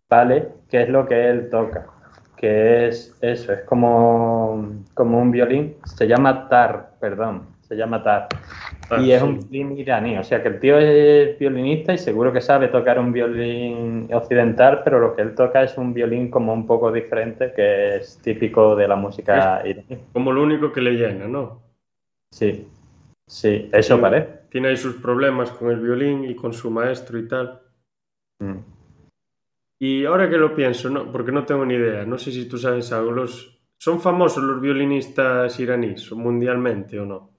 ¿vale? 0.08 0.48
Que 0.70 0.82
es 0.82 0.88
lo 0.88 1.04
que 1.06 1.28
él 1.28 1.50
toca, 1.50 1.86
que 2.36 2.86
es 2.86 3.16
eso, 3.20 3.52
es 3.52 3.60
como, 3.62 4.68
como 4.94 5.20
un 5.20 5.32
violín, 5.32 5.74
se 5.84 6.06
llama 6.06 6.48
tar, 6.48 6.90
perdón, 7.00 7.54
se 7.66 7.76
llama 7.76 8.02
Tar. 8.02 8.28
Ah, 8.90 9.00
y 9.00 9.12
es 9.12 9.22
un 9.22 9.38
violín 9.48 9.78
iraní, 9.78 10.18
o 10.18 10.24
sea 10.24 10.42
que 10.42 10.48
el 10.48 10.60
tío 10.60 10.78
es 10.78 11.38
violinista 11.38 11.94
y 11.94 11.98
seguro 11.98 12.32
que 12.32 12.40
sabe 12.40 12.68
tocar 12.68 12.98
un 12.98 13.12
violín 13.12 14.08
occidental, 14.12 14.82
pero 14.84 15.00
lo 15.00 15.14
que 15.14 15.22
él 15.22 15.34
toca 15.34 15.62
es 15.62 15.78
un 15.78 15.94
violín 15.94 16.30
como 16.30 16.52
un 16.52 16.66
poco 16.66 16.92
diferente, 16.92 17.52
que 17.54 17.96
es 17.96 18.18
típico 18.18 18.76
de 18.76 18.86
la 18.86 18.96
música 18.96 19.62
iraní. 19.64 20.02
Como 20.12 20.32
lo 20.32 20.42
único 20.42 20.70
que 20.70 20.82
le 20.82 20.92
llena, 20.92 21.26
¿no? 21.26 21.62
Sí, 22.30 22.68
sí, 23.26 23.70
eso 23.72 24.00
parece. 24.00 24.44
Tiene 24.50 24.68
ahí 24.68 24.76
sus 24.76 24.96
problemas 24.96 25.50
con 25.50 25.70
el 25.70 25.80
violín 25.80 26.24
y 26.24 26.34
con 26.34 26.52
su 26.52 26.70
maestro 26.70 27.18
y 27.18 27.26
tal. 27.26 27.60
Mm. 28.40 28.58
Y 29.80 30.04
ahora 30.04 30.28
que 30.28 30.36
lo 30.36 30.54
pienso, 30.54 30.90
no, 30.90 31.10
porque 31.10 31.32
no 31.32 31.44
tengo 31.44 31.64
ni 31.64 31.74
idea, 31.74 32.04
no 32.04 32.18
sé 32.18 32.32
si 32.32 32.48
tú 32.48 32.58
sabes 32.58 32.92
algo, 32.92 33.10
los, 33.10 33.60
¿son 33.78 34.00
famosos 34.00 34.42
los 34.44 34.60
violinistas 34.60 35.58
iraníes 35.58 36.10
mundialmente 36.12 36.98
o 37.00 37.06
no? 37.06 37.33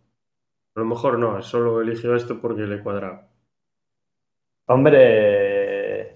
A 0.76 0.82
lo 0.82 0.86
mejor 0.86 1.17
no, 1.17 1.41
solo 1.41 1.82
eligió 1.82 2.15
esto 2.15 2.41
porque 2.41 2.63
le 2.63 2.84
cuadraba. 2.84 3.30
Hombre, 4.67 6.15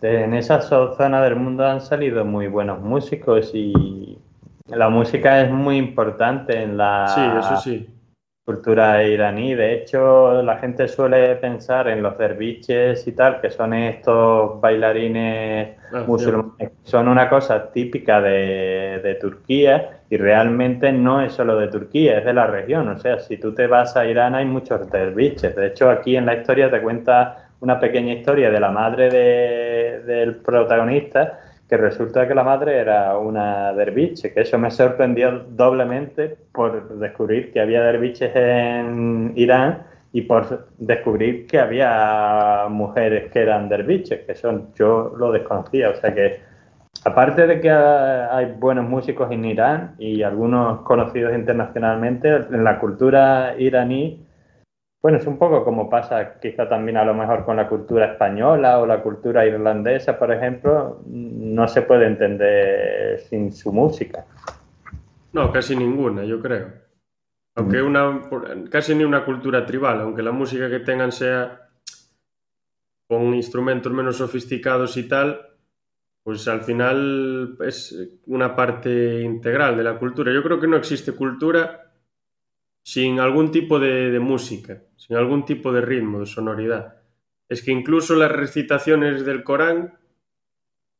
en 0.00 0.34
esa 0.34 0.60
zona 0.60 1.22
del 1.22 1.36
mundo 1.36 1.64
han 1.64 1.80
salido 1.80 2.24
muy 2.24 2.48
buenos 2.48 2.80
músicos 2.80 3.52
y 3.54 4.18
la 4.66 4.88
música 4.88 5.42
es 5.42 5.52
muy 5.52 5.76
importante 5.76 6.60
en 6.60 6.76
la 6.76 7.06
sí, 7.08 7.20
eso 7.38 7.56
sí. 7.58 7.88
cultura 8.44 9.04
iraní. 9.04 9.54
De 9.54 9.74
hecho, 9.74 10.42
la 10.42 10.56
gente 10.56 10.88
suele 10.88 11.36
pensar 11.36 11.86
en 11.86 12.02
los 12.02 12.18
derviches 12.18 13.06
y 13.06 13.12
tal, 13.12 13.40
que 13.40 13.50
son 13.50 13.72
estos 13.74 14.60
bailarines 14.60 15.78
ah, 15.92 16.04
musulmanes, 16.08 16.72
son 16.82 17.06
una 17.06 17.28
cosa 17.28 17.70
típica 17.70 18.20
de, 18.20 19.00
de 19.00 19.14
Turquía 19.14 20.01
y 20.12 20.18
realmente 20.18 20.92
no 20.92 21.22
es 21.22 21.32
solo 21.32 21.58
de 21.58 21.68
Turquía, 21.68 22.18
es 22.18 22.26
de 22.26 22.34
la 22.34 22.46
región. 22.46 22.86
O 22.86 22.98
sea, 22.98 23.18
si 23.18 23.38
tú 23.38 23.54
te 23.54 23.66
vas 23.66 23.96
a 23.96 24.04
Irán 24.04 24.34
hay 24.34 24.44
muchos 24.44 24.90
derviches. 24.90 25.56
De 25.56 25.68
hecho, 25.68 25.88
aquí 25.88 26.16
en 26.16 26.26
la 26.26 26.34
historia 26.34 26.70
te 26.70 26.82
cuenta 26.82 27.48
una 27.60 27.80
pequeña 27.80 28.12
historia 28.12 28.50
de 28.50 28.60
la 28.60 28.70
madre 28.70 29.08
del 30.02 30.36
protagonista, 30.36 31.40
que 31.66 31.78
resulta 31.78 32.28
que 32.28 32.34
la 32.34 32.44
madre 32.44 32.76
era 32.76 33.16
una 33.16 33.72
derviche, 33.72 34.34
que 34.34 34.42
eso 34.42 34.58
me 34.58 34.70
sorprendió 34.70 35.46
doblemente 35.48 36.36
por 36.52 36.90
descubrir 36.98 37.50
que 37.50 37.62
había 37.62 37.82
derviches 37.82 38.36
en 38.36 39.32
Irán 39.34 39.84
y 40.12 40.20
por 40.20 40.66
descubrir 40.76 41.46
que 41.46 41.58
había 41.58 42.66
mujeres 42.68 43.32
que 43.32 43.40
eran 43.40 43.66
derviches, 43.66 44.26
que 44.26 44.32
eso 44.32 44.68
yo 44.74 45.14
lo 45.16 45.32
desconocía. 45.32 45.88
O 45.88 45.94
sea 45.94 46.14
que 46.14 46.51
Aparte 47.04 47.46
de 47.48 47.60
que 47.60 47.70
hay 47.70 48.52
buenos 48.52 48.88
músicos 48.88 49.30
en 49.32 49.44
Irán 49.44 49.96
y 49.98 50.22
algunos 50.22 50.82
conocidos 50.82 51.34
internacionalmente, 51.34 52.28
en 52.28 52.62
la 52.62 52.78
cultura 52.78 53.56
iraní, 53.58 54.24
bueno, 55.02 55.18
es 55.18 55.26
un 55.26 55.36
poco 55.36 55.64
como 55.64 55.90
pasa 55.90 56.38
quizá 56.38 56.68
también 56.68 56.96
a 56.96 57.04
lo 57.04 57.12
mejor 57.12 57.44
con 57.44 57.56
la 57.56 57.68
cultura 57.68 58.12
española 58.12 58.78
o 58.78 58.86
la 58.86 59.02
cultura 59.02 59.44
irlandesa, 59.44 60.16
por 60.16 60.32
ejemplo, 60.32 61.02
no 61.06 61.66
se 61.66 61.82
puede 61.82 62.06
entender 62.06 63.18
sin 63.18 63.50
su 63.50 63.72
música. 63.72 64.24
No, 65.32 65.50
casi 65.50 65.74
ninguna, 65.74 66.22
yo 66.22 66.40
creo. 66.40 66.68
Aunque 67.56 67.82
una 67.82 68.20
casi 68.70 68.94
ni 68.94 69.02
una 69.02 69.24
cultura 69.24 69.66
tribal, 69.66 70.02
aunque 70.02 70.22
la 70.22 70.30
música 70.30 70.70
que 70.70 70.78
tengan 70.78 71.10
sea 71.10 71.68
con 73.08 73.34
instrumentos 73.34 73.92
menos 73.92 74.18
sofisticados 74.18 74.96
y 74.96 75.08
tal, 75.08 75.51
pues 76.22 76.46
al 76.48 76.62
final 76.62 77.56
es 77.60 77.96
una 78.26 78.54
parte 78.54 79.22
integral 79.22 79.76
de 79.76 79.82
la 79.82 79.98
cultura. 79.98 80.32
Yo 80.32 80.42
creo 80.42 80.60
que 80.60 80.68
no 80.68 80.76
existe 80.76 81.12
cultura 81.12 81.92
sin 82.84 83.20
algún 83.20 83.50
tipo 83.50 83.78
de, 83.78 84.10
de 84.10 84.20
música, 84.20 84.82
sin 84.96 85.16
algún 85.16 85.44
tipo 85.44 85.72
de 85.72 85.80
ritmo, 85.80 86.20
de 86.20 86.26
sonoridad. 86.26 86.96
Es 87.48 87.62
que 87.62 87.72
incluso 87.72 88.14
las 88.14 88.30
recitaciones 88.30 89.24
del 89.24 89.42
Corán, 89.42 89.98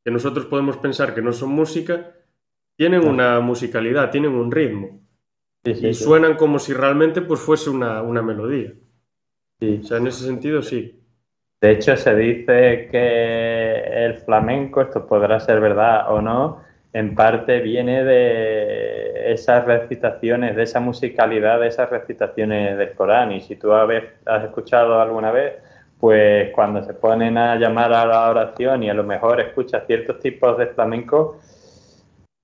que 0.04 0.10
nosotros 0.10 0.46
podemos 0.46 0.76
pensar 0.76 1.14
que 1.14 1.22
no 1.22 1.32
son 1.32 1.50
música, 1.50 2.14
tienen 2.76 3.06
una 3.06 3.40
musicalidad, 3.40 4.10
tienen 4.10 4.32
un 4.32 4.50
ritmo. 4.50 5.00
Sí, 5.64 5.74
sí, 5.74 5.86
y 5.88 5.94
sí. 5.94 6.04
suenan 6.04 6.36
como 6.36 6.58
si 6.58 6.72
realmente 6.72 7.22
pues 7.22 7.40
fuese 7.40 7.70
una, 7.70 8.02
una 8.02 8.22
melodía. 8.22 8.74
Sí. 9.60 9.80
O 9.82 9.86
sea, 9.86 9.98
en 9.98 10.08
ese 10.08 10.24
sentido 10.24 10.62
sí. 10.62 11.01
De 11.62 11.70
hecho, 11.70 11.96
se 11.96 12.14
dice 12.16 12.88
que 12.90 14.04
el 14.04 14.14
flamenco, 14.14 14.80
esto 14.82 15.06
podrá 15.06 15.38
ser 15.38 15.60
verdad 15.60 16.12
o 16.12 16.20
no, 16.20 16.60
en 16.92 17.14
parte 17.14 17.60
viene 17.60 18.02
de 18.04 19.32
esas 19.32 19.64
recitaciones, 19.64 20.56
de 20.56 20.64
esa 20.64 20.80
musicalidad 20.80 21.60
de 21.60 21.68
esas 21.68 21.88
recitaciones 21.88 22.76
del 22.76 22.92
Corán. 22.94 23.30
Y 23.30 23.40
si 23.42 23.54
tú 23.54 23.72
has 23.72 24.44
escuchado 24.44 25.00
alguna 25.00 25.30
vez, 25.30 25.54
pues 26.00 26.50
cuando 26.52 26.82
se 26.82 26.94
ponen 26.94 27.38
a 27.38 27.54
llamar 27.56 27.92
a 27.92 28.04
la 28.06 28.28
oración 28.28 28.82
y 28.82 28.90
a 28.90 28.94
lo 28.94 29.04
mejor 29.04 29.40
escuchas 29.40 29.84
ciertos 29.86 30.18
tipos 30.18 30.58
de 30.58 30.66
flamenco 30.66 31.40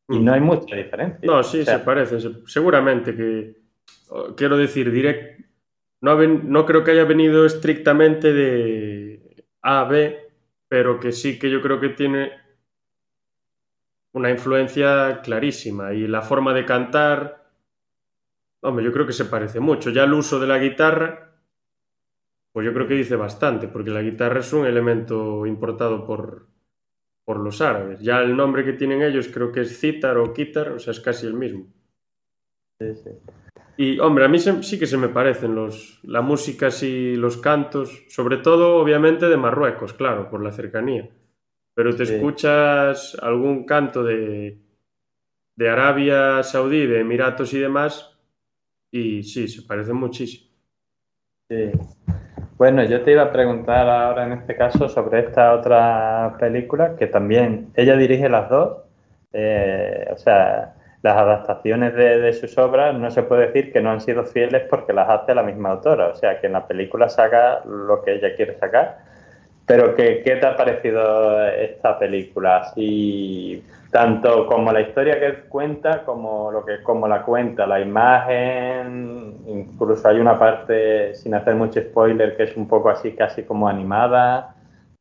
y 0.09 0.21
no 0.21 0.33
hay 0.33 0.41
mucha 0.41 0.77
diferencia. 0.77 1.27
No, 1.27 1.43
sí, 1.43 1.63
O 1.63 1.65
sea, 1.65 1.79
se 1.81 1.85
parecen. 1.85 2.21
se- 2.21 2.47
Seguramente 2.47 3.17
que, 3.17 3.57
quiero 4.37 4.57
decir, 4.57 4.93
direct, 4.93 5.41
no, 6.01 6.17
no 6.25 6.65
creo 6.65 6.85
que 6.85 6.93
haya 6.93 7.05
venido 7.05 7.45
estrictamente 7.45 8.33
de 8.33 9.08
A 9.63 9.81
a 9.81 9.85
B, 9.85 10.31
pero 10.69 11.01
que 11.01 11.13
sí 11.13 11.39
que 11.39 11.51
yo 11.51 11.61
creo 11.61 11.81
que 11.81 11.91
tiene 11.91 12.33
una 14.13 14.31
influencia 14.31 15.21
clarísima. 15.23 15.93
Y 15.93 16.07
la 16.07 16.23
forma 16.23 16.53
de 16.55 16.65
cantar, 16.65 17.51
hombre, 18.61 18.85
yo 18.85 18.93
creo 18.93 19.07
que 19.07 19.13
se 19.13 19.25
parece 19.25 19.61
mucho. 19.61 19.91
Ya 19.91 20.05
el 20.05 20.13
uso 20.13 20.39
de 20.39 20.47
la 20.47 20.59
guitarra, 20.59 21.33
pues 22.53 22.67
yo 22.67 22.73
creo 22.73 22.89
que 22.89 22.95
dice 22.95 23.17
bastante, 23.17 23.69
porque 23.69 23.91
la 23.91 24.03
guitarra 24.03 24.41
es 24.41 24.53
un 24.53 24.67
elemento 24.67 25.47
importado 25.47 26.07
por, 26.07 26.47
por 27.25 27.39
los 27.39 27.61
árabes. 27.61 28.01
Ya 28.01 28.21
el 28.21 28.37
nombre 28.37 28.65
que 28.65 28.73
tienen 28.73 29.03
ellos 29.03 29.29
creo 29.33 29.53
que 29.53 29.63
es 29.63 29.79
citar 29.79 30.19
o 30.19 30.33
quitar, 30.33 30.71
o 30.71 30.79
sea, 30.79 30.93
es 30.93 31.01
casi 31.01 31.27
el 31.27 31.35
mismo. 31.35 31.67
sí, 32.81 32.95
sí. 32.95 33.11
Y, 33.81 34.01
hombre, 34.01 34.25
a 34.25 34.29
mí 34.29 34.41
se- 34.41 34.63
sí 34.65 34.77
que 34.79 34.87
se 34.87 34.97
me 34.99 35.09
parecen 35.09 35.55
los, 35.55 36.01
la 36.03 36.21
música 36.21 36.69
y 36.83 37.15
los 37.15 37.37
cantos, 37.37 38.05
sobre 38.09 38.39
todo, 38.39 38.77
obviamente, 38.77 39.27
de 39.29 39.37
Marruecos, 39.37 39.93
claro, 39.95 40.29
por 40.29 40.43
la 40.43 40.51
cercanía. 40.51 41.09
Pero 41.75 41.95
te 41.95 42.05
Sí. 42.05 42.15
escuchas 42.15 43.17
algún 43.23 43.65
canto 43.65 44.03
de, 44.03 44.59
de 45.57 45.69
Arabia 45.71 46.43
Saudí, 46.43 46.87
de 46.87 47.01
Emiratos 47.01 47.55
y 47.55 47.61
demás, 47.61 48.19
y 48.91 49.23
sí, 49.23 49.47
se 49.47 49.63
parecen 49.63 49.95
muchísimo. 49.97 50.51
Sí. 51.49 51.71
Bueno, 52.57 52.83
yo 52.85 53.03
te 53.03 53.13
iba 53.13 53.23
a 53.23 53.33
preguntar 53.33 53.89
ahora 53.89 54.25
en 54.27 54.33
este 54.33 54.57
caso 54.57 54.89
sobre 54.89 55.21
esta 55.21 55.55
otra 55.55 56.37
película 56.41 56.97
que 56.97 57.07
también 57.07 57.71
ella 57.77 57.97
dirige 57.97 58.29
las 58.29 58.51
dos. 58.51 58.79
Eh, 59.33 60.09
o 60.13 60.17
sea, 60.17 60.75
las 61.03 61.17
adaptaciones 61.17 61.95
de, 61.95 62.19
de 62.19 62.33
sus 62.33 62.57
obras 62.59 62.95
no 62.95 63.11
se 63.11 63.23
puede 63.23 63.47
decir 63.47 63.73
que 63.73 63.81
no 63.81 63.91
han 63.91 64.01
sido 64.01 64.25
fieles 64.25 64.63
porque 64.69 64.93
las 64.93 65.09
hace 65.09 65.35
la 65.35 65.43
misma 65.43 65.71
autora. 65.71 66.09
O 66.09 66.17
sea, 66.17 66.41
que 66.41 66.49
en 66.49 66.55
la 66.55 66.67
película 66.67 67.09
saca 67.09 67.63
lo 67.65 68.03
que 68.03 68.15
ella 68.15 68.35
quiere 68.35 68.59
sacar. 68.59 68.99
Pero 69.69 69.95
¿qué, 69.95 70.23
qué 70.25 70.37
te 70.37 70.47
ha 70.47 70.57
parecido 70.57 71.47
esta 71.47 71.99
película? 71.99 72.57
Así, 72.57 73.63
tanto 73.91 74.47
como 74.47 74.73
la 74.73 74.81
historia 74.81 75.21
que 75.21 75.43
cuenta, 75.49 76.05
como 76.05 76.51
lo 76.51 76.65
que 76.65 76.83
como 76.83 77.07
la 77.07 77.23
cuenta, 77.23 77.67
la 77.67 77.79
imagen, 77.79 79.37
incluso 79.47 80.09
hay 80.09 80.21
una 80.21 80.39
parte, 80.39 81.15
sin 81.15 81.35
hacer 81.35 81.55
mucho 81.55 81.81
spoiler, 81.81 82.35
que 82.35 82.45
es 82.45 82.57
un 82.57 82.67
poco 82.67 82.89
así, 82.89 83.13
casi 83.13 83.43
como 83.43 83.69
animada. 83.69 84.55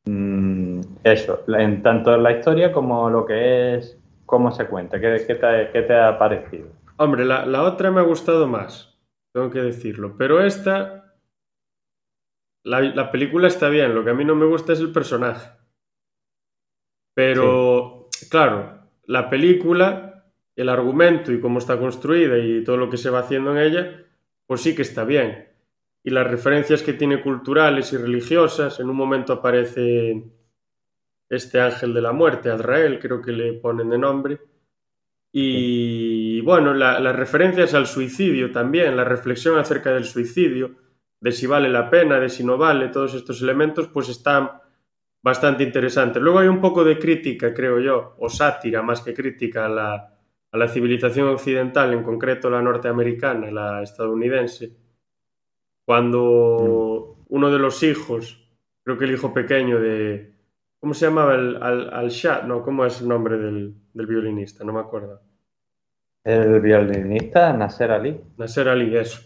Mm, 0.05 0.81
eso, 1.03 1.43
en 1.47 1.81
tanto 1.81 2.17
la 2.17 2.33
historia 2.33 2.71
como 2.71 3.09
lo 3.09 3.25
que 3.25 3.75
es, 3.75 3.97
cómo 4.27 4.51
se 4.51 4.67
cuenta, 4.67 4.99
¿qué, 4.99 5.23
qué 5.25 5.33
te, 5.33 5.69
qué 5.73 5.81
te 5.81 5.95
ha 5.95 6.19
parecido? 6.19 6.67
Hombre, 6.97 7.25
la, 7.25 7.47
la 7.47 7.63
otra 7.63 7.89
me 7.89 8.01
ha 8.01 8.03
gustado 8.03 8.45
más, 8.47 8.99
tengo 9.33 9.49
que 9.49 9.61
decirlo, 9.61 10.15
pero 10.17 10.43
esta, 10.43 11.15
la, 12.63 12.81
la 12.81 13.11
película 13.11 13.47
está 13.47 13.69
bien, 13.69 13.95
lo 13.95 14.03
que 14.03 14.11
a 14.11 14.13
mí 14.13 14.23
no 14.23 14.35
me 14.35 14.45
gusta 14.45 14.73
es 14.73 14.79
el 14.79 14.91
personaje. 14.91 15.49
Pero, 17.15 18.09
claro, 18.29 18.89
la 19.05 19.27
película, 19.27 20.25
el 20.55 20.69
argumento 20.69 21.31
y 21.31 21.41
cómo 21.41 21.57
está 21.57 21.79
construida 21.79 22.37
y 22.37 22.63
todo 22.63 22.77
lo 22.77 22.91
que 22.91 22.97
se 22.97 23.09
va 23.09 23.19
haciendo 23.19 23.53
en 23.53 23.57
ella, 23.57 24.05
pues 24.45 24.61
sí 24.61 24.75
que 24.75 24.83
está 24.83 25.03
bien. 25.03 25.47
Y 26.03 26.11
las 26.11 26.27
referencias 26.27 26.83
que 26.83 26.93
tiene 26.93 27.23
culturales 27.23 27.91
y 27.91 27.97
religiosas, 27.97 28.79
en 28.79 28.89
un 28.89 28.95
momento 28.95 29.33
aparece 29.33 30.25
este 31.29 31.59
ángel 31.59 31.93
de 31.93 32.01
la 32.01 32.11
muerte, 32.13 32.49
Azrael, 32.49 32.99
creo 32.99 33.21
que 33.21 33.31
le 33.31 33.53
ponen 33.53 33.89
de 33.89 33.97
nombre. 33.97 34.39
Y 35.31 36.41
bueno, 36.41 36.73
la- 36.73 36.99
las 36.99 37.15
referencias 37.15 37.73
al 37.73 37.85
suicidio 37.87 38.51
también, 38.51 38.95
la 38.95 39.03
reflexión 39.03 39.57
acerca 39.59 39.93
del 39.93 40.05
suicidio, 40.05 40.71
de 41.19 41.31
si 41.31 41.45
vale 41.47 41.69
la 41.69 41.89
pena, 41.89 42.19
de 42.19 42.29
si 42.29 42.43
no 42.43 42.57
vale, 42.57 42.89
todos 42.89 43.13
estos 43.15 43.41
elementos, 43.41 43.87
pues 43.89 44.09
están 44.09 44.51
bastante 45.21 45.63
interesantes. 45.63 46.21
Luego 46.21 46.39
hay 46.39 46.47
un 46.47 46.61
poco 46.61 46.83
de 46.83 46.97
crítica, 46.97 47.53
creo 47.53 47.79
yo, 47.79 48.15
o 48.19 48.29
sátira 48.29 48.81
más 48.81 49.01
que 49.01 49.13
crítica 49.13 49.65
a 49.65 49.69
la, 49.69 49.93
a 50.51 50.57
la 50.57 50.67
civilización 50.67 51.27
occidental, 51.27 51.91
en 51.93 52.03
concreto 52.03 52.49
la 52.49 52.61
norteamericana, 52.61 53.51
la 53.51 53.83
estadounidense, 53.83 54.71
cuando 55.85 57.17
uno 57.29 57.51
de 57.51 57.59
los 57.59 57.83
hijos, 57.83 58.47
creo 58.83 58.97
que 58.97 59.05
el 59.05 59.11
hijo 59.13 59.33
pequeño 59.33 59.79
de... 59.79 60.36
¿Cómo 60.79 60.93
se 60.93 61.07
llamaba? 61.07 61.35
El, 61.35 61.61
al, 61.61 61.93
al 61.93 62.09
Shah, 62.09 62.43
no, 62.43 62.61
¿cómo 62.61 62.85
es 62.85 63.01
el 63.01 63.07
nombre 63.07 63.37
del, 63.37 63.73
del 63.93 64.07
violinista? 64.07 64.63
No 64.63 64.73
me 64.73 64.79
acuerdo. 64.79 65.21
El 66.23 66.59
violinista 66.59 67.53
Nasser 67.53 67.91
Ali. 67.91 68.19
Nasser 68.37 68.67
Ali, 68.67 68.95
eso. 68.95 69.21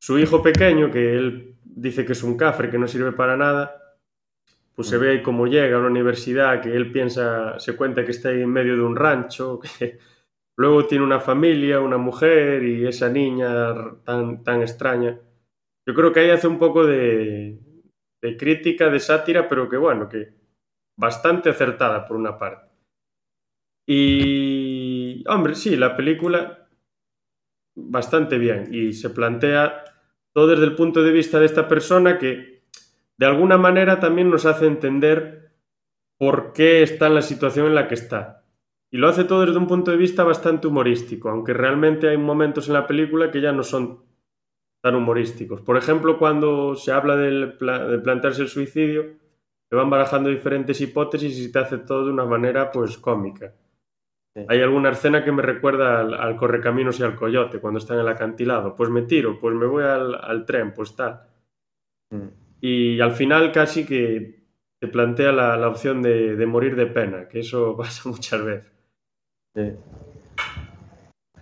Su 0.00 0.18
hijo 0.18 0.42
pequeño, 0.42 0.90
que 0.90 1.16
él 1.16 1.56
dice 1.64 2.06
que 2.06 2.12
es 2.12 2.22
un 2.22 2.36
cafre, 2.36 2.70
que 2.70 2.78
no 2.78 2.86
sirve 2.86 3.12
para 3.12 3.36
nada, 3.36 3.88
pues 4.74 4.88
se 4.88 4.98
ve 4.98 5.10
ahí 5.10 5.22
cómo 5.22 5.48
llega 5.48 5.76
a 5.76 5.80
una 5.80 5.88
universidad, 5.88 6.60
que 6.60 6.72
él 6.72 6.92
piensa, 6.92 7.58
se 7.58 7.74
cuenta 7.74 8.04
que 8.04 8.12
está 8.12 8.28
ahí 8.28 8.42
en 8.42 8.52
medio 8.52 8.76
de 8.76 8.82
un 8.82 8.94
rancho, 8.94 9.58
que 9.78 9.98
luego 10.56 10.86
tiene 10.86 11.04
una 11.04 11.18
familia, 11.18 11.80
una 11.80 11.98
mujer 11.98 12.62
y 12.62 12.86
esa 12.86 13.08
niña 13.08 13.74
tan, 14.04 14.44
tan 14.44 14.62
extraña. 14.62 15.18
Yo 15.84 15.94
creo 15.94 16.12
que 16.12 16.20
ahí 16.20 16.30
hace 16.30 16.46
un 16.46 16.60
poco 16.60 16.86
de, 16.86 17.58
de 18.22 18.36
crítica, 18.36 18.88
de 18.88 19.00
sátira, 19.00 19.48
pero 19.48 19.68
que 19.68 19.76
bueno, 19.76 20.08
que 20.08 20.37
bastante 20.98 21.48
acertada 21.48 22.06
por 22.06 22.16
una 22.16 22.36
parte. 22.38 22.68
Y, 23.86 25.24
hombre, 25.28 25.54
sí, 25.54 25.76
la 25.76 25.96
película 25.96 26.68
bastante 27.74 28.36
bien 28.36 28.74
y 28.74 28.92
se 28.92 29.08
plantea 29.08 29.84
todo 30.34 30.48
desde 30.48 30.64
el 30.64 30.74
punto 30.74 31.02
de 31.02 31.12
vista 31.12 31.38
de 31.38 31.46
esta 31.46 31.68
persona 31.68 32.18
que 32.18 32.64
de 33.16 33.26
alguna 33.26 33.56
manera 33.56 34.00
también 34.00 34.28
nos 34.28 34.44
hace 34.44 34.66
entender 34.66 35.52
por 36.18 36.52
qué 36.52 36.82
está 36.82 37.06
en 37.06 37.14
la 37.14 37.22
situación 37.22 37.66
en 37.66 37.76
la 37.76 37.86
que 37.86 37.94
está. 37.94 38.44
Y 38.90 38.98
lo 38.98 39.08
hace 39.08 39.22
todo 39.22 39.46
desde 39.46 39.58
un 39.58 39.68
punto 39.68 39.92
de 39.92 39.96
vista 39.96 40.24
bastante 40.24 40.66
humorístico, 40.66 41.30
aunque 41.30 41.52
realmente 41.52 42.08
hay 42.08 42.16
momentos 42.16 42.66
en 42.66 42.74
la 42.74 42.88
película 42.88 43.30
que 43.30 43.40
ya 43.40 43.52
no 43.52 43.62
son 43.62 44.02
tan 44.82 44.96
humorísticos. 44.96 45.60
Por 45.60 45.76
ejemplo, 45.76 46.18
cuando 46.18 46.74
se 46.74 46.90
habla 46.90 47.16
de 47.16 47.46
plantearse 47.46 48.42
el 48.42 48.48
suicidio, 48.48 49.27
se 49.68 49.76
van 49.76 49.90
barajando 49.90 50.30
diferentes 50.30 50.80
hipótesis 50.80 51.38
y 51.38 51.52
te 51.52 51.58
hace 51.58 51.78
todo 51.78 52.06
de 52.06 52.12
una 52.12 52.24
manera 52.24 52.70
pues 52.70 52.96
cómica. 52.98 53.52
Sí. 54.34 54.44
Hay 54.48 54.60
alguna 54.62 54.90
escena 54.90 55.24
que 55.24 55.32
me 55.32 55.42
recuerda 55.42 56.00
al, 56.00 56.14
al 56.14 56.36
Correcaminos 56.36 57.00
y 57.00 57.02
al 57.02 57.16
Coyote, 57.16 57.60
cuando 57.60 57.78
están 57.78 57.96
en 57.96 58.02
el 58.02 58.08
acantilado. 58.08 58.74
Pues 58.74 58.88
me 58.88 59.02
tiro, 59.02 59.38
pues 59.38 59.54
me 59.54 59.66
voy 59.66 59.84
al, 59.84 60.14
al 60.14 60.46
tren, 60.46 60.72
pues 60.72 60.96
tal. 60.96 61.20
Mm. 62.10 62.28
Y 62.60 63.00
al 63.00 63.12
final 63.12 63.52
casi 63.52 63.84
que 63.84 64.38
te 64.80 64.88
plantea 64.88 65.32
la, 65.32 65.56
la 65.56 65.68
opción 65.68 66.02
de, 66.02 66.36
de 66.36 66.46
morir 66.46 66.76
de 66.76 66.86
pena, 66.86 67.28
que 67.28 67.40
eso 67.40 67.76
pasa 67.78 68.08
muchas 68.08 68.44
veces. 68.44 68.72
Sí. 69.54 69.72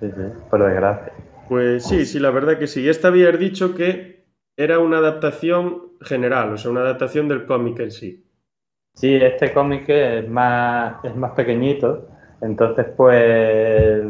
Sí, 0.00 0.10
sí, 0.10 0.22
por 0.50 0.62
desgracia. 0.62 1.12
Pues 1.48 1.86
sí, 1.86 2.04
sí, 2.06 2.18
la 2.18 2.30
verdad 2.30 2.58
que 2.58 2.66
sí. 2.66 2.88
Esta 2.88 3.08
habías 3.08 3.38
dicho 3.38 3.74
que 3.74 4.15
era 4.56 4.78
una 4.78 4.98
adaptación 4.98 5.92
general, 6.00 6.52
o 6.52 6.56
sea, 6.56 6.70
una 6.70 6.80
adaptación 6.80 7.28
del 7.28 7.46
cómic 7.46 7.80
en 7.80 7.90
sí. 7.90 8.24
Sí, 8.94 9.14
este 9.14 9.52
cómic 9.52 9.88
es 9.88 10.28
más, 10.28 11.04
es 11.04 11.14
más 11.14 11.32
pequeñito, 11.32 12.08
entonces 12.40 12.86
pues 12.96 14.02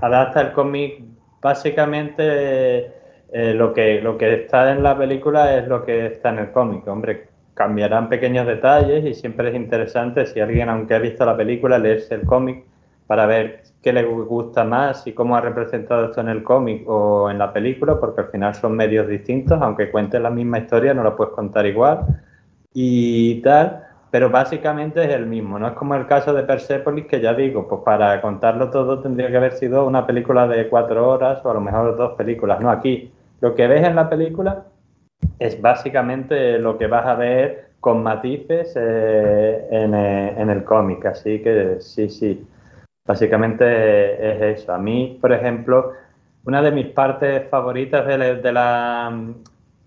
adapta 0.00 0.40
el 0.40 0.52
cómic 0.52 1.02
básicamente 1.40 2.92
eh, 3.32 3.54
lo, 3.54 3.72
que, 3.72 4.00
lo 4.00 4.16
que 4.16 4.34
está 4.34 4.70
en 4.72 4.82
la 4.82 4.96
película 4.96 5.56
es 5.56 5.66
lo 5.66 5.84
que 5.84 6.06
está 6.06 6.30
en 6.30 6.38
el 6.38 6.52
cómic. 6.52 6.86
Hombre, 6.86 7.28
cambiarán 7.54 8.08
pequeños 8.08 8.46
detalles 8.46 9.04
y 9.04 9.14
siempre 9.14 9.48
es 9.48 9.56
interesante 9.56 10.26
si 10.26 10.40
alguien, 10.40 10.68
aunque 10.68 10.94
ha 10.94 10.98
visto 10.98 11.24
la 11.24 11.36
película, 11.36 11.78
leerse 11.78 12.14
el 12.14 12.24
cómic 12.24 12.64
para 13.06 13.26
ver 13.26 13.62
qué 13.82 13.92
le 13.92 14.04
gusta 14.04 14.64
más 14.64 15.06
y 15.06 15.12
cómo 15.12 15.36
ha 15.36 15.40
representado 15.40 16.06
esto 16.06 16.20
en 16.20 16.28
el 16.28 16.42
cómic 16.42 16.88
o 16.88 17.30
en 17.30 17.38
la 17.38 17.52
película, 17.52 17.98
porque 17.98 18.22
al 18.22 18.28
final 18.28 18.54
son 18.54 18.76
medios 18.76 19.08
distintos, 19.08 19.60
aunque 19.60 19.90
cuentes 19.90 20.20
la 20.20 20.30
misma 20.30 20.58
historia, 20.58 20.94
no 20.94 21.02
la 21.02 21.16
puedes 21.16 21.34
contar 21.34 21.66
igual 21.66 22.00
y 22.74 23.40
tal, 23.42 23.84
pero 24.10 24.30
básicamente 24.30 25.02
es 25.04 25.10
el 25.10 25.26
mismo, 25.26 25.58
no 25.58 25.68
es 25.68 25.72
como 25.74 25.94
el 25.94 26.06
caso 26.06 26.32
de 26.32 26.42
Persepolis, 26.44 27.06
que 27.06 27.20
ya 27.20 27.34
digo, 27.34 27.66
pues 27.68 27.82
para 27.84 28.20
contarlo 28.20 28.70
todo 28.70 29.00
tendría 29.00 29.30
que 29.30 29.36
haber 29.36 29.52
sido 29.54 29.86
una 29.86 30.06
película 30.06 30.46
de 30.46 30.68
cuatro 30.68 31.08
horas 31.08 31.40
o 31.44 31.50
a 31.50 31.54
lo 31.54 31.60
mejor 31.60 31.96
dos 31.96 32.12
películas, 32.12 32.60
no 32.60 32.70
aquí. 32.70 33.10
Lo 33.40 33.54
que 33.54 33.66
ves 33.66 33.84
en 33.84 33.96
la 33.96 34.08
película 34.08 34.64
es 35.38 35.60
básicamente 35.60 36.58
lo 36.58 36.78
que 36.78 36.86
vas 36.86 37.06
a 37.06 37.14
ver 37.14 37.72
con 37.80 38.02
matices 38.02 38.74
eh, 38.76 39.66
en, 39.70 39.94
eh, 39.94 40.34
en 40.38 40.50
el 40.50 40.62
cómic, 40.62 41.04
así 41.06 41.40
que 41.42 41.78
sí, 41.80 42.08
sí. 42.08 42.46
Básicamente 43.04 43.64
es 44.30 44.60
eso. 44.60 44.72
A 44.72 44.78
mí, 44.78 45.18
por 45.20 45.32
ejemplo, 45.32 45.92
una 46.44 46.62
de 46.62 46.70
mis 46.70 46.86
partes 46.88 47.48
favoritas 47.48 48.06
de 48.06 48.52
la, 48.52 49.06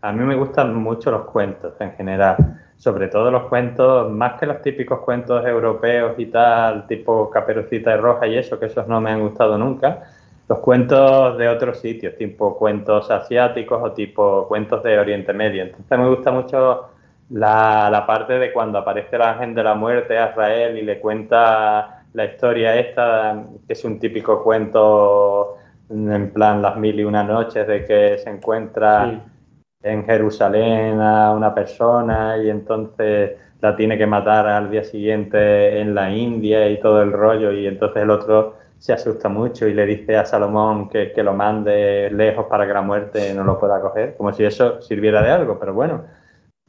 A 0.02 0.12
mí 0.12 0.24
me 0.24 0.36
gustan 0.36 0.76
mucho 0.76 1.12
los 1.12 1.24
cuentos 1.26 1.74
en 1.80 1.94
general, 1.94 2.36
sobre 2.78 3.08
todo 3.08 3.32
los 3.32 3.44
cuentos, 3.44 4.12
más 4.12 4.40
que 4.40 4.46
los 4.46 4.62
típicos 4.62 5.00
cuentos 5.00 5.46
europeos 5.46 6.14
y 6.18 6.26
tal, 6.28 6.88
tipo 6.88 7.30
Caperucita 7.30 7.92
de 7.92 7.98
Roja 7.98 8.28
y 8.28 8.38
eso, 8.38 8.60
que 8.60 8.66
esos 8.68 8.88
no 8.88 9.00
me 9.02 9.12
han 9.12 9.22
gustado 9.22 9.58
nunca. 9.58 10.04
Los 10.48 10.60
cuentos 10.60 11.38
de 11.38 11.48
otros 11.50 11.80
sitios, 11.80 12.16
tipo 12.18 12.58
cuentos 12.58 13.10
asiáticos 13.10 13.82
o 13.82 13.94
tipo 13.94 14.48
cuentos 14.48 14.84
de 14.84 15.00
Oriente 15.00 15.34
Medio. 15.34 15.64
Entonces 15.64 15.98
me 15.98 16.08
gusta 16.08 16.32
mucho 16.32 16.90
la, 17.30 17.90
la 17.90 18.06
parte 18.06 18.34
de 18.34 18.54
cuando 18.54 18.78
aparece 18.80 19.18
la 19.18 19.32
ángel 19.32 19.56
de 19.56 19.64
la 19.64 19.74
muerte 19.74 20.18
a 20.18 20.30
Israel 20.32 20.78
y 20.78 20.84
le 20.84 21.00
cuenta 21.00 22.05
la 22.16 22.26
historia 22.26 22.76
esta, 22.80 23.44
que 23.68 23.74
es 23.74 23.84
un 23.84 24.00
típico 24.00 24.42
cuento 24.42 25.58
en 25.90 26.32
plan 26.32 26.62
las 26.62 26.78
mil 26.78 27.00
y 27.00 27.04
una 27.04 27.24
noches 27.24 27.68
de 27.68 27.86
que 27.86 28.18
se 28.18 28.30
encuentra 28.30 29.22
en 29.84 30.06
Jerusalén 30.06 31.00
a 31.00 31.32
una 31.32 31.54
persona 31.54 32.38
y 32.38 32.50
entonces 32.50 33.34
la 33.62 33.76
tiene 33.76 33.98
que 33.98 34.08
matar 34.08 34.48
al 34.48 34.72
día 34.72 34.84
siguiente 34.84 35.80
en 35.80 35.94
la 35.94 36.10
India 36.10 36.68
y 36.70 36.80
todo 36.80 37.04
el 37.04 37.12
rollo 37.12 37.52
y 37.52 37.68
entonces 37.68 38.02
el 38.02 38.10
otro 38.10 38.56
se 38.80 38.94
asusta 38.94 39.30
mucho 39.30 39.68
y 39.68 39.74
le 39.74 39.86
dice 39.86 40.16
a 40.16 40.26
Salomón 40.26 40.90
que, 40.90 41.12
que 41.12 41.22
lo 41.22 41.34
mande 41.34 42.10
lejos 42.12 42.46
para 42.46 42.66
que 42.66 42.74
la 42.74 42.82
muerte 42.82 43.34
no 43.34 43.44
lo 43.44 43.60
pueda 43.60 43.82
coger, 43.82 44.16
como 44.16 44.34
si 44.34 44.44
eso 44.44 44.82
sirviera 44.82 45.22
de 45.22 45.32
algo, 45.32 45.60
pero 45.60 45.74
bueno, 45.74 46.04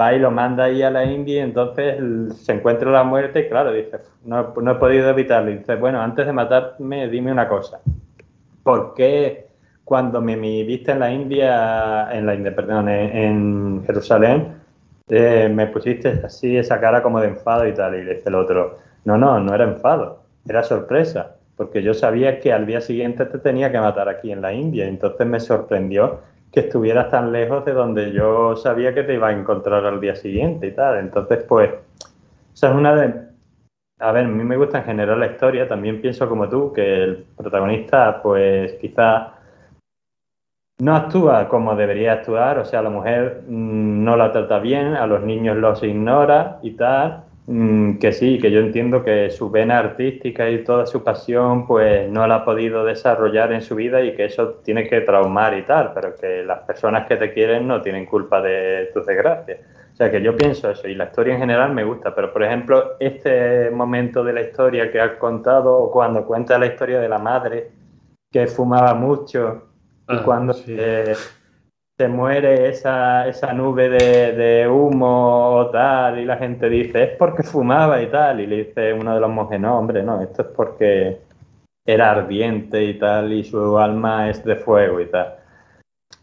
va 0.01 0.15
y 0.15 0.19
lo 0.19 0.31
manda 0.31 0.65
ahí 0.65 0.83
a 0.83 0.91
la 0.91 1.05
India 1.05 1.43
entonces 1.43 1.97
se 2.39 2.53
encuentra 2.53 2.91
la 2.91 3.05
muerte 3.05 3.41
y 3.41 3.49
claro, 3.49 3.73
dice, 3.73 3.99
no, 4.25 4.53
he 4.71 4.75
podido 4.75 5.09
evitarlo. 5.11 5.51
Y 5.51 5.59
dice, 5.59 5.77
bueno, 5.77 6.01
antes 6.01 6.27
de 6.27 6.33
matarme, 6.33 7.09
dime 7.09 7.33
una 7.33 7.49
cosa. 7.49 7.81
¿Por 8.63 8.95
qué 8.95 9.47
cuando 9.85 10.21
me, 10.21 10.37
viste 10.37 10.93
en 10.93 11.01
la 11.01 11.13
India, 11.13 12.09
en 12.13 12.27
la 12.27 12.35
India, 12.35 12.55
perdón, 12.55 12.89
en, 12.89 13.85
Jerusalén, 13.87 14.57
eh, 15.09 15.49
me 15.53 15.69
pusiste 15.69 16.21
así 16.25 16.57
esa 16.57 16.81
cara 16.81 17.03
como 17.03 17.21
de 17.21 17.29
enfado 17.29 17.67
y 17.67 17.73
tal? 17.73 17.95
Y 17.95 18.01
dice 18.01 18.25
el 18.27 18.35
otro, 18.35 18.79
no, 19.05 19.17
no, 19.17 19.41
no 19.41 19.55
era 19.55 19.65
enfado, 19.65 20.25
era 20.47 20.63
sorpresa, 20.63 21.37
porque 21.57 21.83
yo 21.83 21.95
sabía 21.95 22.41
que 22.41 22.53
al 22.53 22.67
día 22.67 22.81
siguiente 22.81 23.25
te 23.27 23.39
tenía 23.39 23.71
que 23.71 23.79
matar 23.79 24.09
aquí 24.09 24.33
en 24.33 24.43
la 24.43 24.53
India. 24.53 24.85
Y 24.85 24.89
entonces 24.89 25.27
me 25.27 25.41
sorprendió 25.41 26.21
que 26.57 26.61
estuvieras 26.61 27.11
tan 27.11 27.33
lejos 27.33 27.67
de 27.67 27.75
donde 27.75 28.13
yo 28.13 28.57
sabía 28.57 28.95
que 28.95 29.03
te 29.03 29.13
iba 29.13 29.29
a 29.29 29.33
encontrar 29.33 29.85
al 29.85 30.01
día 30.01 30.17
siguiente 30.17 30.69
y 30.69 30.73
tal. 30.73 30.97
Entonces, 31.01 31.45
pues, 31.47 31.71
esa 32.55 32.71
es 32.71 32.75
una 32.75 32.95
de... 32.95 33.27
A 33.99 34.11
ver, 34.13 34.25
a 34.25 34.29
mí 34.29 34.43
me 34.43 34.57
gusta 34.57 34.79
en 34.79 34.85
general 34.85 35.21
la 35.21 35.27
historia, 35.27 35.69
también 35.69 36.01
pienso 36.01 36.27
como 36.27 36.49
tú, 36.49 36.73
que 36.73 37.05
el 37.05 37.27
protagonista, 37.37 38.23
pues 38.23 38.73
quizá 38.81 39.35
no 40.79 40.97
actúa 40.97 41.47
como 41.51 41.77
debería 41.77 42.15
actuar, 42.15 42.59
o 42.59 42.65
sea, 42.65 42.81
la 42.81 42.89
mujer 42.89 43.43
mm, 43.47 44.03
no 44.03 44.17
la 44.17 44.33
trata 44.33 44.59
bien, 44.59 44.95
a 44.95 45.07
los 45.07 45.21
niños 45.25 45.59
los 45.59 45.83
ignora 45.83 46.59
y 46.63 46.71
tal, 46.71 47.25
Mm, 47.49 47.99
que 47.99 48.13
sí, 48.13 48.41
que 48.41 48.51
yo 48.51 48.59
entiendo 48.59 49.05
que 49.05 49.31
su 49.31 49.51
vena 49.51 49.79
artística 49.79 50.51
y 50.51 50.65
toda 50.65 50.85
su 50.85 51.05
pasión 51.05 51.65
pues 51.65 52.11
no 52.11 52.27
la 52.27 52.37
ha 52.37 52.45
podido 52.45 52.85
desarrollar 52.85 53.53
en 53.53 53.63
su 53.63 53.77
vida 53.77 54.03
y 54.03 54.17
que 54.17 54.25
eso 54.25 54.55
tiene 54.65 54.89
que 54.89 55.03
traumar 55.03 55.57
y 55.57 55.63
tal, 55.63 55.93
pero 55.95 56.17
que 56.17 56.43
las 56.43 56.65
personas 56.65 57.07
que 57.07 57.17
te 57.17 57.33
quieren 57.33 57.69
no 57.69 57.81
tienen 57.83 58.05
culpa 58.07 58.43
de 58.43 58.91
tus 58.93 59.07
desgracias. 59.07 59.61
O 59.93 59.97
sea 59.97 60.11
que 60.11 60.21
yo 60.21 60.37
pienso 60.37 60.71
eso 60.71 60.89
y 60.89 60.97
la 60.97 61.05
historia 61.05 61.35
en 61.35 61.41
general 61.41 61.73
me 61.73 61.85
gusta, 61.85 62.13
pero 62.15 62.33
por 62.33 62.43
ejemplo 62.43 62.97
este 62.99 63.71
momento 63.71 64.25
de 64.25 64.33
la 64.33 64.41
historia 64.41 64.91
que 64.91 65.01
has 65.01 65.13
contado 65.13 65.73
o 65.73 65.91
cuando 65.93 66.27
cuenta 66.27 66.59
la 66.59 66.67
historia 66.67 66.99
de 66.99 67.09
la 67.09 67.19
madre 67.19 67.71
que 68.31 68.49
fumaba 68.49 68.93
mucho 68.95 69.69
y 70.09 70.17
ah, 70.17 70.23
cuando 70.25 70.53
se 71.99 72.09
muere 72.09 72.69
esa, 72.69 73.27
esa 73.27 73.55
nube 73.55 73.89
de, 73.89 74.69
humo 74.69 75.57
o 75.57 75.71
tal, 75.71 76.19
y 76.19 76.27
la 76.27 76.37
gente 76.37 76.69
dice, 76.69 77.05
es 77.05 77.17
porque 77.17 77.43
fumaba 77.43 78.03
y 78.03 78.11
tal, 78.11 78.41
y 78.41 78.47
le 78.47 78.65
dice 78.65 78.93
uno 78.93 79.15
de 79.15 79.21
los 79.21 79.31
monjes, 79.31 79.59
no, 79.59 79.79
hombre, 79.79 80.03
no, 80.03 80.21
esto 80.21 80.43
es 80.43 80.49
porque 80.49 81.21
era 81.87 82.11
ardiente 82.11 82.85
y 82.85 82.99
tal, 82.99 83.33
y 83.33 83.45
su 83.45 83.79
alma 83.79 84.29
es 84.29 84.45
de 84.45 84.57
fuego 84.57 85.01
y 85.01 85.07
tal. 85.07 85.37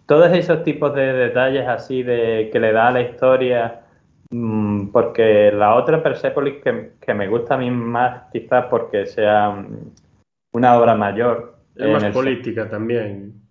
Todos 0.05 0.31
esos 0.33 0.63
tipos 0.63 0.93
de 0.93 1.13
detalles 1.13 1.67
así 1.67 2.03
de 2.03 2.49
que 2.51 2.59
le 2.59 2.71
da 2.71 2.89
a 2.89 2.91
la 2.91 3.01
historia, 3.01 3.81
mm, 4.29 4.89
porque 4.89 5.51
la 5.51 5.73
otra 5.75 6.03
Persepolis 6.03 6.61
que, 6.61 6.91
que, 7.01 7.13
me 7.15 7.27
gusta 7.27 7.55
a 7.55 7.57
mí 7.57 7.71
más 7.71 8.29
quizás 8.31 8.65
porque 8.69 9.07
sea 9.07 9.65
una 10.51 10.77
obra 10.77 10.93
mayor. 10.93 11.55
Es 11.75 11.89
más 11.89 12.05
política 12.13 12.69
también 12.69 13.42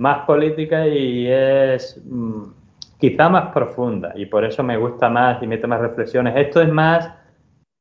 más 0.00 0.24
política 0.24 0.86
y 0.86 1.28
es 1.28 2.02
mm, 2.04 2.44
quizá 2.98 3.28
más 3.28 3.52
profunda 3.52 4.12
y 4.16 4.26
por 4.26 4.44
eso 4.46 4.62
me 4.62 4.78
gusta 4.78 5.10
más 5.10 5.42
y 5.42 5.46
mete 5.46 5.66
más 5.66 5.80
reflexiones. 5.80 6.34
Esto 6.36 6.62
es 6.62 6.72
más 6.72 7.10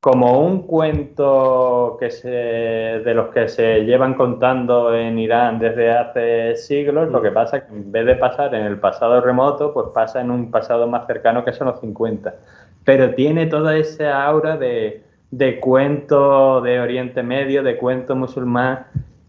como 0.01 0.41
un 0.45 0.63
cuento 0.63 1.97
que 1.99 2.11
se, 2.11 2.29
de 2.29 3.13
los 3.13 3.29
que 3.29 3.47
se 3.47 3.85
llevan 3.85 4.15
contando 4.15 4.93
en 4.93 5.17
Irán 5.17 5.59
desde 5.59 5.91
hace 5.91 6.55
siglos, 6.57 7.09
lo 7.09 7.21
que 7.21 7.31
pasa 7.31 7.57
es 7.57 7.63
que 7.63 7.73
en 7.73 7.91
vez 7.91 8.05
de 8.05 8.15
pasar 8.15 8.53
en 8.53 8.65
el 8.65 8.79
pasado 8.79 9.21
remoto, 9.21 9.73
pues 9.73 9.87
pasa 9.93 10.19
en 10.19 10.31
un 10.31 10.51
pasado 10.51 10.87
más 10.87 11.07
cercano 11.07 11.45
que 11.45 11.53
son 11.53 11.67
los 11.67 11.79
50. 11.79 12.35
Pero 12.83 13.13
tiene 13.15 13.45
toda 13.45 13.77
esa 13.77 14.25
aura 14.25 14.57
de, 14.57 15.03
de 15.31 15.59
cuento 15.59 16.59
de 16.61 16.81
Oriente 16.81 17.23
Medio, 17.23 17.63
de 17.63 17.77
cuento 17.77 18.15
musulmán, 18.15 18.87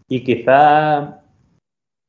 y 0.09 0.23
quizá 0.23 1.20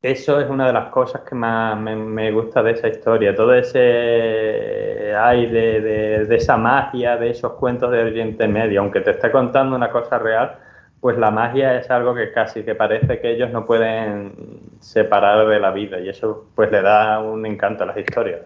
eso 0.02 0.40
es 0.40 0.50
una 0.50 0.66
de 0.66 0.72
las 0.72 0.90
cosas 0.90 1.22
que 1.22 1.36
más 1.36 1.78
me, 1.78 2.32
gusta 2.32 2.60
de 2.60 2.72
esa 2.72 2.88
historia, 2.88 3.36
todo 3.36 3.54
ese 3.54 5.14
aire 5.14 5.80
de, 5.80 6.36
esa 6.36 6.56
magia, 6.56 7.16
de 7.16 7.30
esos 7.30 7.52
cuentos 7.52 7.92
de 7.92 8.02
Oriente 8.02 8.48
Medio, 8.48 8.80
aunque 8.80 9.00
te 9.00 9.12
esté 9.12 9.30
contando 9.30 9.76
una 9.76 9.90
cosa 9.90 10.18
real, 10.18 10.58
pues 11.00 11.16
la 11.18 11.30
magia 11.30 11.78
es 11.78 11.88
algo 11.88 12.16
que 12.16 12.32
casi 12.32 12.64
que 12.64 12.74
parece 12.74 13.20
que 13.20 13.30
ellos 13.30 13.52
no 13.52 13.64
pueden 13.64 14.32
separar 14.80 15.46
de 15.46 15.60
la 15.60 15.70
vida 15.70 16.00
y 16.00 16.08
eso 16.08 16.50
pues 16.56 16.72
le 16.72 16.82
da 16.82 17.20
un 17.20 17.46
encanto 17.46 17.84
a 17.84 17.86
las 17.86 17.96
historias. 17.96 18.40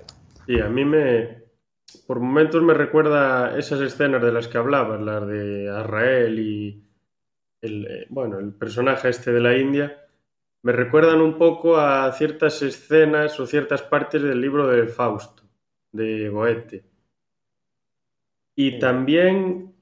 Y 0.47 0.61
a 0.61 0.69
mí 0.69 0.85
me, 0.85 1.43
por 2.07 2.21
momentos 2.21 2.63
me 2.63 2.75
recuerda 2.75 3.57
esas 3.59 3.81
escenas 3.81 4.21
de 4.23 4.33
las 4.33 4.47
que 4.49 4.59
hablabas, 4.59 5.01
las 5.01 5.27
de 5.27 5.71
Arrael 5.71 6.39
y 6.39 6.85
el, 7.63 7.87
eh, 7.87 8.07
bueno, 8.11 8.39
el 8.39 8.53
personaje 8.53 9.09
este 9.09 9.33
de 9.33 9.41
la 9.41 9.57
India 9.57 10.06
me 10.67 10.73
recuerdan 10.73 11.21
un 11.21 11.39
poco 11.39 11.77
a 11.77 12.11
ciertas 12.11 12.61
escenas 12.61 13.39
o 13.39 13.47
ciertas 13.47 13.83
partes 13.83 14.21
del 14.21 14.41
libro 14.41 14.67
de 14.67 14.89
Fausto, 14.89 15.45
de 15.93 16.29
Goethe. 16.29 16.85
Y 18.57 18.81
también, 18.81 19.73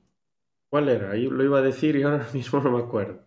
¿cuál 0.68 0.90
era? 0.90 1.14
Lo 1.14 1.42
iba 1.42 1.60
a 1.60 1.62
decir 1.62 1.96
y 1.96 2.02
ahora 2.02 2.26
mismo 2.34 2.60
no 2.60 2.70
me 2.70 2.84
acuerdo. 2.84 3.22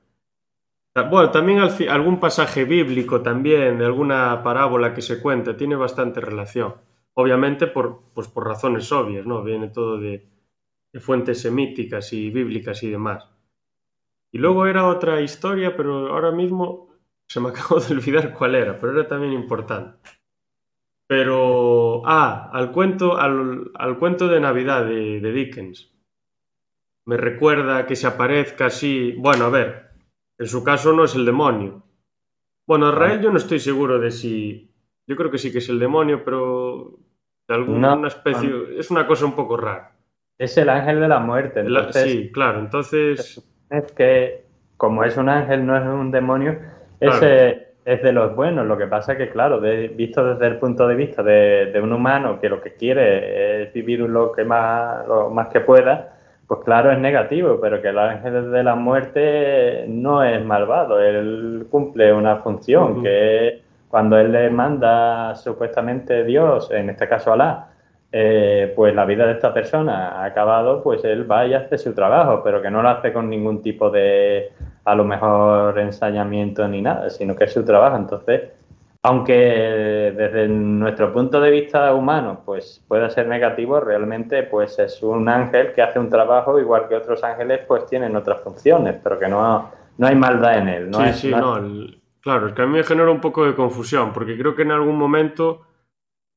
Bueno, 1.09 1.31
también 1.31 1.57
algún 1.89 2.19
pasaje 2.19 2.63
bíblico 2.63 3.23
también, 3.23 3.79
de 3.79 3.85
alguna 3.85 4.43
parábola 4.43 4.93
que 4.93 5.01
se 5.01 5.19
cuenta, 5.19 5.57
tiene 5.57 5.75
bastante 5.75 6.21
relación. 6.21 6.75
Obviamente 7.15 7.65
por, 7.65 8.03
pues 8.13 8.27
por 8.27 8.45
razones 8.45 8.91
obvias, 8.91 9.25
¿no? 9.25 9.41
Viene 9.41 9.69
todo 9.69 9.97
de, 9.97 10.29
de 10.93 10.99
fuentes 10.99 11.41
semíticas 11.41 12.13
y 12.13 12.29
bíblicas 12.29 12.83
y 12.83 12.91
demás. 12.91 13.27
Y 14.31 14.37
luego 14.37 14.67
era 14.67 14.85
otra 14.87 15.21
historia, 15.21 15.75
pero 15.75 16.13
ahora 16.13 16.29
mismo 16.29 16.87
se 17.28 17.39
me 17.39 17.49
acabó 17.49 17.80
de 17.80 17.93
olvidar 17.93 18.34
cuál 18.34 18.55
era, 18.55 18.80
pero 18.80 18.93
era 18.93 19.07
también 19.07 19.34
importante. 19.34 19.97
Pero, 21.07 22.01
ah, 22.05 22.49
al 22.51 22.71
cuento, 22.71 23.17
al, 23.17 23.97
cuento 23.97 24.28
de 24.28 24.41
Navidad 24.41 24.86
de, 24.86 25.21
de, 25.21 25.32
Dickens. 25.32 25.93
Me 27.05 27.15
recuerda 27.15 27.86
que 27.86 27.95
se 27.95 28.07
aparezca 28.07 28.65
así. 28.65 29.13
Bueno, 29.17 29.45
a 29.45 29.49
ver, 29.49 29.91
en 30.38 30.47
su 30.47 30.63
caso 30.63 30.91
no 30.91 31.05
es 31.05 31.15
el 31.15 31.25
demonio, 31.25 31.84
Bueno, 32.67 32.91
Rael 32.91 33.21
yo 33.21 33.32
no 33.32 33.38
estoy 33.38 33.59
seguro 33.59 33.99
de 33.99 34.11
si... 34.11 34.69
Yo 35.07 35.15
creo 35.15 35.32
que 35.32 35.38
sí 35.38 35.53
que 35.53 35.59
es 35.59 35.69
el 35.69 35.80
demonio, 35.80 36.25
pero 36.25 36.99
de 37.47 37.55
alguna 37.55 37.95
No, 37.95 38.07
especie... 38.07 38.78
Es 38.78 38.91
una 38.91 39.07
cosa 39.07 39.23
un 39.23 39.36
poco 39.38 39.55
rara. 39.55 39.95
Es 40.38 40.57
el 40.57 40.67
ángel 40.67 40.99
de 40.99 41.07
la 41.07 41.19
muerte. 41.19 41.63
La- 41.63 41.93
sí, 41.93 42.30
claro, 42.34 42.59
entonces... 42.59 43.41
es 43.69 43.91
que 43.93 44.45
como 44.75 45.05
es 45.05 45.15
un 45.15 45.30
ángel, 45.30 45.65
no 45.65 45.78
es 45.78 45.84
un 45.84 46.11
demonio, 46.11 46.59
Claro. 46.99 47.15
ese 47.17 47.67
es 47.85 48.01
de 48.03 48.11
los 48.11 48.35
buenos. 48.35 48.65
Lo 48.65 48.77
que 48.77 48.87
pasa 48.87 49.15
que, 49.17 49.29
claro, 49.29 49.59
de- 49.59 49.87
visto 49.89 50.23
desde 50.33 50.47
el 50.47 50.57
punto 50.59 50.87
de 50.87 50.95
vista 50.95 51.23
de, 51.23 51.67
de 51.71 51.81
un 51.81 51.93
humano 51.93 52.39
que 52.39 52.49
lo 52.49 52.61
que 52.61 52.73
quiere 52.75 53.63
es 53.63 53.73
vivir 53.73 53.99
lo 54.01 54.31
que 54.31 54.43
más, 54.43 55.07
lo 55.07 55.29
más 55.29 55.49
que 55.49 55.61
pueda, 55.61 56.13
pues 56.47 56.61
claro, 56.63 56.91
es 56.91 56.99
negativo, 56.99 57.59
pero 57.61 57.81
que 57.81 57.89
el 57.89 57.99
ángel 57.99 58.51
de 58.51 58.63
la 58.63 58.75
muerte 58.75 59.85
no 59.87 60.23
es 60.23 60.43
malvado, 60.43 60.99
él 61.01 61.67
cumple 61.69 62.13
una 62.13 62.37
función, 62.37 63.03
que 63.03 63.47
es 63.47 63.53
cuando 63.89 64.17
él 64.17 64.31
le 64.31 64.49
manda 64.49 65.35
supuestamente 65.35 66.23
Dios, 66.23 66.71
en 66.71 66.89
este 66.89 67.07
caso 67.07 67.33
Alá, 67.33 67.67
eh, 68.11 68.71
pues 68.75 68.95
la 68.95 69.03
vida 69.05 69.25
de 69.25 69.33
esta 69.33 69.53
persona 69.53 70.21
ha 70.21 70.25
acabado, 70.25 70.81
pues 70.83 71.03
él 71.03 71.29
va 71.29 71.45
y 71.45 71.53
hace 71.53 71.77
su 71.77 71.93
trabajo, 71.93 72.41
pero 72.43 72.61
que 72.61 72.71
no 72.71 72.81
lo 72.81 72.89
hace 72.89 73.11
con 73.11 73.29
ningún 73.29 73.61
tipo 73.61 73.89
de, 73.89 74.51
a 74.88 74.95
lo 74.95 75.03
mejor, 75.03 75.77
ensañamiento 75.79 76.65
ni 76.67 76.81
nada, 76.81 77.09
sino 77.09 77.35
que 77.35 77.43
es 77.43 77.51
su 77.53 77.65
trabajo. 77.65 77.97
Entonces, 77.97 78.41
aunque 79.03 79.33
desde 80.15 80.47
nuestro 80.47 81.11
punto 81.11 81.41
de 81.41 81.51
vista 81.51 81.93
humano, 81.93 82.41
pues 82.45 82.83
pueda 82.88 83.09
ser 83.09 83.27
negativo, 83.27 83.79
realmente 83.81 84.43
pues 84.43 84.79
es 84.79 85.03
un 85.03 85.27
ángel 85.27 85.73
que 85.73 85.81
hace 85.81 85.99
un 85.99 86.09
trabajo 86.09 86.57
igual 86.59 86.88
que 86.88 86.95
otros 86.95 87.21
ángeles, 87.23 87.61
pues 87.67 87.85
tienen 87.85 88.15
otras 88.15 88.39
funciones, 88.41 88.95
pero 89.03 89.19
que 89.19 89.27
no, 89.27 89.69
no 89.97 90.07
hay 90.07 90.15
maldad 90.15 90.57
en 90.59 90.67
él. 90.69 90.89
No 90.89 90.99
sí, 90.99 91.03
es- 91.09 91.19
sí, 91.19 91.31
no 91.31 91.38
es- 91.38 91.41
no. 91.43 91.57
el- 91.57 92.01
Claro, 92.21 92.47
es 92.47 92.53
que 92.53 92.61
a 92.61 92.65
mí 92.65 92.73
me 92.73 92.83
genera 92.83 93.09
un 93.11 93.21
poco 93.21 93.45
de 93.45 93.55
confusión, 93.55 94.11
porque 94.13 94.38
creo 94.38 94.53
que 94.55 94.63
en 94.63 94.71
algún 94.71 94.97
momento 94.97 95.61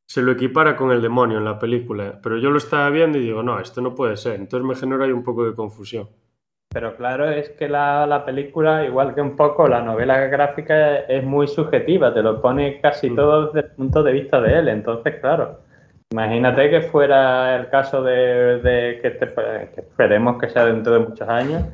se 0.07 0.23
lo 0.23 0.33
equipara 0.33 0.77
con 0.77 0.91
el 0.93 1.01
demonio 1.03 1.39
en 1.39 1.45
la 1.45 1.59
película, 1.59 2.19
pero 2.23 2.37
yo 2.39 2.51
lo 2.51 2.59
estaba 2.59 2.91
viendo 2.91 3.17
y 3.19 3.23
digo, 3.23 3.43
no, 3.43 3.59
esto 3.61 3.81
no 3.81 3.95
puede 3.95 4.17
ser. 4.17 4.35
Entonces 4.35 4.67
me 4.67 4.75
genera 4.77 5.05
ahí 5.05 5.13
un 5.13 5.25
poco 5.25 5.45
de 5.45 5.55
confusión. 5.55 6.09
Pero 6.73 6.95
claro, 6.97 7.29
es 7.29 7.51
que 7.51 7.69
la, 7.69 8.07
la 8.07 8.25
película, 8.25 8.85
igual 8.85 9.13
que 9.15 9.21
un 9.21 9.35
poco 9.37 9.67
la 9.67 9.81
novela 9.83 10.19
gráfica, 10.27 10.99
es 11.01 11.25
muy 11.25 11.49
subjetiva, 11.49 12.15
te 12.15 12.23
lo 12.23 12.41
pone 12.41 12.81
casi 12.81 13.11
Mm. 13.11 13.17
todo 13.17 13.47
desde 13.47 13.69
el 13.69 13.75
punto 13.75 14.03
de 14.05 14.13
vista 14.13 14.41
de 14.41 14.59
él. 14.59 14.69
Entonces, 14.69 15.17
claro, 15.21 15.59
imagínate 16.13 16.71
que 16.71 16.83
fuera 16.83 17.57
el 17.57 17.69
caso 17.71 18.03
de, 18.05 18.61
de 18.61 19.01
que, 19.03 19.11
te- 19.11 19.35
que 19.75 19.81
esperemos 19.81 20.39
que 20.41 20.49
sea 20.49 20.65
dentro 20.67 20.93
de 20.93 21.01
muchos 21.01 21.29
años, 21.29 21.65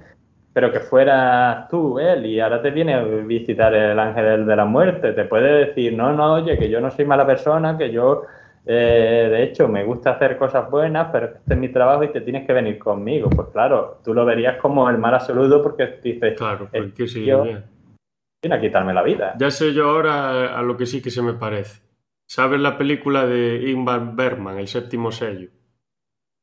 pero 0.55 0.73
que 0.73 0.81
fuera 0.81 1.67
tú, 1.71 1.99
él, 1.99 2.25
y 2.25 2.41
ahora 2.41 2.63
te 2.63 2.71
viene 2.71 2.95
a 2.95 3.03
visitar 3.03 3.75
el 3.75 3.99
ángel 3.99 4.47
de 4.47 4.57
la 4.57 4.65
muerte. 4.65 5.13
Te 5.13 5.25
puede 5.27 5.67
decir, 5.67 5.95
no, 5.95 6.15
no, 6.15 6.35
oye, 6.35 6.57
que 6.59 6.71
yo 6.71 6.81
no 6.81 6.91
soy 6.91 7.05
mala 7.05 7.27
persona, 7.27 7.77
que 7.77 7.91
yo, 7.91 8.23
eh, 8.67 9.29
de 9.31 9.43
hecho, 9.45 9.69
me 9.69 9.85
gusta 9.85 10.11
hacer 10.13 10.37
cosas 10.37 10.69
buenas, 10.71 11.09
pero 11.13 11.27
este 11.27 11.55
es 11.55 11.59
mi 11.59 11.69
trabajo 11.69 12.05
y 12.05 12.13
te 12.13 12.21
tienes 12.21 12.47
que 12.47 12.53
venir 12.53 12.79
conmigo. 12.79 13.31
Pues 13.31 13.49
claro, 13.49 14.01
tú 14.05 14.13
lo 14.13 14.25
verías 14.25 14.57
como 14.61 14.89
el 14.91 14.99
mal 14.99 15.15
absoluto 15.15 15.63
porque 15.63 16.01
dices, 16.03 16.37
Claro, 16.37 16.69
Eh, 16.73 16.83
porque 16.83 17.07
seguir 17.07 17.29
yo- 17.29 17.43
viene 17.45 18.57
a 18.57 18.61
quitarme 18.61 18.93
la 18.93 19.03
vida. 19.03 19.35
Ya 19.39 19.51
sé 19.51 19.73
yo 19.73 19.89
ahora 19.91 20.59
a 20.59 20.63
lo 20.63 20.77
que 20.77 20.87
sí 20.87 21.01
que 21.01 21.11
se 21.11 21.23
me 21.23 21.33
parece. 21.35 21.81
¿Sabes 22.29 22.61
la 22.61 22.77
película 22.77 23.25
de 23.27 23.71
Ingmar 23.71 24.15
Bergman, 24.15 24.59
El 24.59 24.67
séptimo 24.69 25.13
sello? 25.13 25.49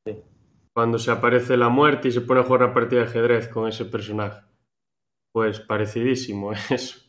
Sí. 0.08 0.18
Cuando 0.74 0.98
se 0.98 1.12
aparece 1.12 1.58
la 1.58 1.70
muerte 1.70 2.08
y 2.08 2.12
se 2.12 2.22
pone 2.22 2.40
a 2.40 2.44
jugar 2.44 2.64
una 2.64 2.74
partida 2.74 3.02
de 3.02 3.08
ajedrez 3.08 3.48
con 3.50 3.68
ese 3.68 3.86
personaje. 3.86 4.42
Pues 5.34 5.60
parecidísimo 5.60 6.52
eso. 6.72 7.00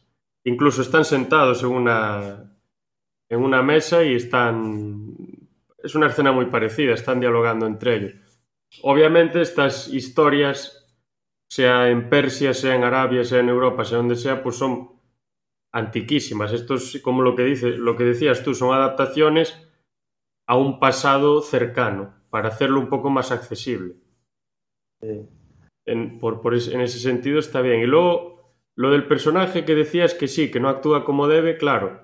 Incluso 0.46 0.82
están 0.82 1.04
sentados 1.04 1.62
en 1.62 1.70
una, 1.70 2.53
en 3.28 3.40
una 3.42 3.62
mesa 3.62 4.04
y 4.04 4.14
están... 4.14 5.14
Es 5.82 5.94
una 5.94 6.06
escena 6.06 6.32
muy 6.32 6.46
parecida, 6.46 6.94
están 6.94 7.20
dialogando 7.20 7.66
entre 7.66 7.96
ellos. 7.96 8.14
Obviamente 8.82 9.40
estas 9.42 9.88
historias, 9.88 10.80
sea 11.48 11.90
en 11.90 12.08
Persia, 12.08 12.54
sea 12.54 12.74
en 12.74 12.84
Arabia, 12.84 13.22
sea 13.24 13.40
en 13.40 13.50
Europa, 13.50 13.84
sea 13.84 13.98
donde 13.98 14.16
sea, 14.16 14.42
pues 14.42 14.56
son 14.56 14.90
antiquísimas. 15.72 16.52
Esto 16.52 16.74
es 16.74 17.00
como 17.02 17.22
lo 17.22 17.36
que, 17.36 17.44
dice, 17.44 17.70
lo 17.70 17.96
que 17.96 18.04
decías 18.04 18.42
tú, 18.42 18.54
son 18.54 18.74
adaptaciones 18.74 19.68
a 20.46 20.56
un 20.56 20.80
pasado 20.80 21.42
cercano, 21.42 22.14
para 22.30 22.48
hacerlo 22.48 22.80
un 22.80 22.88
poco 22.88 23.10
más 23.10 23.30
accesible. 23.32 23.96
Sí. 25.00 25.28
En, 25.86 26.18
por, 26.18 26.40
por 26.40 26.54
es- 26.54 26.68
en 26.68 26.80
ese 26.80 26.98
sentido 26.98 27.38
está 27.38 27.60
bien. 27.60 27.80
Y 27.80 27.86
luego, 27.86 28.54
lo 28.76 28.90
del 28.90 29.06
personaje 29.06 29.64
que 29.64 29.74
decías 29.74 30.14
que 30.14 30.28
sí, 30.28 30.50
que 30.50 30.60
no 30.60 30.68
actúa 30.68 31.04
como 31.04 31.28
debe, 31.28 31.56
claro. 31.58 32.03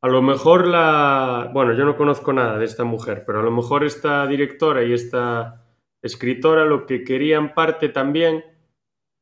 A 0.00 0.08
lo 0.08 0.22
mejor 0.22 0.66
la... 0.66 1.50
Bueno, 1.52 1.72
yo 1.72 1.84
no 1.84 1.96
conozco 1.96 2.32
nada 2.32 2.58
de 2.58 2.64
esta 2.64 2.84
mujer, 2.84 3.24
pero 3.26 3.40
a 3.40 3.42
lo 3.42 3.50
mejor 3.50 3.84
esta 3.84 4.26
directora 4.26 4.84
y 4.84 4.92
esta 4.92 5.64
escritora 6.02 6.64
lo 6.64 6.86
que 6.86 7.02
quería 7.02 7.36
en 7.36 7.52
parte 7.52 7.88
también, 7.88 8.44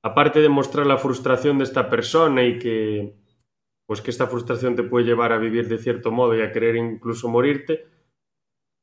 aparte 0.02 0.40
de 0.40 0.50
mostrar 0.50 0.86
la 0.86 0.98
frustración 0.98 1.58
de 1.58 1.64
esta 1.64 1.88
persona 1.88 2.44
y 2.44 2.58
que 2.58 3.16
pues 3.86 4.00
que 4.00 4.10
esta 4.10 4.26
frustración 4.26 4.74
te 4.74 4.82
puede 4.82 5.06
llevar 5.06 5.32
a 5.32 5.38
vivir 5.38 5.68
de 5.68 5.78
cierto 5.78 6.10
modo 6.10 6.36
y 6.36 6.42
a 6.42 6.50
querer 6.50 6.74
incluso 6.76 7.28
morirte, 7.28 7.86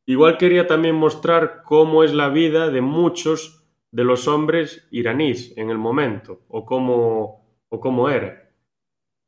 igual 0.07 0.37
quería 0.37 0.65
también 0.65 0.95
mostrar 0.95 1.61
cómo 1.63 2.03
es 2.03 2.13
la 2.13 2.29
vida 2.29 2.69
de 2.69 2.81
muchos 2.81 3.65
de 3.91 4.05
los 4.05 4.27
hombres 4.27 4.87
iraníes 4.91 5.55
en 5.57 5.69
el 5.69 5.77
momento, 5.77 6.41
o 6.47 6.65
cómo, 6.65 7.45
o 7.69 7.79
cómo 7.79 8.09
era, 8.09 8.42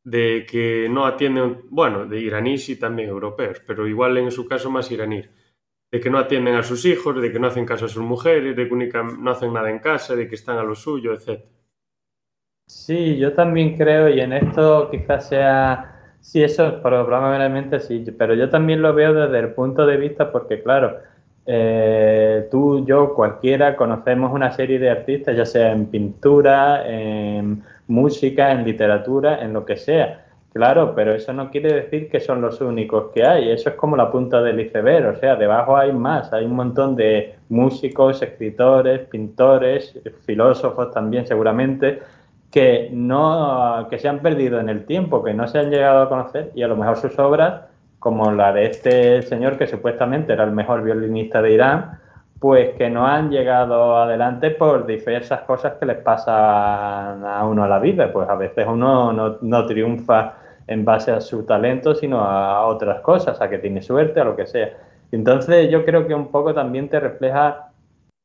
de 0.05 0.45
que 0.49 0.87
no 0.89 1.05
atienden, 1.05 1.63
bueno, 1.69 2.05
de 2.07 2.21
iraníes 2.21 2.69
y 2.69 2.77
también 2.79 3.09
europeos, 3.09 3.61
pero 3.67 3.87
igual 3.87 4.17
en 4.19 4.31
su 4.31 4.47
caso 4.47 4.71
más 4.71 4.91
iraníes, 4.91 5.29
de 5.91 5.99
que 6.01 6.09
no 6.11 6.19
atienden 6.19 6.55
a 6.55 6.63
sus 6.63 6.85
hijos, 6.85 7.21
de 7.21 7.31
que 7.31 7.39
no 7.39 7.47
hacen 7.47 7.65
caso 7.65 7.85
a 7.85 7.89
sus 7.89 8.03
mujeres, 8.03 8.55
de 8.55 8.67
que 8.67 8.73
única- 8.73 9.03
no 9.03 9.31
hacen 9.31 9.53
nada 9.53 9.69
en 9.71 9.79
casa, 9.79 10.15
de 10.15 10.27
que 10.29 10.35
están 10.35 10.57
a 10.59 10.63
lo 10.63 10.75
suyo, 10.75 11.13
etc. 11.13 11.45
Sí, 12.67 13.17
yo 13.17 13.33
también 13.33 13.77
creo, 13.77 14.09
y 14.09 14.19
en 14.21 14.33
esto 14.33 14.89
quizás 14.89 15.29
sea, 15.29 16.15
sí, 16.19 16.43
eso 16.43 16.81
probablemente 16.81 17.79
sí, 17.79 18.03
pero 18.17 18.33
yo 18.33 18.49
también 18.49 18.81
lo 18.81 18.93
veo 18.93 19.13
desde 19.13 19.39
el 19.39 19.53
punto 19.53 19.85
de 19.85 19.97
vista 19.97 20.31
porque, 20.31 20.63
claro, 20.63 20.97
eh, 21.45 22.47
tú, 22.49 22.83
yo, 22.85 23.13
cualquiera 23.13 23.75
conocemos 23.75 24.33
una 24.33 24.51
serie 24.51 24.79
de 24.79 24.89
artistas, 24.89 25.37
ya 25.37 25.45
sea 25.45 25.71
en 25.71 25.85
pintura, 25.87 26.87
en 26.89 27.63
música, 27.87 28.51
en 28.51 28.63
literatura, 28.63 29.43
en 29.43 29.53
lo 29.53 29.65
que 29.65 29.77
sea. 29.77 30.25
Claro, 30.53 30.93
pero 30.95 31.13
eso 31.13 31.33
no 31.33 31.51
quiere 31.51 31.73
decir 31.73 32.09
que 32.09 32.21
son 32.21 32.39
los 32.39 32.61
únicos 32.61 33.11
que 33.13 33.25
hay. 33.25 33.51
Eso 33.51 33.69
es 33.69 33.75
como 33.75 33.97
la 33.97 34.09
punta 34.09 34.41
del 34.41 34.61
iceberg. 34.61 35.17
O 35.17 35.19
sea, 35.19 35.35
debajo 35.35 35.75
hay 35.75 35.91
más. 35.91 36.31
Hay 36.31 36.45
un 36.45 36.55
montón 36.55 36.95
de 36.95 37.35
músicos, 37.49 38.21
escritores, 38.21 39.01
pintores, 39.01 39.99
filósofos 40.25 40.91
también 40.91 41.27
seguramente, 41.27 41.99
que 42.49 42.89
no, 42.93 43.85
que 43.89 43.99
se 43.99 44.07
han 44.07 44.19
perdido 44.19 44.57
en 44.61 44.69
el 44.69 44.85
tiempo, 44.85 45.21
que 45.21 45.33
no 45.33 45.45
se 45.45 45.59
han 45.59 45.69
llegado 45.71 46.03
a 46.03 46.07
conocer 46.07 46.51
y 46.55 46.63
a 46.63 46.69
lo 46.69 46.77
mejor 46.77 46.95
sus 46.95 47.19
obras, 47.19 47.63
como 47.99 48.31
la 48.31 48.53
de 48.53 48.67
este 48.67 49.23
señor 49.23 49.57
que 49.57 49.67
supuestamente 49.67 50.31
era 50.31 50.45
el 50.45 50.51
mejor 50.51 50.83
violinista 50.83 51.41
de 51.41 51.51
Irán, 51.51 51.99
pues 52.45 52.75
que 52.77 52.91
no 52.91 53.07
han 53.07 53.31
llegado 53.31 53.97
adelante 53.97 54.51
por 54.51 54.85
diversas 54.85 55.41
cosas 55.47 55.77
que 55.79 55.87
les 55.87 55.97
pasan 55.97 57.25
a 57.25 57.43
uno 57.43 57.63
a 57.63 57.67
la 57.67 57.79
vida. 57.79 58.13
Pues 58.13 58.29
a 58.29 58.35
veces 58.35 58.67
uno 58.69 59.11
no, 59.11 59.39
no 59.41 59.65
triunfa 59.65 60.35
en 60.67 60.85
base 60.85 61.09
a 61.09 61.21
su 61.21 61.43
talento, 61.43 61.95
sino 61.95 62.19
a 62.19 62.67
otras 62.67 63.01
cosas, 63.01 63.41
a 63.41 63.49
que 63.49 63.57
tiene 63.57 63.81
suerte, 63.81 64.19
a 64.19 64.25
lo 64.25 64.35
que 64.35 64.45
sea. 64.45 64.77
Entonces 65.11 65.71
yo 65.71 65.83
creo 65.85 66.05
que 66.05 66.13
un 66.13 66.27
poco 66.27 66.53
también 66.53 66.87
te 66.87 66.99
refleja 66.99 67.71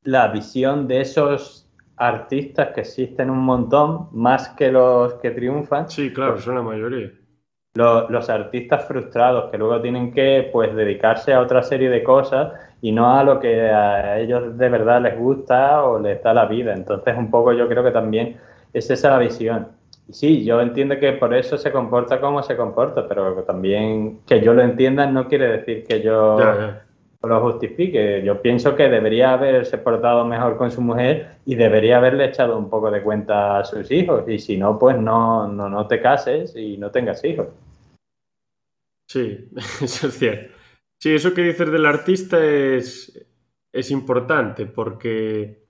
la 0.04 0.28
visión 0.28 0.86
de 0.86 1.00
esos 1.00 1.66
artistas 1.96 2.74
que 2.74 2.82
existen 2.82 3.30
un 3.30 3.40
montón, 3.40 4.08
más 4.12 4.50
que 4.50 4.70
los 4.70 5.14
que 5.14 5.30
triunfan, 5.30 5.88
Sí, 5.88 6.12
claro, 6.12 6.36
son 6.36 6.56
la 6.56 6.62
mayoría. 6.62 7.10
Los, 7.74 8.10
los 8.10 8.28
artistas 8.28 8.84
frustrados 8.86 9.50
que 9.50 9.58
luego 9.58 9.80
tienen 9.80 10.12
que 10.12 10.48
pues 10.52 10.74
dedicarse 10.74 11.32
a 11.32 11.40
otra 11.40 11.62
serie 11.62 11.88
de 11.88 12.02
cosas 12.02 12.52
y 12.82 12.92
no 12.92 13.16
a 13.16 13.22
lo 13.22 13.38
que 13.38 13.70
a 13.70 14.18
ellos 14.18 14.56
de 14.56 14.68
verdad 14.68 15.02
les 15.02 15.16
gusta 15.16 15.84
o 15.84 15.98
les 15.98 16.22
da 16.22 16.34
la 16.34 16.46
vida. 16.46 16.72
Entonces 16.72 17.16
un 17.16 17.30
poco 17.30 17.52
yo 17.52 17.68
creo 17.68 17.84
que 17.84 17.92
también 17.92 18.36
es 18.72 18.90
esa 18.90 19.10
la 19.10 19.18
visión. 19.18 19.68
Sí, 20.10 20.44
yo 20.44 20.60
entiendo 20.60 20.98
que 20.98 21.12
por 21.12 21.32
eso 21.34 21.56
se 21.56 21.70
comporta 21.70 22.20
como 22.20 22.42
se 22.42 22.56
comporta, 22.56 23.06
pero 23.06 23.44
también 23.44 24.20
que 24.26 24.40
yo 24.40 24.54
lo 24.54 24.62
entienda 24.62 25.06
no 25.06 25.28
quiere 25.28 25.58
decir 25.58 25.84
que 25.86 26.02
yo. 26.02 26.38
Lo 27.28 27.40
justifique. 27.40 28.22
Yo 28.24 28.40
pienso 28.40 28.74
que 28.74 28.88
debería 28.88 29.32
haberse 29.32 29.78
portado 29.78 30.24
mejor 30.24 30.56
con 30.56 30.70
su 30.70 30.80
mujer 30.80 31.36
y 31.44 31.54
debería 31.54 31.98
haberle 31.98 32.26
echado 32.26 32.56
un 32.56 32.70
poco 32.70 32.90
de 32.90 33.02
cuenta 33.02 33.58
a 33.58 33.64
sus 33.64 33.90
hijos. 33.90 34.26
Y 34.28 34.38
si 34.38 34.56
no, 34.56 34.78
pues 34.78 34.98
no, 34.98 35.46
no, 35.46 35.68
no 35.68 35.86
te 35.86 36.00
cases 36.00 36.56
y 36.56 36.78
no 36.78 36.90
tengas 36.90 37.22
hijos. 37.24 37.48
Sí, 39.08 39.48
eso 39.82 40.08
es 40.08 40.18
cierto. 40.18 40.54
Sí, 40.98 41.14
eso 41.14 41.34
que 41.34 41.42
dices 41.42 41.70
del 41.70 41.86
artista 41.86 42.44
es, 42.44 43.26
es 43.72 43.90
importante 43.90 44.66
porque 44.66 45.64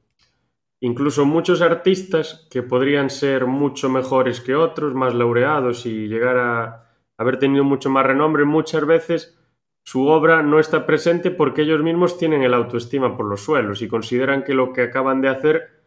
incluso 0.80 1.24
muchos 1.24 1.62
artistas 1.62 2.46
que 2.50 2.62
podrían 2.62 3.10
ser 3.10 3.46
mucho 3.46 3.88
mejores 3.88 4.40
que 4.40 4.54
otros, 4.54 4.94
más 4.94 5.14
laureados 5.14 5.86
y 5.86 6.08
llegar 6.08 6.38
a 6.38 6.90
haber 7.16 7.38
tenido 7.38 7.64
mucho 7.64 7.90
más 7.90 8.06
renombre, 8.06 8.44
muchas 8.44 8.84
veces 8.86 9.39
su 9.82 10.06
obra 10.06 10.42
no 10.42 10.60
está 10.60 10.86
presente 10.86 11.30
porque 11.30 11.62
ellos 11.62 11.82
mismos 11.82 12.18
tienen 12.18 12.42
el 12.42 12.54
autoestima 12.54 13.16
por 13.16 13.26
los 13.26 13.42
suelos 13.42 13.82
y 13.82 13.88
consideran 13.88 14.44
que 14.44 14.54
lo 14.54 14.72
que 14.72 14.82
acaban 14.82 15.20
de 15.20 15.28
hacer 15.28 15.82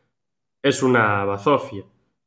es 0.61 0.83
una 0.83 1.23
bazofia. 1.25 1.83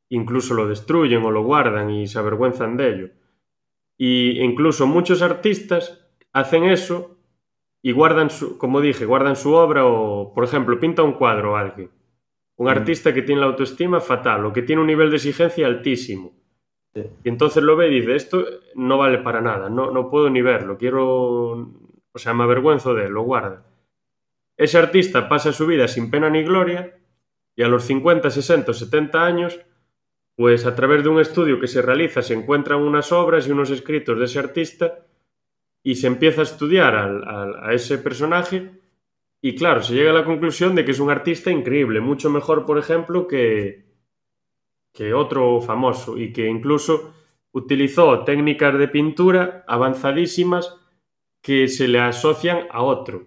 Incluso 0.08 0.54
lo 0.54 0.68
destruyen 0.68 1.24
o 1.24 1.30
lo 1.30 1.42
guardan 1.42 1.90
y 1.90 2.06
se 2.06 2.18
avergüenzan 2.18 2.76
de 2.76 2.88
ello. 2.88 3.08
Y 3.98 4.40
incluso 4.40 4.86
muchos 4.86 5.22
artistas 5.22 6.06
hacen 6.32 6.64
eso 6.64 7.16
y 7.82 7.92
guardan 7.92 8.30
su, 8.30 8.58
como 8.58 8.80
dije, 8.80 9.04
guardan 9.04 9.36
su 9.36 9.54
obra 9.54 9.86
o, 9.86 10.32
por 10.34 10.44
ejemplo, 10.44 10.78
pinta 10.78 11.02
un 11.02 11.12
cuadro 11.12 11.56
a 11.56 11.60
alguien. 11.60 11.90
Un 12.56 12.66
mm. 12.66 12.70
artista 12.70 13.12
que 13.12 13.22
tiene 13.22 13.40
la 13.40 13.48
autoestima 13.48 14.00
fatal 14.00 14.44
o 14.44 14.52
que 14.52 14.62
tiene 14.62 14.82
un 14.82 14.88
nivel 14.88 15.10
de 15.10 15.16
exigencia 15.16 15.66
altísimo. 15.66 16.34
Y 17.24 17.28
entonces 17.28 17.62
lo 17.62 17.76
ve 17.76 17.88
y 17.88 18.00
dice, 18.00 18.14
esto 18.14 18.44
no 18.74 18.98
vale 18.98 19.18
para 19.18 19.40
nada, 19.40 19.68
no, 19.68 19.90
no 19.90 20.10
puedo 20.10 20.30
ni 20.30 20.42
verlo, 20.42 20.78
quiero, 20.78 21.72
o 22.12 22.18
sea, 22.18 22.34
me 22.34 22.44
avergüenzo 22.44 22.94
de 22.94 23.06
él, 23.06 23.12
lo 23.12 23.22
guarda. 23.22 23.64
Ese 24.56 24.78
artista 24.78 25.28
pasa 25.28 25.52
su 25.52 25.66
vida 25.66 25.86
sin 25.88 26.10
pena 26.10 26.30
ni 26.30 26.42
gloria 26.42 26.98
y 27.54 27.62
a 27.62 27.68
los 27.68 27.84
50, 27.84 28.30
60, 28.30 28.72
70 28.72 29.24
años, 29.24 29.60
pues 30.34 30.66
a 30.66 30.74
través 30.74 31.02
de 31.02 31.08
un 31.10 31.20
estudio 31.20 31.60
que 31.60 31.66
se 31.66 31.82
realiza 31.82 32.22
se 32.22 32.34
encuentran 32.34 32.80
unas 32.80 33.12
obras 33.12 33.46
y 33.46 33.52
unos 33.52 33.70
escritos 33.70 34.18
de 34.18 34.24
ese 34.24 34.38
artista 34.38 35.06
y 35.82 35.96
se 35.96 36.06
empieza 36.06 36.40
a 36.40 36.44
estudiar 36.44 36.94
a 36.96 37.72
ese 37.72 37.98
personaje 37.98 38.70
y 39.40 39.54
claro, 39.54 39.80
se 39.80 39.94
llega 39.94 40.10
a 40.10 40.14
la 40.14 40.24
conclusión 40.24 40.74
de 40.74 40.84
que 40.84 40.90
es 40.90 40.98
un 40.98 41.10
artista 41.10 41.52
increíble, 41.52 42.00
mucho 42.00 42.30
mejor, 42.30 42.66
por 42.66 42.78
ejemplo, 42.78 43.28
que, 43.28 43.85
que 44.96 45.12
otro 45.12 45.60
famoso 45.60 46.16
y 46.16 46.32
que 46.32 46.48
incluso 46.48 47.12
utilizó 47.52 48.24
técnicas 48.24 48.78
de 48.78 48.88
pintura 48.88 49.62
avanzadísimas 49.68 50.74
que 51.42 51.68
se 51.68 51.86
le 51.86 52.00
asocian 52.00 52.66
a 52.70 52.82
otro. 52.82 53.26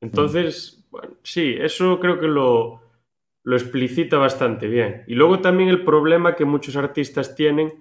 Entonces, 0.00 0.86
bueno, 0.90 1.10
sí, 1.22 1.54
eso 1.60 2.00
creo 2.00 2.18
que 2.18 2.26
lo, 2.26 2.80
lo 3.42 3.56
explicita 3.56 4.16
bastante 4.16 4.66
bien. 4.66 5.04
Y 5.06 5.14
luego 5.14 5.40
también 5.40 5.68
el 5.68 5.84
problema 5.84 6.34
que 6.34 6.46
muchos 6.46 6.74
artistas 6.74 7.34
tienen 7.34 7.74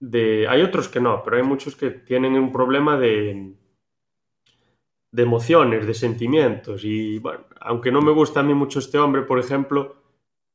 de... 0.00 0.48
Hay 0.48 0.62
otros 0.62 0.88
que 0.88 0.98
no, 0.98 1.22
pero 1.22 1.36
hay 1.36 1.44
muchos 1.44 1.76
que 1.76 1.90
tienen 1.90 2.34
un 2.34 2.50
problema 2.50 2.98
de, 2.98 3.52
de 5.12 5.22
emociones, 5.22 5.86
de 5.86 5.94
sentimientos. 5.94 6.84
Y 6.84 7.20
bueno, 7.20 7.44
aunque 7.60 7.92
no 7.92 8.02
me 8.02 8.10
gusta 8.10 8.40
a 8.40 8.42
mí 8.42 8.52
mucho 8.52 8.80
este 8.80 8.98
hombre, 8.98 9.22
por 9.22 9.38
ejemplo, 9.38 9.99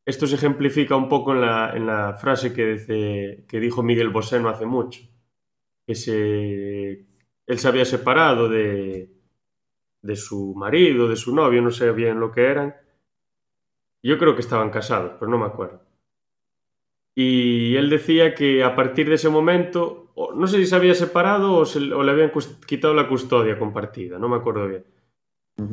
esto 0.06 0.28
se 0.28 0.36
ejemplifica 0.36 0.95
un 0.95 1.10
poco 1.10 1.34
en 1.34 1.41
la, 1.41 2.18
frase 2.20 2.53
que, 2.53 3.43
que, 3.47 3.60
dijo 3.60 3.82
Miguel 3.82 4.10
Bosé 4.10 4.39
no 4.39 4.49
hace 4.49 4.66
mucho, 4.66 5.01
que 5.86 5.95
se, 5.95 7.06
él 7.47 7.60
se 7.60 7.68
había 7.68 7.86
separado 7.86 8.47
de, 8.47 9.10
de 10.03 10.16
su 10.16 10.53
marido, 10.56 11.10
de 11.10 11.16
su 11.16 11.36
novio, 11.36 11.62
no 11.62 11.72
sé 11.72 11.91
bien 11.91 12.20
lo 12.20 12.32
que 12.32 12.45
eran. 12.45 12.76
Yo 14.03 14.20
creo 14.20 14.36
que 14.36 14.41
estaban 14.41 14.70
casados, 14.70 15.14
pero 15.20 15.32
no 15.32 15.39
me 15.39 15.47
acuerdo. 15.47 15.82
Y 17.16 17.76
él 17.76 17.89
decía 17.89 18.36
que 18.36 18.64
a 18.64 18.76
partir 18.76 19.10
de 19.10 19.16
ese 19.16 19.30
momento, 19.30 20.12
no 20.36 20.45
sé 20.45 20.58
si 20.58 20.68
se 20.68 20.76
había 20.76 20.93
separado 20.93 21.64
o, 21.64 22.03
le 22.03 22.12
habían 22.12 22.32
quitado 22.68 22.93
la 22.93 23.08
custodia 23.08 23.58
compartida, 23.58 24.20
no 24.20 24.30
me 24.30 24.36
acuerdo 24.36 24.68
bien. 24.68 24.86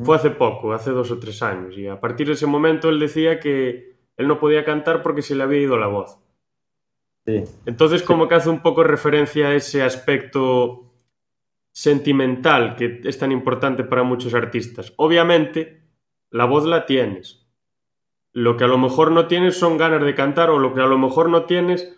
Fue 0.04 0.14
hace 0.14 0.30
poco, 0.30 0.72
hace 0.72 0.92
dos 0.92 1.10
o 1.10 1.18
tres 1.18 1.42
años, 1.42 1.76
y 1.76 1.88
a 1.88 2.00
partir 2.00 2.28
de 2.28 2.34
ese 2.34 2.46
momento 2.46 2.88
él 2.88 3.00
decía 3.00 3.40
que 3.40 3.91
él 4.16 4.28
no 4.28 4.38
podía 4.38 4.64
cantar 4.64 5.02
porque 5.02 5.22
se 5.22 5.34
le 5.34 5.42
había 5.42 5.60
ido 5.60 5.76
la 5.76 5.86
voz. 5.86 6.18
Entonces 7.66 8.02
como 8.02 8.28
que 8.28 8.34
hace 8.34 8.50
un 8.50 8.62
poco 8.62 8.82
referencia 8.82 9.48
a 9.48 9.54
ese 9.54 9.82
aspecto 9.82 10.92
sentimental 11.70 12.76
que 12.76 13.00
es 13.04 13.18
tan 13.18 13.32
importante 13.32 13.84
para 13.84 14.02
muchos 14.02 14.34
artistas. 14.34 14.92
Obviamente, 14.96 15.82
la 16.30 16.44
voz 16.44 16.64
la 16.64 16.84
tienes. 16.84 17.46
Lo 18.32 18.56
que 18.56 18.64
a 18.64 18.68
lo 18.68 18.78
mejor 18.78 19.12
no 19.12 19.26
tienes 19.26 19.58
son 19.58 19.78
ganas 19.78 20.02
de 20.02 20.14
cantar 20.14 20.50
o 20.50 20.58
lo 20.58 20.74
que 20.74 20.80
a 20.80 20.86
lo 20.86 20.98
mejor 20.98 21.28
no 21.28 21.44
tienes 21.44 21.96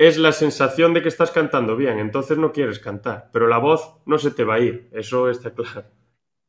es 0.00 0.16
la 0.16 0.32
sensación 0.32 0.94
de 0.94 1.02
que 1.02 1.10
estás 1.10 1.30
cantando 1.30 1.76
bien, 1.76 1.98
entonces 1.98 2.38
no 2.38 2.52
quieres 2.52 2.78
cantar, 2.78 3.28
pero 3.34 3.48
la 3.48 3.58
voz 3.58 3.96
no 4.06 4.16
se 4.16 4.30
te 4.30 4.44
va 4.44 4.54
a 4.54 4.60
ir, 4.60 4.88
eso 4.92 5.28
está 5.28 5.50
claro. 5.52 5.84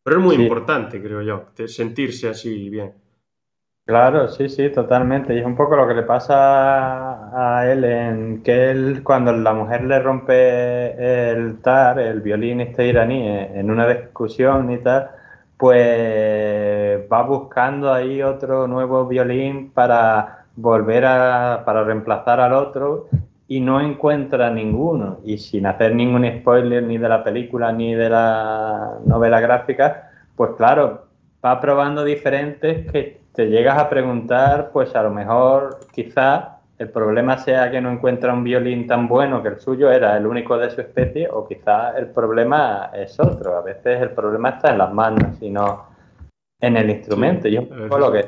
Pero 0.04 0.20
es 0.20 0.24
muy 0.24 0.36
importante, 0.36 1.02
creo 1.02 1.22
yo, 1.22 1.68
sentirse 1.68 2.30
así 2.30 2.70
bien. 2.70 2.94
Claro, 3.92 4.30
sí, 4.30 4.48
sí, 4.48 4.70
totalmente. 4.70 5.34
Y 5.36 5.40
es 5.40 5.46
un 5.46 5.58
poco 5.58 5.76
lo 5.76 5.86
que 5.86 5.94
le 5.94 6.04
pasa 6.04 7.58
a 7.58 7.70
él 7.70 7.84
en 7.84 8.42
que 8.42 8.72
él, 8.72 9.04
cuando 9.04 9.34
la 9.34 9.54
mujer 9.54 9.84
le 9.84 10.00
rompe 10.00 11.32
el 11.32 11.60
tar, 11.62 12.00
el 12.00 12.22
violín 12.22 12.62
este 12.62 12.88
iraní, 12.88 13.28
en 13.28 13.70
una 13.70 13.86
discusión 13.88 14.72
y 14.72 14.78
tal, 14.78 15.10
pues 15.58 17.02
va 17.12 17.24
buscando 17.24 17.92
ahí 17.94 18.24
otro 18.24 18.66
nuevo 18.66 19.06
violín 19.08 19.72
para 19.72 20.46
volver 20.56 21.04
a, 21.06 21.64
para 21.66 21.84
reemplazar 21.84 22.40
al 22.40 22.54
otro 22.54 23.08
y 23.50 23.60
no 23.60 23.82
encuentra 23.82 24.50
ninguno. 24.52 25.20
Y 25.26 25.38
sin 25.38 25.66
hacer 25.66 25.96
ningún 25.96 26.26
spoiler 26.40 26.84
ni 26.84 26.98
de 26.98 27.10
la 27.10 27.26
película 27.26 27.74
ni 27.74 27.94
de 27.94 28.10
la 28.10 29.00
novela 29.06 29.42
gráfica, 29.42 30.12
pues 30.38 30.52
claro, 30.56 31.08
va 31.44 31.60
probando 31.60 32.06
diferentes 32.06 32.90
que 32.92 33.21
te 33.34 33.48
llegas 33.48 33.78
a 33.78 33.90
preguntar, 33.90 34.72
pues 34.72 34.96
a 34.96 35.04
lo 35.04 35.12
mejor 35.12 35.80
quizá 35.92 36.58
el 36.78 36.90
problema 36.90 37.38
sea 37.38 37.70
que 37.70 37.80
no 37.80 37.92
encuentra 37.92 38.34
un 38.34 38.44
violín 38.44 38.88
tan 38.88 39.08
bueno 39.08 39.44
que 39.44 39.50
el 39.50 39.60
suyo 39.60 39.92
era 39.92 40.18
el 40.18 40.26
único 40.26 40.58
de 40.58 40.72
su 40.72 40.82
especie, 40.82 41.30
o 41.30 41.48
quizá 41.48 41.96
el 41.98 42.08
problema 42.08 42.90
es 42.94 43.20
otro. 43.20 43.56
A 43.56 43.62
veces 43.62 44.02
el 44.02 44.10
problema 44.10 44.50
está 44.50 44.72
en 44.72 44.80
las 44.80 44.92
manos 44.92 45.40
y 45.42 45.52
no 45.52 45.86
en 46.60 46.78
el 46.78 46.90
instrumento. 46.90 47.48
y 47.48 47.58
es 47.58 47.70
un 47.70 47.88
poco 47.88 48.00
lo 48.00 48.12
que, 48.12 48.26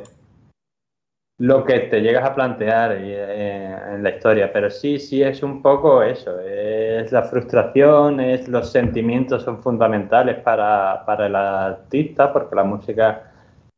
lo 1.40 1.66
que 1.66 1.80
te 1.80 2.02
llegas 2.02 2.30
a 2.30 2.36
plantear 2.36 2.92
eh, 3.00 3.76
en 3.96 4.04
la 4.04 4.12
historia. 4.12 4.54
Pero 4.54 4.70
sí, 4.70 5.00
sí 5.00 5.24
es 5.24 5.42
un 5.42 5.64
poco 5.64 6.04
eso. 6.04 6.40
Es 6.40 7.12
la 7.12 7.24
frustración, 7.24 8.20
es 8.20 8.48
los 8.48 8.72
sentimientos 8.72 9.42
son 9.42 9.64
fundamentales 9.64 10.38
para, 10.42 11.04
para 11.08 11.26
el 11.26 11.36
artista, 11.36 12.32
porque 12.32 12.56
la 12.56 12.64
música 12.64 13.33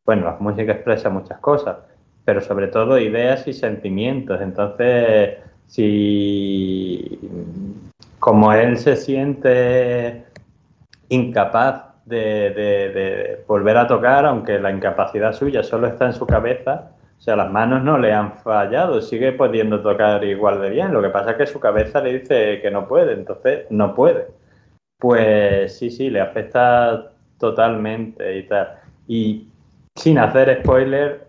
bueno, 0.05 0.25
la 0.25 0.37
música 0.39 0.73
expresa 0.73 1.09
muchas 1.09 1.39
cosas, 1.39 1.77
pero 2.23 2.41
sobre 2.41 2.67
todo 2.67 2.99
ideas 2.99 3.47
y 3.47 3.53
sentimientos. 3.53 4.39
Entonces, 4.41 5.37
si 5.67 7.19
como 8.19 8.53
él 8.53 8.77
se 8.77 8.95
siente 8.95 10.25
incapaz 11.09 11.95
de, 12.05 13.43
volver 13.47 13.77
a 13.77 13.87
tocar, 13.87 14.25
aunque 14.25 14.59
la 14.59 14.71
incapacidad 14.71 15.33
suya 15.33 15.63
solo 15.63 15.87
está 15.87 16.05
en 16.05 16.13
su 16.13 16.25
cabeza, 16.25 16.91
o 17.17 17.21
sea, 17.21 17.35
las 17.35 17.51
manos 17.51 17.83
no 17.83 17.97
le 17.97 18.13
han 18.13 18.33
fallado, 18.39 19.01
sigue 19.01 19.31
pudiendo 19.31 19.81
tocar 19.81 20.23
igual 20.23 20.61
de 20.61 20.69
bien. 20.69 20.93
Lo 20.93 21.01
que 21.01 21.09
pasa 21.09 21.31
es 21.31 21.37
que 21.37 21.47
su 21.47 21.59
cabeza 21.59 22.01
le 22.01 22.19
dice 22.19 22.61
que 22.61 22.69
no 22.69 22.87
puede, 22.87 23.13
entonces 23.13 23.65
no 23.71 23.95
puede. 23.95 24.27
Pues 24.99 25.77
sí, 25.77 25.89
sí, 25.89 26.09
le 26.09 26.21
afecta 26.21 27.11
totalmente 27.39 28.37
y 28.37 28.47
tal. 28.47 28.79
Y 29.07 29.47
sin 29.95 30.17
hacer 30.17 30.59
spoiler, 30.61 31.27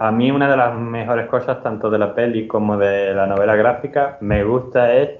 a 0.00 0.12
mí 0.12 0.30
una 0.30 0.50
de 0.50 0.56
las 0.56 0.78
mejores 0.78 1.26
cosas, 1.28 1.62
tanto 1.62 1.90
de 1.90 1.98
la 1.98 2.14
peli 2.14 2.46
como 2.46 2.76
de 2.76 3.14
la 3.14 3.26
novela 3.26 3.56
gráfica, 3.56 4.18
me 4.20 4.44
gusta 4.44 4.94
es 4.94 5.18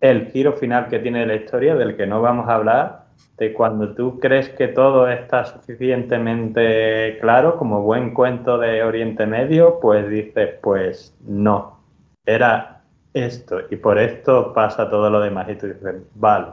el 0.00 0.26
giro 0.26 0.52
final 0.54 0.88
que 0.88 0.98
tiene 0.98 1.26
la 1.26 1.34
historia, 1.34 1.74
del 1.74 1.96
que 1.96 2.06
no 2.06 2.20
vamos 2.20 2.48
a 2.48 2.54
hablar, 2.54 3.06
de 3.38 3.52
cuando 3.52 3.94
tú 3.94 4.18
crees 4.18 4.48
que 4.50 4.68
todo 4.68 5.08
está 5.08 5.44
suficientemente 5.44 7.18
claro, 7.20 7.56
como 7.56 7.82
buen 7.82 8.12
cuento 8.12 8.58
de 8.58 8.82
Oriente 8.82 9.26
Medio, 9.26 9.78
pues 9.80 10.08
dices, 10.08 10.54
pues 10.62 11.16
no, 11.26 11.80
era 12.24 12.82
esto, 13.14 13.60
y 13.70 13.76
por 13.76 13.98
esto 13.98 14.52
pasa 14.52 14.90
todo 14.90 15.08
lo 15.10 15.20
demás, 15.20 15.48
y 15.50 15.56
tú 15.56 15.66
dices, 15.66 15.96
vale, 16.14 16.48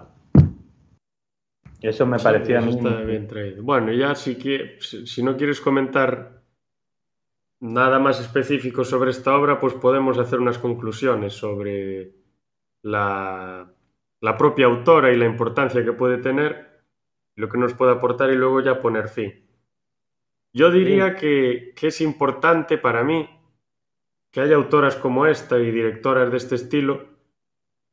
eso 1.83 2.05
me 2.05 2.17
parecía 2.17 2.59
a 2.59 2.61
mí. 2.61 2.77
bien 3.05 3.27
traído. 3.27 3.61
Bueno, 3.61 3.91
ya 3.91 4.15
si, 4.15 4.35
que, 4.35 4.77
si 4.79 5.21
no 5.21 5.35
quieres 5.35 5.59
comentar 5.59 6.43
nada 7.59 7.97
más 7.97 8.19
específico 8.19 8.83
sobre 8.83 9.11
esta 9.11 9.35
obra, 9.37 9.59
pues 9.59 9.73
podemos 9.73 10.17
hacer 10.17 10.39
unas 10.39 10.57
conclusiones 10.57 11.33
sobre 11.33 12.11
la, 12.81 13.73
propia 14.37 14.65
autora 14.65 15.11
y 15.11 15.17
la 15.17 15.25
importancia 15.25 15.83
que 15.83 15.93
puede 15.93 16.17
tener, 16.17 16.83
lo 17.35 17.47
que 17.49 17.57
nos 17.57 17.73
puede 17.73 17.93
aportar 17.93 18.31
y 18.31 18.35
luego 18.35 18.61
ya 18.61 18.79
poner 18.79 19.07
fin. 19.07 19.45
Yo 20.51 20.71
diría 20.71 21.15
que, 21.15 21.73
que 21.75 21.87
es 21.87 22.01
importante 22.01 22.77
para 22.77 23.03
mí 23.03 23.29
que 24.29 24.41
haya 24.41 24.55
autoras 24.55 24.95
como 24.95 25.25
esta 25.25 25.57
y 25.57 25.71
directoras 25.71 26.31
de 26.31 26.37
este 26.37 26.55
estilo, 26.55 27.05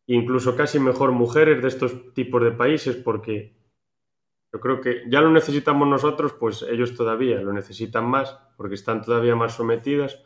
incluso 0.06 0.56
casi 0.56 0.80
mejor 0.80 1.12
mujeres 1.12 1.62
de 1.62 1.68
estos 1.68 2.12
tipos 2.12 2.42
de 2.42 2.50
países, 2.50 2.96
porque 2.96 3.59
Yo 4.52 4.60
creo 4.60 4.80
que 4.80 5.04
ya 5.08 5.20
lo 5.20 5.30
necesitamos 5.30 5.86
nosotros, 5.86 6.32
pues 6.32 6.62
ellos 6.62 6.96
todavía 6.96 7.40
lo 7.40 7.52
necesitan 7.52 8.04
más, 8.06 8.36
porque 8.56 8.74
están 8.74 9.02
todavía 9.02 9.36
más 9.36 9.54
sometidas, 9.54 10.22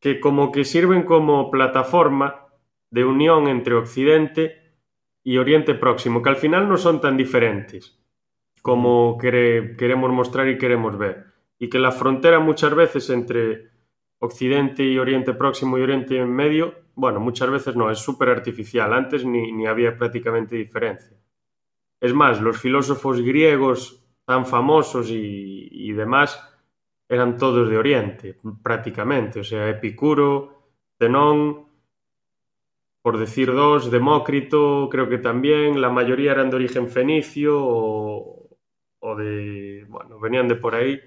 que 0.00 0.18
como 0.20 0.50
que 0.50 0.64
sirven 0.64 1.04
como 1.04 1.50
plataforma 1.50 2.46
de 2.90 3.04
unión 3.04 3.46
entre 3.46 3.74
Occidente 3.74 4.74
y 5.22 5.38
Oriente 5.38 5.74
Próximo, 5.74 6.22
que 6.22 6.30
al 6.30 6.36
final 6.36 6.68
no 6.68 6.76
son 6.76 7.00
tan 7.00 7.16
diferentes 7.16 8.00
como 8.62 9.18
queremos 9.18 10.10
mostrar 10.10 10.48
y 10.48 10.58
queremos 10.58 10.98
ver. 10.98 11.26
Y 11.58 11.68
que 11.68 11.78
la 11.78 11.92
frontera 11.92 12.40
muchas 12.40 12.74
veces 12.74 13.10
entre 13.10 13.70
Occidente 14.18 14.84
y 14.84 14.98
Oriente 14.98 15.34
Próximo 15.34 15.78
y 15.78 15.82
Oriente 15.82 16.24
Medio, 16.24 16.74
bueno, 16.94 17.20
muchas 17.20 17.50
veces 17.50 17.76
no, 17.76 17.90
es 17.90 17.98
súper 17.98 18.28
artificial. 18.28 18.92
Antes 18.92 19.24
ni, 19.24 19.52
ni 19.52 19.66
había 19.66 19.96
prácticamente 19.96 20.56
diferencia. 20.56 21.16
Es 22.00 22.14
más, 22.14 22.40
los 22.40 22.58
filósofos 22.58 23.20
griegos 23.20 24.04
tan 24.24 24.46
famosos 24.46 25.10
y, 25.10 25.68
y 25.70 25.92
demás 25.92 26.46
eran 27.08 27.36
todos 27.36 27.68
de 27.68 27.76
Oriente, 27.76 28.38
prácticamente. 28.62 29.40
O 29.40 29.44
sea, 29.44 29.68
Epicuro, 29.68 30.62
Zenón, 30.98 31.66
por 33.02 33.18
decir 33.18 33.52
dos, 33.52 33.90
Demócrito, 33.90 34.88
creo 34.90 35.08
que 35.08 35.18
también, 35.18 35.80
la 35.80 35.90
mayoría 35.90 36.32
eran 36.32 36.50
de 36.50 36.56
origen 36.56 36.88
fenicio 36.88 37.58
o, 37.58 38.56
o 39.00 39.16
de, 39.16 39.86
bueno, 39.88 40.20
venían 40.20 40.48
de 40.48 40.54
por 40.54 40.74
ahí, 40.74 41.00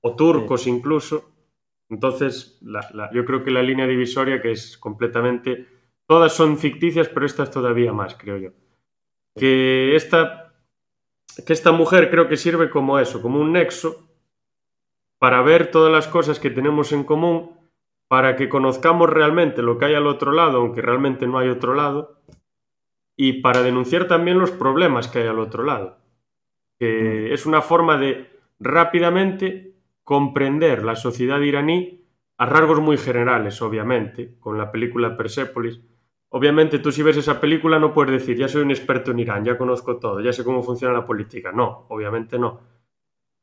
o 0.00 0.14
turcos 0.14 0.66
incluso. 0.66 1.30
Entonces, 1.88 2.58
la, 2.62 3.10
yo 3.12 3.24
creo 3.24 3.42
que 3.42 3.50
la 3.50 3.62
línea 3.62 3.86
divisoria 3.86 4.40
que 4.40 4.52
es 4.52 4.78
completamente, 4.78 5.66
todas 6.06 6.32
son 6.32 6.56
ficticias, 6.56 7.08
pero 7.08 7.26
esta 7.26 7.42
es 7.42 7.50
todavía 7.50 7.92
más, 7.92 8.14
creo 8.14 8.38
yo. 8.38 8.50
Que 9.36 9.96
esta, 9.96 10.39
que 11.46 11.52
esta 11.52 11.72
mujer 11.72 12.10
creo 12.10 12.28
que 12.28 12.36
sirve 12.36 12.70
como 12.70 12.98
eso, 12.98 13.22
como 13.22 13.40
un 13.40 13.52
nexo 13.52 14.08
para 15.18 15.42
ver 15.42 15.70
todas 15.70 15.92
las 15.92 16.08
cosas 16.08 16.40
que 16.40 16.50
tenemos 16.50 16.92
en 16.92 17.04
común, 17.04 17.58
para 18.08 18.36
que 18.36 18.48
conozcamos 18.48 19.08
realmente 19.08 19.62
lo 19.62 19.78
que 19.78 19.84
hay 19.86 19.94
al 19.94 20.06
otro 20.06 20.32
lado, 20.32 20.58
aunque 20.58 20.82
realmente 20.82 21.26
no 21.26 21.38
hay 21.38 21.48
otro 21.48 21.74
lado, 21.74 22.22
y 23.16 23.40
para 23.42 23.62
denunciar 23.62 24.08
también 24.08 24.38
los 24.38 24.50
problemas 24.50 25.08
que 25.08 25.20
hay 25.20 25.28
al 25.28 25.38
otro 25.38 25.62
lado 25.62 26.00
que 26.80 27.28
mm. 27.28 27.34
es 27.34 27.46
una 27.46 27.60
forma 27.60 27.98
de 27.98 28.30
rápidamente 28.58 29.74
comprender 30.02 30.82
la 30.82 30.96
sociedad 30.96 31.38
iraní 31.40 32.02
a 32.38 32.46
rasgos 32.46 32.80
muy 32.80 32.96
generales, 32.96 33.60
obviamente, 33.60 34.34
con 34.40 34.56
la 34.56 34.72
película 34.72 35.16
Persepolis. 35.16 35.80
Obviamente 36.32 36.78
tú 36.78 36.92
si 36.92 37.02
ves 37.02 37.16
esa 37.16 37.40
película 37.40 37.78
no 37.78 37.92
puedes 37.92 38.12
decir, 38.12 38.36
ya 38.36 38.46
soy 38.46 38.62
un 38.62 38.70
experto 38.70 39.10
en 39.10 39.18
Irán, 39.18 39.44
ya 39.44 39.58
conozco 39.58 39.98
todo, 39.98 40.20
ya 40.20 40.32
sé 40.32 40.44
cómo 40.44 40.62
funciona 40.62 40.94
la 40.94 41.04
política. 41.04 41.50
No, 41.50 41.86
obviamente 41.88 42.38
no. 42.38 42.60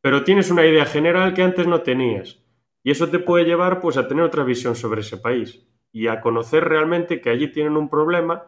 Pero 0.01 0.23
tienes 0.23 0.49
una 0.51 0.65
idea 0.65 0.85
general 0.85 1.33
que 1.33 1.43
antes 1.43 1.67
no 1.67 1.81
tenías. 1.81 2.41
Y 2.83 2.91
eso 2.91 3.09
te 3.09 3.19
puede 3.19 3.43
llevar 3.43 3.81
pues 3.81 3.97
a 3.97 4.07
tener 4.07 4.23
otra 4.23 4.45
visión 4.45 4.75
sobre 4.75 5.01
ese 5.01 5.17
país 5.17 5.67
y 5.91 6.07
a 6.07 6.21
conocer 6.21 6.63
realmente 6.63 7.19
que 7.19 7.29
allí 7.29 7.51
tienen 7.51 7.75
un 7.75 7.89
problema 7.89 8.45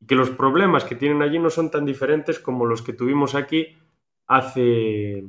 y 0.00 0.06
que 0.06 0.16
los 0.16 0.30
problemas 0.30 0.84
que 0.84 0.96
tienen 0.96 1.22
allí 1.22 1.38
no 1.38 1.50
son 1.50 1.70
tan 1.70 1.84
diferentes 1.84 2.40
como 2.40 2.66
los 2.66 2.82
que 2.82 2.92
tuvimos 2.92 3.36
aquí 3.36 3.78
hace 4.26 5.24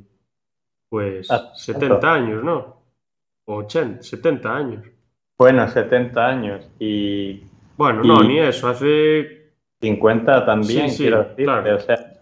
pues 0.89 1.27
70 1.53 2.11
años, 2.11 2.43
¿no? 2.43 2.81
80, 3.45 4.01
70 4.01 4.55
años. 4.55 4.85
Bueno, 5.37 5.67
70 5.67 6.27
años 6.27 6.71
y... 6.79 7.43
Bueno, 7.77 8.03
no, 8.03 8.23
ni 8.23 8.39
eso, 8.39 8.67
hace... 8.67 9.45
50 9.81 10.45
también, 10.45 10.89
quiero 10.89 11.23
decirte, 11.23 11.73
o 11.73 11.79
sea, 11.79 12.13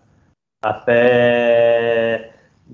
hace... 0.61 2.31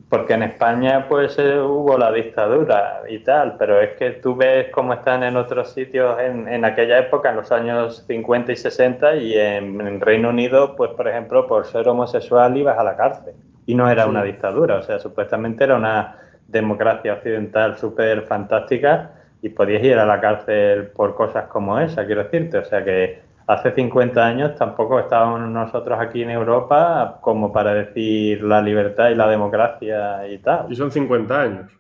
Porque 0.08 0.34
en 0.34 0.44
España 0.44 1.08
pues 1.10 1.38
eh, 1.40 1.60
hubo 1.60 1.98
la 1.98 2.12
dictadura 2.12 3.02
y 3.10 3.20
tal, 3.20 3.58
pero 3.58 3.82
es 3.82 3.98
que 3.98 4.12
tú 4.12 4.36
ves 4.36 4.68
cómo 4.72 4.94
están 4.94 5.24
en 5.24 5.36
otros 5.36 5.74
sitios 5.74 6.18
en, 6.20 6.48
en 6.48 6.64
aquella 6.64 7.00
época, 7.00 7.32
en 7.32 7.38
los 7.38 7.52
años 7.52 8.06
50 8.08 8.52
y 8.52 8.56
60, 8.56 9.16
y 9.18 9.34
en, 9.34 9.82
en 9.82 10.00
Reino 10.00 10.30
Unido, 10.30 10.76
pues 10.76 10.92
por 10.92 11.08
ejemplo, 11.08 11.48
por 11.48 11.66
ser 11.66 11.88
homosexual 11.88 12.56
ibas 12.56 12.78
a 12.78 12.84
la 12.84 12.96
cárcel 12.96 13.34
y 13.66 13.76
no 13.76 13.90
era 13.90 14.06
una 14.08 14.24
dictadura, 14.24 14.78
o 14.78 14.84
sea, 14.84 15.00
supuestamente 15.00 15.64
era 15.64 15.76
una 15.76 16.18
democracia 16.48 17.14
occidental 17.14 17.78
súper 17.78 18.24
fantástica 18.24 19.19
y 19.42 19.50
podías 19.50 19.84
ir 19.84 19.98
a 19.98 20.06
la 20.06 20.20
cárcel 20.20 20.88
por 20.88 21.16
cosas 21.16 21.48
como 21.48 21.80
esa, 21.80 22.06
quiero 22.06 22.24
decirte, 22.24 22.58
o 22.58 22.66
sea 22.66 22.84
que 22.84 23.22
hace 23.48 23.72
50 23.72 24.24
años 24.24 24.56
tampoco 24.56 25.00
estábamos 25.00 25.42
nosotros 25.50 25.98
aquí 26.00 26.22
en 26.22 26.30
Europa 26.30 27.20
como 27.22 27.52
para 27.52 27.74
decir 27.74 28.44
la 28.44 28.62
libertad 28.62 29.10
y 29.10 29.16
la 29.16 29.28
democracia 29.28 30.28
y 30.28 30.38
tal. 30.38 30.72
Y 30.72 30.76
son 30.76 30.92
50 30.92 31.42
años. 31.42 31.72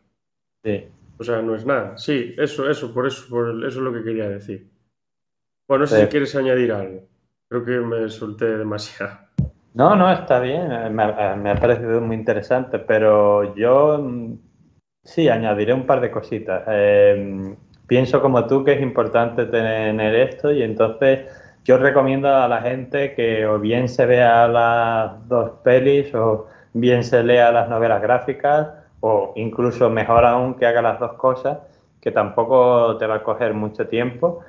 Sí. 0.64 0.88
O 1.20 1.24
sea, 1.24 1.41
no 1.41 1.53
es 1.53 1.66
nada. 1.66 1.95
Sí, 1.95 2.34
eso, 2.38 2.68
eso, 2.70 2.91
por 2.91 3.05
eso, 3.05 3.28
por 3.30 3.49
eso 3.49 3.68
es 3.68 3.76
lo 3.76 3.93
que 3.93 4.03
quería 4.03 4.28
decir. 4.28 4.68
Bueno, 5.68 5.84
no 5.84 5.88
sé 5.88 6.01
si 6.01 6.07
quieres 6.07 6.36
añadir 6.36 6.72
algo. 6.72 7.01
Creo 7.47 7.64
que 7.64 7.80
me 7.80 8.10
solté 8.10 8.57
demasiado. 8.57 9.20
No, 9.76 9.95
no, 9.95 10.12
está 10.12 10.39
bien, 10.39 10.72
eh, 10.72 10.89
me, 10.89 11.03
ha 11.03 11.55
parecido 11.55 12.01
muy 12.01 12.16
interesante, 12.16 12.80
pero 12.80 13.55
yo 13.55 14.03
sí 15.10 15.28
añadiré 15.28 15.74
un 15.74 15.86
par 15.86 16.01
de 16.01 16.12
cositas. 16.12 16.64
Em, 16.68 17.55
pienso 17.88 18.22
como 18.22 18.45
tú 18.45 18.64
que 18.64 18.74
es 18.74 18.82
importante 18.82 19.45
tener 19.45 20.16
esto 20.16 20.51
y 20.51 20.62
entonces 20.64 21.22
yo 21.66 21.78
recomiendo 21.78 22.34
a 22.34 22.47
la 22.47 22.62
gente 22.62 23.14
que 23.16 23.45
o 23.45 23.60
bien 23.60 23.89
se 23.89 24.05
vea 24.05 24.47
las 24.47 25.28
dos 25.28 25.51
pelis 25.64 26.14
o 26.14 26.47
bien 26.74 27.03
se 27.03 27.24
lea 27.24 27.51
las 27.51 27.70
novelas 27.70 28.01
gráficas 28.01 28.68
o 29.01 29.34
incluso 29.36 29.89
mejor 29.89 30.26
aún 30.26 30.55
que 30.55 30.66
haga 30.66 30.82
las 30.82 30.99
dos 30.99 31.14
cosas, 31.14 31.57
que 32.01 32.12
tampoco 32.12 32.97
te 32.97 33.07
va 33.07 33.16
a 33.16 33.24
coger 33.24 33.53
mucho 33.53 33.88
tiempo 33.88 34.41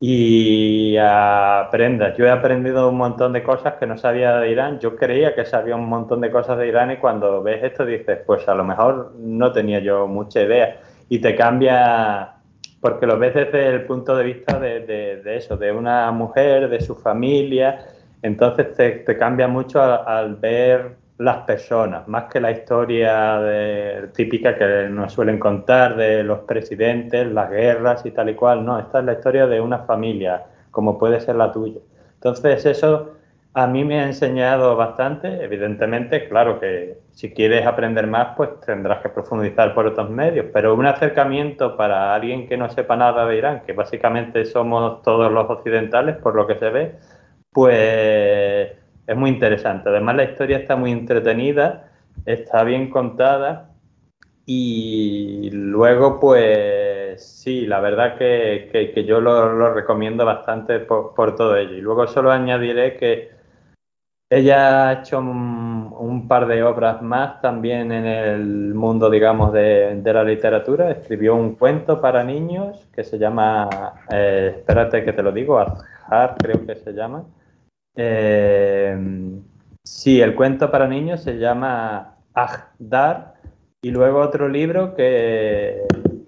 y 0.00 0.96
aprendas. 0.96 2.16
Yo 2.16 2.24
he 2.26 2.30
aprendido 2.30 2.88
un 2.88 2.96
montón 2.96 3.32
de 3.32 3.42
cosas 3.42 3.74
que 3.74 3.86
no 3.86 3.98
sabía 3.98 4.38
de 4.38 4.50
Irán. 4.50 4.78
Yo 4.78 4.96
creía 4.96 5.34
que 5.34 5.44
sabía 5.44 5.74
un 5.74 5.88
montón 5.88 6.20
de 6.20 6.30
cosas 6.30 6.58
de 6.58 6.68
Irán 6.68 6.92
y 6.92 6.98
cuando 6.98 7.42
ves 7.42 7.64
esto 7.64 7.84
dices, 7.84 8.20
pues 8.24 8.46
a 8.48 8.54
lo 8.54 8.64
mejor 8.64 9.14
no 9.18 9.52
tenía 9.52 9.80
yo 9.80 10.06
mucha 10.06 10.42
idea. 10.42 10.80
Y 11.08 11.18
te 11.20 11.34
cambia, 11.34 12.34
porque 12.80 13.06
lo 13.06 13.18
ves 13.18 13.34
desde 13.34 13.68
el 13.68 13.86
punto 13.86 14.16
de 14.16 14.24
vista 14.24 14.60
de, 14.60 14.80
de, 14.80 15.36
eso, 15.36 15.56
de 15.56 15.72
una 15.72 16.10
mujer, 16.12 16.68
de 16.68 16.80
su 16.80 16.94
familia. 16.94 17.86
Entonces 18.22 18.74
te, 18.74 18.90
te 18.90 19.16
cambia 19.16 19.48
mucho 19.48 19.82
al 19.82 20.36
ver 20.36 20.96
las 21.18 21.38
personas, 21.38 22.06
más 22.06 22.24
que 22.32 22.40
la 22.40 22.52
historia 22.52 23.40
típica 24.14 24.56
que 24.56 24.88
nos 24.88 25.12
suelen 25.12 25.38
contar 25.38 25.96
de 25.96 26.22
los 26.22 26.40
presidentes, 26.40 27.26
las 27.26 27.50
guerras 27.50 28.06
y 28.06 28.12
tal 28.12 28.30
y 28.30 28.34
cual. 28.34 28.64
No, 28.64 28.78
esta 28.78 29.00
es 29.00 29.04
la 29.04 29.14
historia 29.14 29.46
de 29.46 29.60
una 29.60 29.80
familia, 29.80 30.44
como 30.70 30.96
puede 30.96 31.20
ser 31.20 31.34
la 31.36 31.50
tuya. 31.52 31.80
Entonces 32.14 32.64
eso 32.66 33.12
a 33.54 33.66
mí 33.66 33.84
me 33.84 34.00
ha 34.00 34.06
enseñado 34.06 34.76
bastante. 34.76 35.42
Evidentemente, 35.42 36.28
claro 36.28 36.60
que 36.60 36.98
si 37.10 37.32
quieres 37.32 37.66
aprender 37.66 38.06
más, 38.06 38.36
pues 38.36 38.50
tendrás 38.64 39.00
que 39.02 39.08
profundizar 39.08 39.74
por 39.74 39.86
otros 39.86 40.10
medios. 40.10 40.46
Pero 40.52 40.74
un 40.74 40.86
acercamiento 40.86 41.76
para 41.76 42.14
alguien 42.14 42.46
que 42.46 42.56
no 42.56 42.68
sepa 42.70 42.94
nada 42.96 43.26
de 43.26 43.36
Irán, 43.36 43.62
que 43.66 43.72
básicamente 43.72 44.44
somos 44.44 45.02
todos 45.02 45.32
los 45.32 45.50
occidentales, 45.50 46.16
por 46.16 46.36
lo 46.36 46.46
que 46.46 46.54
se 46.58 46.70
ve, 46.70 46.94
pues 47.52 48.70
es 49.08 49.16
muy 49.16 49.30
interesante. 49.30 49.88
Además, 49.88 50.16
la 50.16 50.24
historia 50.24 50.58
está 50.58 50.76
muy 50.76 50.92
entretenida, 50.92 51.90
está 52.26 52.62
bien 52.62 52.90
contada 52.90 53.70
y 54.44 55.48
luego, 55.50 56.20
pues 56.20 57.24
sí, 57.24 57.66
la 57.66 57.80
verdad 57.80 58.18
que, 58.18 59.04
yo 59.06 59.20
lo, 59.20 59.72
recomiendo 59.72 60.26
bastante 60.26 60.80
por, 60.80 61.36
todo 61.36 61.56
ello. 61.56 61.74
Y 61.74 61.80
luego 61.80 62.06
solo 62.06 62.30
añadiré 62.30 62.98
que 62.98 63.30
ella 64.30 64.88
ha 64.88 64.92
hecho 65.00 65.20
un, 65.20 66.26
par 66.28 66.46
de 66.46 66.62
obras 66.62 67.00
más 67.00 67.40
también 67.40 67.90
en 67.92 68.04
el 68.04 68.74
mundo, 68.74 69.08
digamos, 69.08 69.54
de, 69.54 70.02
la 70.04 70.22
literatura. 70.22 70.90
Escribió 70.90 71.34
un 71.34 71.54
cuento 71.54 71.98
para 71.98 72.22
niños 72.24 72.86
que 72.94 73.04
se 73.04 73.18
llama, 73.18 73.70
eh, 74.12 74.52
espérate 74.58 75.02
que 75.02 75.14
te 75.14 75.22
lo 75.22 75.32
digo, 75.32 75.58
Azhar 75.58 76.36
creo 76.38 76.66
que 76.66 76.76
se 76.76 76.92
llama 76.92 77.24
eh, 78.00 78.96
sí, 79.82 80.20
el 80.20 80.36
cuento 80.36 80.70
para 80.70 80.86
niños 80.86 81.20
se 81.20 81.36
llama 81.36 82.14
Ahdar 82.32 83.34
y 83.82 83.90
luego 83.90 84.20
otro 84.20 84.48
libro 84.48 84.94
que, 84.94 85.82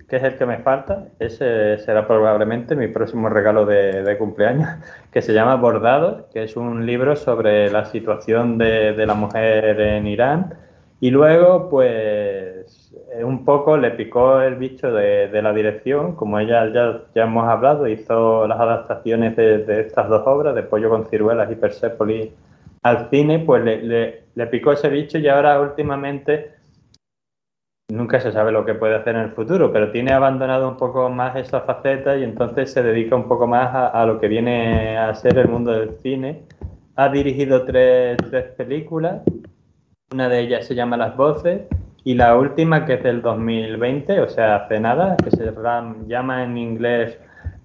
es 0.09 0.23
el 0.25 0.37
que 0.37 0.47
me 0.47 0.59
falta, 0.59 1.07
ese 1.21 1.79
será 1.79 2.09
probablemente 2.09 2.75
mi 2.75 2.89
próximo 2.89 3.29
regalo 3.29 3.67
de, 3.67 4.17
cumpleaños, 4.19 4.69
que 5.13 5.23
se 5.23 5.33
llama 5.33 5.55
Bordados, 5.55 6.25
que 6.33 6.43
es 6.43 6.57
un 6.57 6.87
libro 6.87 7.15
sobre 7.15 7.71
la 7.71 7.85
situación 7.85 8.59
de, 8.59 9.07
la 9.07 9.15
mujer 9.15 9.81
en 9.81 10.09
Irán. 10.09 10.55
Y 10.99 11.11
luego, 11.11 11.69
pues, 11.71 12.50
un 13.23 13.45
poco 13.45 13.77
le 13.77 13.91
picó 13.93 14.41
el 14.41 14.57
bicho 14.57 14.93
de, 14.93 15.31
la 15.43 15.53
dirección, 15.53 16.17
como 16.17 16.39
ella 16.39 16.73
ya, 16.73 17.03
ya 17.15 17.25
hemos 17.25 17.47
hablado, 17.49 17.87
hizo 17.89 18.47
las 18.47 18.59
adaptaciones 18.59 19.37
de, 19.37 19.81
estas 19.81 20.09
dos 20.09 20.23
obras, 20.27 20.55
de 20.55 20.63
Pollo 20.63 20.91
con 20.91 21.09
ciruelas 21.09 21.51
y 21.51 21.57
Persepolis, 21.57 22.31
al 22.83 23.11
cine, 23.11 23.41
pues 23.41 23.65
le, 23.65 24.25
le 24.35 24.47
picó 24.47 24.73
ese 24.73 24.89
bicho 24.89 25.19
y 25.19 25.29
ahora 25.29 25.61
últimamente 25.61 26.55
nunca 27.91 28.21
se 28.21 28.33
sabe 28.33 28.53
lo 28.53 28.65
que 28.65 28.75
puede 28.75 28.95
hacer 28.95 29.17
en 29.17 29.23
el 29.23 29.31
futuro, 29.33 29.73
pero 29.73 29.91
tiene 29.91 30.13
abandonado 30.13 30.69
un 30.69 30.77
poco 30.77 31.11
más 31.11 31.37
esa 31.37 31.61
faceta 31.63 32.17
y 32.17 32.25
entonces 32.25 32.73
se 32.73 32.83
dedica 32.83 33.17
un 33.17 33.29
poco 33.29 33.47
más 33.47 33.93
a, 33.93 34.05
lo 34.07 34.21
que 34.21 34.29
viene 34.29 34.97
a 34.97 35.15
ser 35.15 35.39
el 35.39 35.49
mundo 35.49 35.73
del 35.73 35.97
cine. 35.99 36.43
Ha 36.97 37.09
dirigido 37.09 37.65
tres, 37.65 38.17
tres 38.31 38.53
películas, 38.57 39.23
una 40.13 40.29
de 40.29 40.41
ellas 40.41 40.67
se 40.67 40.75
llama 40.75 40.97
Las 40.97 41.17
Voces 41.17 41.63
y 42.05 42.15
la 42.15 42.37
última 42.37 42.85
que 42.87 42.95
es 42.95 43.03
del 43.03 43.23
2020, 43.23 44.21
o 44.21 44.29
sea, 44.29 44.57
hace 44.57 44.81
nada, 44.81 45.17
que 45.17 45.31
se 45.31 45.53
llama 46.07 46.45
en 46.45 46.57
inglés 46.57 47.19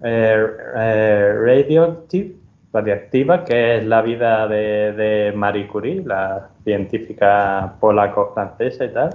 eh, 0.04 0.48
eh, 0.76 1.34
Radioactive, 1.40 2.36
radiactiva, 2.74 3.46
que 3.46 3.78
es 3.78 3.86
la 3.86 4.02
vida 4.02 4.48
de, 4.48 4.92
de 4.94 5.32
Marie 5.34 5.68
Curie, 5.68 6.04
la 6.06 6.50
científica 6.64 7.76
polaco-francesa 7.80 8.86
y 8.86 8.94
tal. 8.94 9.10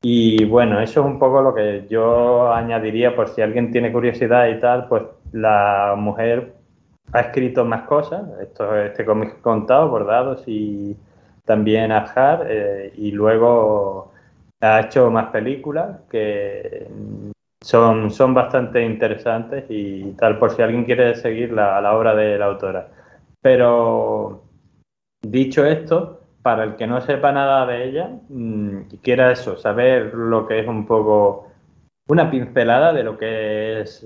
Y 0.00 0.44
bueno, 0.44 0.80
eso 0.80 1.00
es 1.00 1.06
un 1.06 1.18
poco 1.18 1.42
lo 1.42 1.52
que 1.52 1.86
yo 1.90 2.52
añadiría 2.52 3.16
por 3.16 3.28
si 3.28 3.42
alguien 3.42 3.72
tiene 3.72 3.92
curiosidad 3.92 4.46
y 4.48 4.60
tal, 4.60 4.86
pues 4.86 5.02
la 5.32 5.94
mujer 5.96 6.54
ha 7.12 7.20
escrito 7.20 7.64
más 7.64 7.82
cosas, 7.82 8.22
esto, 8.40 8.76
este 8.76 9.04
cómic 9.04 9.40
contado, 9.40 9.88
bordados 9.88 10.44
y 10.46 10.96
también 11.44 11.90
Ajar, 11.90 12.46
eh, 12.48 12.92
y 12.96 13.10
luego 13.10 14.07
ha 14.60 14.80
hecho 14.80 15.10
más 15.10 15.30
películas 15.30 16.00
que 16.10 16.86
son, 17.60 18.10
son 18.10 18.34
bastante 18.34 18.84
interesantes 18.84 19.64
y 19.68 20.12
tal, 20.12 20.38
por 20.38 20.50
si 20.50 20.62
alguien 20.62 20.84
quiere 20.84 21.14
seguir 21.14 21.52
la, 21.52 21.80
la 21.80 21.96
obra 21.96 22.14
de 22.14 22.38
la 22.38 22.46
autora. 22.46 22.88
Pero 23.40 24.44
dicho 25.22 25.64
esto, 25.64 26.20
para 26.42 26.64
el 26.64 26.76
que 26.76 26.86
no 26.86 27.00
sepa 27.00 27.32
nada 27.32 27.66
de 27.66 27.84
ella 27.88 28.10
mm, 28.28 28.80
y 28.92 28.98
quiera 28.98 29.32
eso, 29.32 29.56
saber 29.56 30.14
lo 30.14 30.46
que 30.46 30.60
es 30.60 30.66
un 30.66 30.86
poco 30.86 31.48
una 32.08 32.30
pincelada 32.30 32.92
de 32.92 33.04
lo 33.04 33.18
que 33.18 33.82
es 33.82 34.02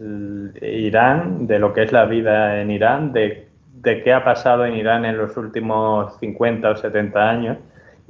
Irán, 0.60 1.46
de 1.46 1.58
lo 1.58 1.72
que 1.72 1.84
es 1.84 1.92
la 1.92 2.04
vida 2.04 2.60
en 2.60 2.70
Irán, 2.70 3.12
de, 3.12 3.48
qué 3.82 4.12
ha 4.12 4.24
pasado 4.24 4.66
en 4.66 4.74
Irán 4.74 5.04
en 5.04 5.16
los 5.16 5.36
últimos 5.36 6.18
50 6.18 6.70
o 6.70 6.76
70 6.76 7.30
años 7.30 7.58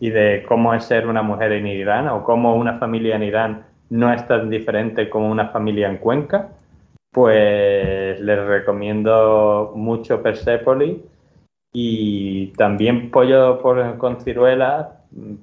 y 0.03 0.11
de 0.11 0.43
cómo 0.49 0.75
es 0.75 0.83
ser 0.83 1.07
una 1.07 1.23
mujer 1.23 1.53
en 1.53 1.65
Irán 1.65 2.09
o 2.09 2.25
cómo 2.25 2.57
una 2.57 2.77
familia 2.81 3.15
en 3.15 3.23
Irán 3.23 3.67
no 3.89 4.13
es 4.13 4.27
tan 4.27 4.51
diferente 4.51 5.09
como 5.09 5.31
una 5.31 5.51
familia 5.51 5.89
en 5.89 5.99
Cuenca, 5.99 6.49
pues 7.13 8.19
les 8.19 8.45
recomiendo 8.45 9.71
mucho 9.77 10.21
Persepolis 10.21 10.97
y 11.73 12.49
también 12.57 13.13
pollo 13.13 13.63
por, 13.63 13.97
con 13.97 14.21
ciruelas 14.21 14.89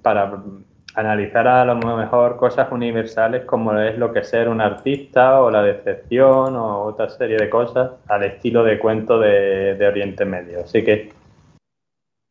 para 0.02 0.44
analizar 0.96 1.48
a 1.48 1.64
lo 1.64 1.76
mejor 1.76 2.36
cosas 2.36 2.70
universales 2.70 3.46
como 3.46 3.80
es 3.80 3.98
lo 3.98 4.12
que 4.12 4.20
es 4.20 4.30
ser 4.30 4.50
un 4.50 4.60
artista 4.60 5.42
o 5.42 5.50
la 5.50 5.64
decepción 5.64 6.58
o 6.58 6.82
otra 6.82 7.08
serie 7.08 7.38
de 7.38 7.50
cosas 7.50 7.92
al 8.10 8.24
estilo 8.24 8.66
de 8.66 8.78
cuento 8.78 9.20
de, 9.20 9.88
Oriente 9.88 10.26
Medio. 10.26 10.66
Así 10.66 10.84
que 10.84 11.14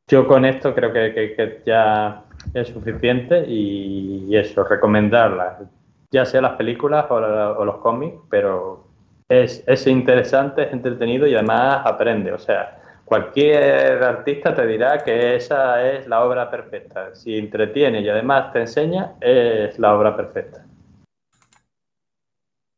yo 0.08 0.26
con 0.26 0.44
esto 0.44 0.74
creo 0.74 0.92
que, 0.92 1.62
ya 1.64 2.24
es 2.54 2.68
suficiente 2.68 3.44
y, 3.46 4.34
eso, 4.36 4.64
recomendarlas, 4.64 5.62
ya 6.10 6.24
sea 6.24 6.40
las 6.40 6.56
películas 6.56 7.06
o, 7.10 7.64
los 7.64 7.76
cómics, 7.76 8.16
pero 8.28 8.86
es, 9.28 9.62
es 9.66 9.86
interesante, 9.86 10.64
es 10.64 10.72
entretenido 10.72 11.26
y 11.26 11.34
además 11.34 11.82
aprende, 11.84 12.32
o 12.32 12.38
sea, 12.38 12.78
Cualquier 13.08 14.02
artista 14.02 14.54
te 14.54 14.66
dirá 14.66 15.02
que 15.02 15.34
esa 15.34 15.82
es 15.90 16.06
la 16.06 16.22
obra 16.22 16.50
perfecta. 16.50 17.14
Si 17.14 17.34
entretiene 17.38 18.02
y 18.02 18.08
además 18.10 18.52
te 18.52 18.60
enseña, 18.60 19.14
es 19.18 19.78
la 19.78 19.96
obra 19.96 20.14
perfecta. 20.14 20.66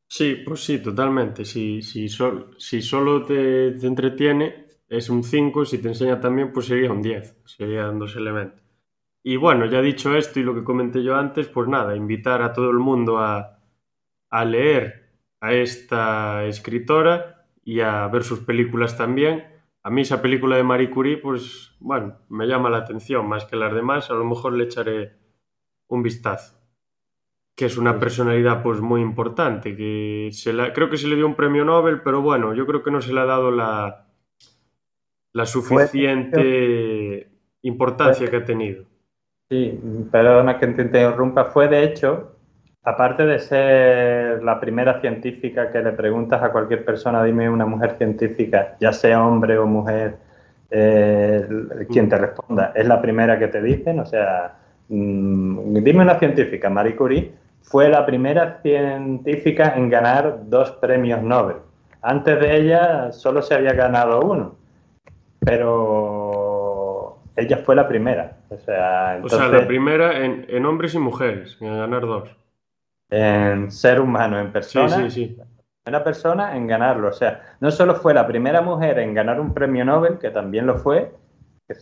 Sí, 0.06 0.36
pues 0.46 0.60
sí, 0.60 0.78
totalmente. 0.78 1.44
Si, 1.44 1.82
si, 1.82 2.08
si 2.08 2.80
solo 2.80 3.24
te, 3.24 3.70
entretiene, 3.84 4.66
es 4.90 5.08
un 5.08 5.24
5. 5.24 5.64
Si 5.64 5.78
te 5.78 5.88
enseña 5.88 6.20
también, 6.20 6.52
pues 6.52 6.66
sería 6.66 6.92
un 6.92 7.00
10. 7.00 7.40
Serían 7.46 7.98
dos 7.98 8.14
elementos. 8.16 8.62
Y 9.22 9.36
bueno, 9.36 9.64
ya 9.64 9.80
dicho 9.80 10.14
esto 10.14 10.38
y 10.38 10.42
lo 10.42 10.54
que 10.54 10.64
comenté 10.64 11.02
yo 11.02 11.16
antes, 11.16 11.48
pues 11.48 11.66
nada, 11.68 11.96
invitar 11.96 12.42
a 12.42 12.52
todo 12.52 12.70
el 12.70 12.78
mundo 12.78 13.18
a, 13.18 13.58
a 14.28 14.44
leer 14.44 15.14
a 15.40 15.54
esta 15.54 16.44
escritora 16.44 17.46
y 17.64 17.80
a 17.80 18.06
ver 18.08 18.24
sus 18.24 18.40
películas 18.40 18.98
también 18.98 19.44
a 19.82 19.90
mí 19.90 20.02
esa 20.02 20.20
película 20.20 20.56
de 20.56 20.62
Marie 20.62 20.90
Curie, 20.90 21.16
pues 21.16 21.74
bueno, 21.80 22.18
me 22.28 22.46
llama 22.46 22.68
la 22.70 22.78
atención 22.78 23.26
más 23.26 23.46
que 23.46 23.56
las 23.56 23.74
demás, 23.74 24.10
a 24.10 24.14
lo 24.14 24.24
mejor 24.24 24.52
le 24.52 24.64
echaré 24.64 25.16
un 25.88 26.02
vistazo. 26.02 26.58
Que 27.56 27.66
es 27.66 27.76
una 27.76 27.98
personalidad 27.98 28.62
pues 28.62 28.80
muy 28.80 29.00
importante, 29.00 29.76
que 29.76 30.30
se 30.32 30.52
la, 30.52 30.72
creo 30.72 30.90
que 30.90 30.98
se 30.98 31.08
le 31.08 31.16
dio 31.16 31.26
un 31.26 31.34
premio 31.34 31.64
Nobel, 31.64 32.02
pero 32.02 32.20
bueno, 32.22 32.54
yo 32.54 32.66
creo 32.66 32.82
que 32.82 32.90
no 32.90 33.00
se 33.00 33.12
le 33.12 33.20
ha 33.20 33.24
dado 33.24 33.50
la, 33.50 34.09
la 35.32 35.46
suficiente 35.46 37.28
importancia 37.62 38.28
que 38.28 38.36
ha 38.36 38.44
tenido. 38.44 38.84
Sí, 39.48 39.78
perdona 40.10 40.58
que 40.58 40.66
te 40.68 40.82
interrumpa, 40.82 41.46
fue 41.46 41.68
de 41.68 41.84
hecho 41.84 42.36
Aparte 42.82 43.26
de 43.26 43.38
ser 43.38 44.42
la 44.42 44.58
primera 44.58 45.02
científica 45.02 45.70
que 45.70 45.82
le 45.82 45.92
preguntas 45.92 46.42
a 46.42 46.50
cualquier 46.50 46.82
persona, 46.82 47.22
dime 47.22 47.50
una 47.50 47.66
mujer 47.66 47.96
científica, 47.98 48.76
ya 48.80 48.90
sea 48.94 49.22
hombre 49.22 49.58
o 49.58 49.66
mujer, 49.66 50.16
eh, 50.70 51.46
quien 51.90 52.08
te 52.08 52.16
responda, 52.16 52.72
es 52.74 52.88
la 52.88 53.02
primera 53.02 53.38
que 53.38 53.48
te 53.48 53.60
dicen, 53.60 54.00
o 54.00 54.06
sea, 54.06 54.54
mm, 54.88 55.74
dime 55.84 56.02
una 56.02 56.18
científica, 56.18 56.70
Marie 56.70 56.96
Curie 56.96 57.32
fue 57.60 57.90
la 57.90 58.06
primera 58.06 58.60
científica 58.62 59.74
en 59.76 59.90
ganar 59.90 60.40
dos 60.46 60.70
premios 60.72 61.22
Nobel. 61.22 61.56
Antes 62.00 62.40
de 62.40 62.56
ella 62.56 63.12
solo 63.12 63.42
se 63.42 63.54
había 63.56 63.74
ganado 63.74 64.20
uno, 64.22 64.56
pero 65.40 67.18
ella 67.36 67.58
fue 67.58 67.74
la 67.74 67.88
primera. 67.88 68.38
O 68.48 68.58
sea, 68.58 69.20
o 69.22 69.28
sea 69.28 69.48
la 69.48 69.66
primera 69.66 70.24
en, 70.24 70.46
en 70.48 70.66
hombres 70.66 70.94
y 70.94 70.98
mujeres, 70.98 71.56
en 71.60 71.76
ganar 71.76 72.02
dos 72.02 72.36
en 73.10 73.70
ser 73.70 74.00
humano, 74.00 74.38
en 74.38 74.52
persona. 74.52 74.88
Sí, 74.88 75.10
sí, 75.10 75.26
sí. 75.26 75.36
Una 75.86 76.04
persona 76.04 76.56
en 76.56 76.66
ganarlo. 76.66 77.08
O 77.08 77.12
sea, 77.12 77.56
no 77.60 77.70
solo 77.70 77.94
fue 77.96 78.14
la 78.14 78.26
primera 78.26 78.60
mujer 78.60 78.98
en 78.98 79.14
ganar 79.14 79.40
un 79.40 79.52
premio 79.52 79.84
Nobel, 79.84 80.18
que 80.18 80.30
también 80.30 80.66
lo 80.66 80.76
fue, 80.76 81.12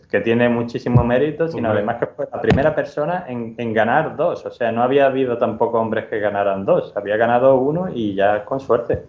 que, 0.09 0.21
tiene 0.21 0.49
muchísimo 0.49 1.03
mérito, 1.03 1.47
sino 1.47 1.69
además 1.69 1.97
que 1.97 2.07
fue 2.07 2.27
la 2.31 2.41
primera 2.41 2.73
persona 2.73 3.25
en, 3.27 3.73
ganar 3.73 4.15
dos. 4.15 4.45
O 4.45 4.51
sea, 4.51 4.71
no 4.71 4.81
había 4.81 5.05
habido 5.05 5.37
tampoco 5.37 5.79
hombres 5.79 6.05
que 6.05 6.19
ganaran 6.19 6.65
dos. 6.65 6.95
Había 6.95 7.17
ganado 7.17 7.55
uno 7.55 7.89
y 7.93 8.15
ya 8.15 8.45
con 8.45 8.59
suerte. 8.59 9.05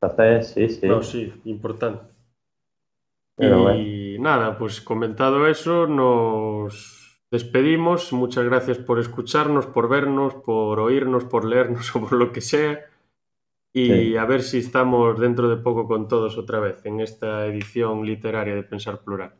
Entonces, 0.00 0.48
sí, 0.48 0.68
sí. 0.68 0.86
No, 0.86 1.02
sí, 1.02 1.32
importante. 1.44 2.15
Y 3.38 4.18
nada, 4.18 4.58
pues 4.58 4.80
comentado 4.80 5.46
eso, 5.46 5.86
nos 5.86 7.20
despedimos. 7.30 8.12
Muchas 8.12 8.44
gracias 8.44 8.78
por 8.78 8.98
escucharnos, 8.98 9.66
por 9.66 9.88
vernos, 9.88 10.34
por 10.34 10.80
oírnos, 10.80 11.24
por 11.24 11.44
leernos 11.44 11.94
o 11.96 12.00
por 12.00 12.12
lo 12.12 12.32
que 12.32 12.40
sea. 12.40 12.86
Y 13.72 14.16
a 14.16 14.24
ver 14.24 14.42
si 14.42 14.58
estamos 14.58 15.20
dentro 15.20 15.50
de 15.50 15.58
poco 15.58 15.86
con 15.86 16.08
todos 16.08 16.38
otra 16.38 16.60
vez 16.60 16.86
en 16.86 17.00
esta 17.00 17.44
edición 17.44 18.06
literaria 18.06 18.54
de 18.54 18.62
Pensar 18.62 19.02
Plural. 19.04 19.34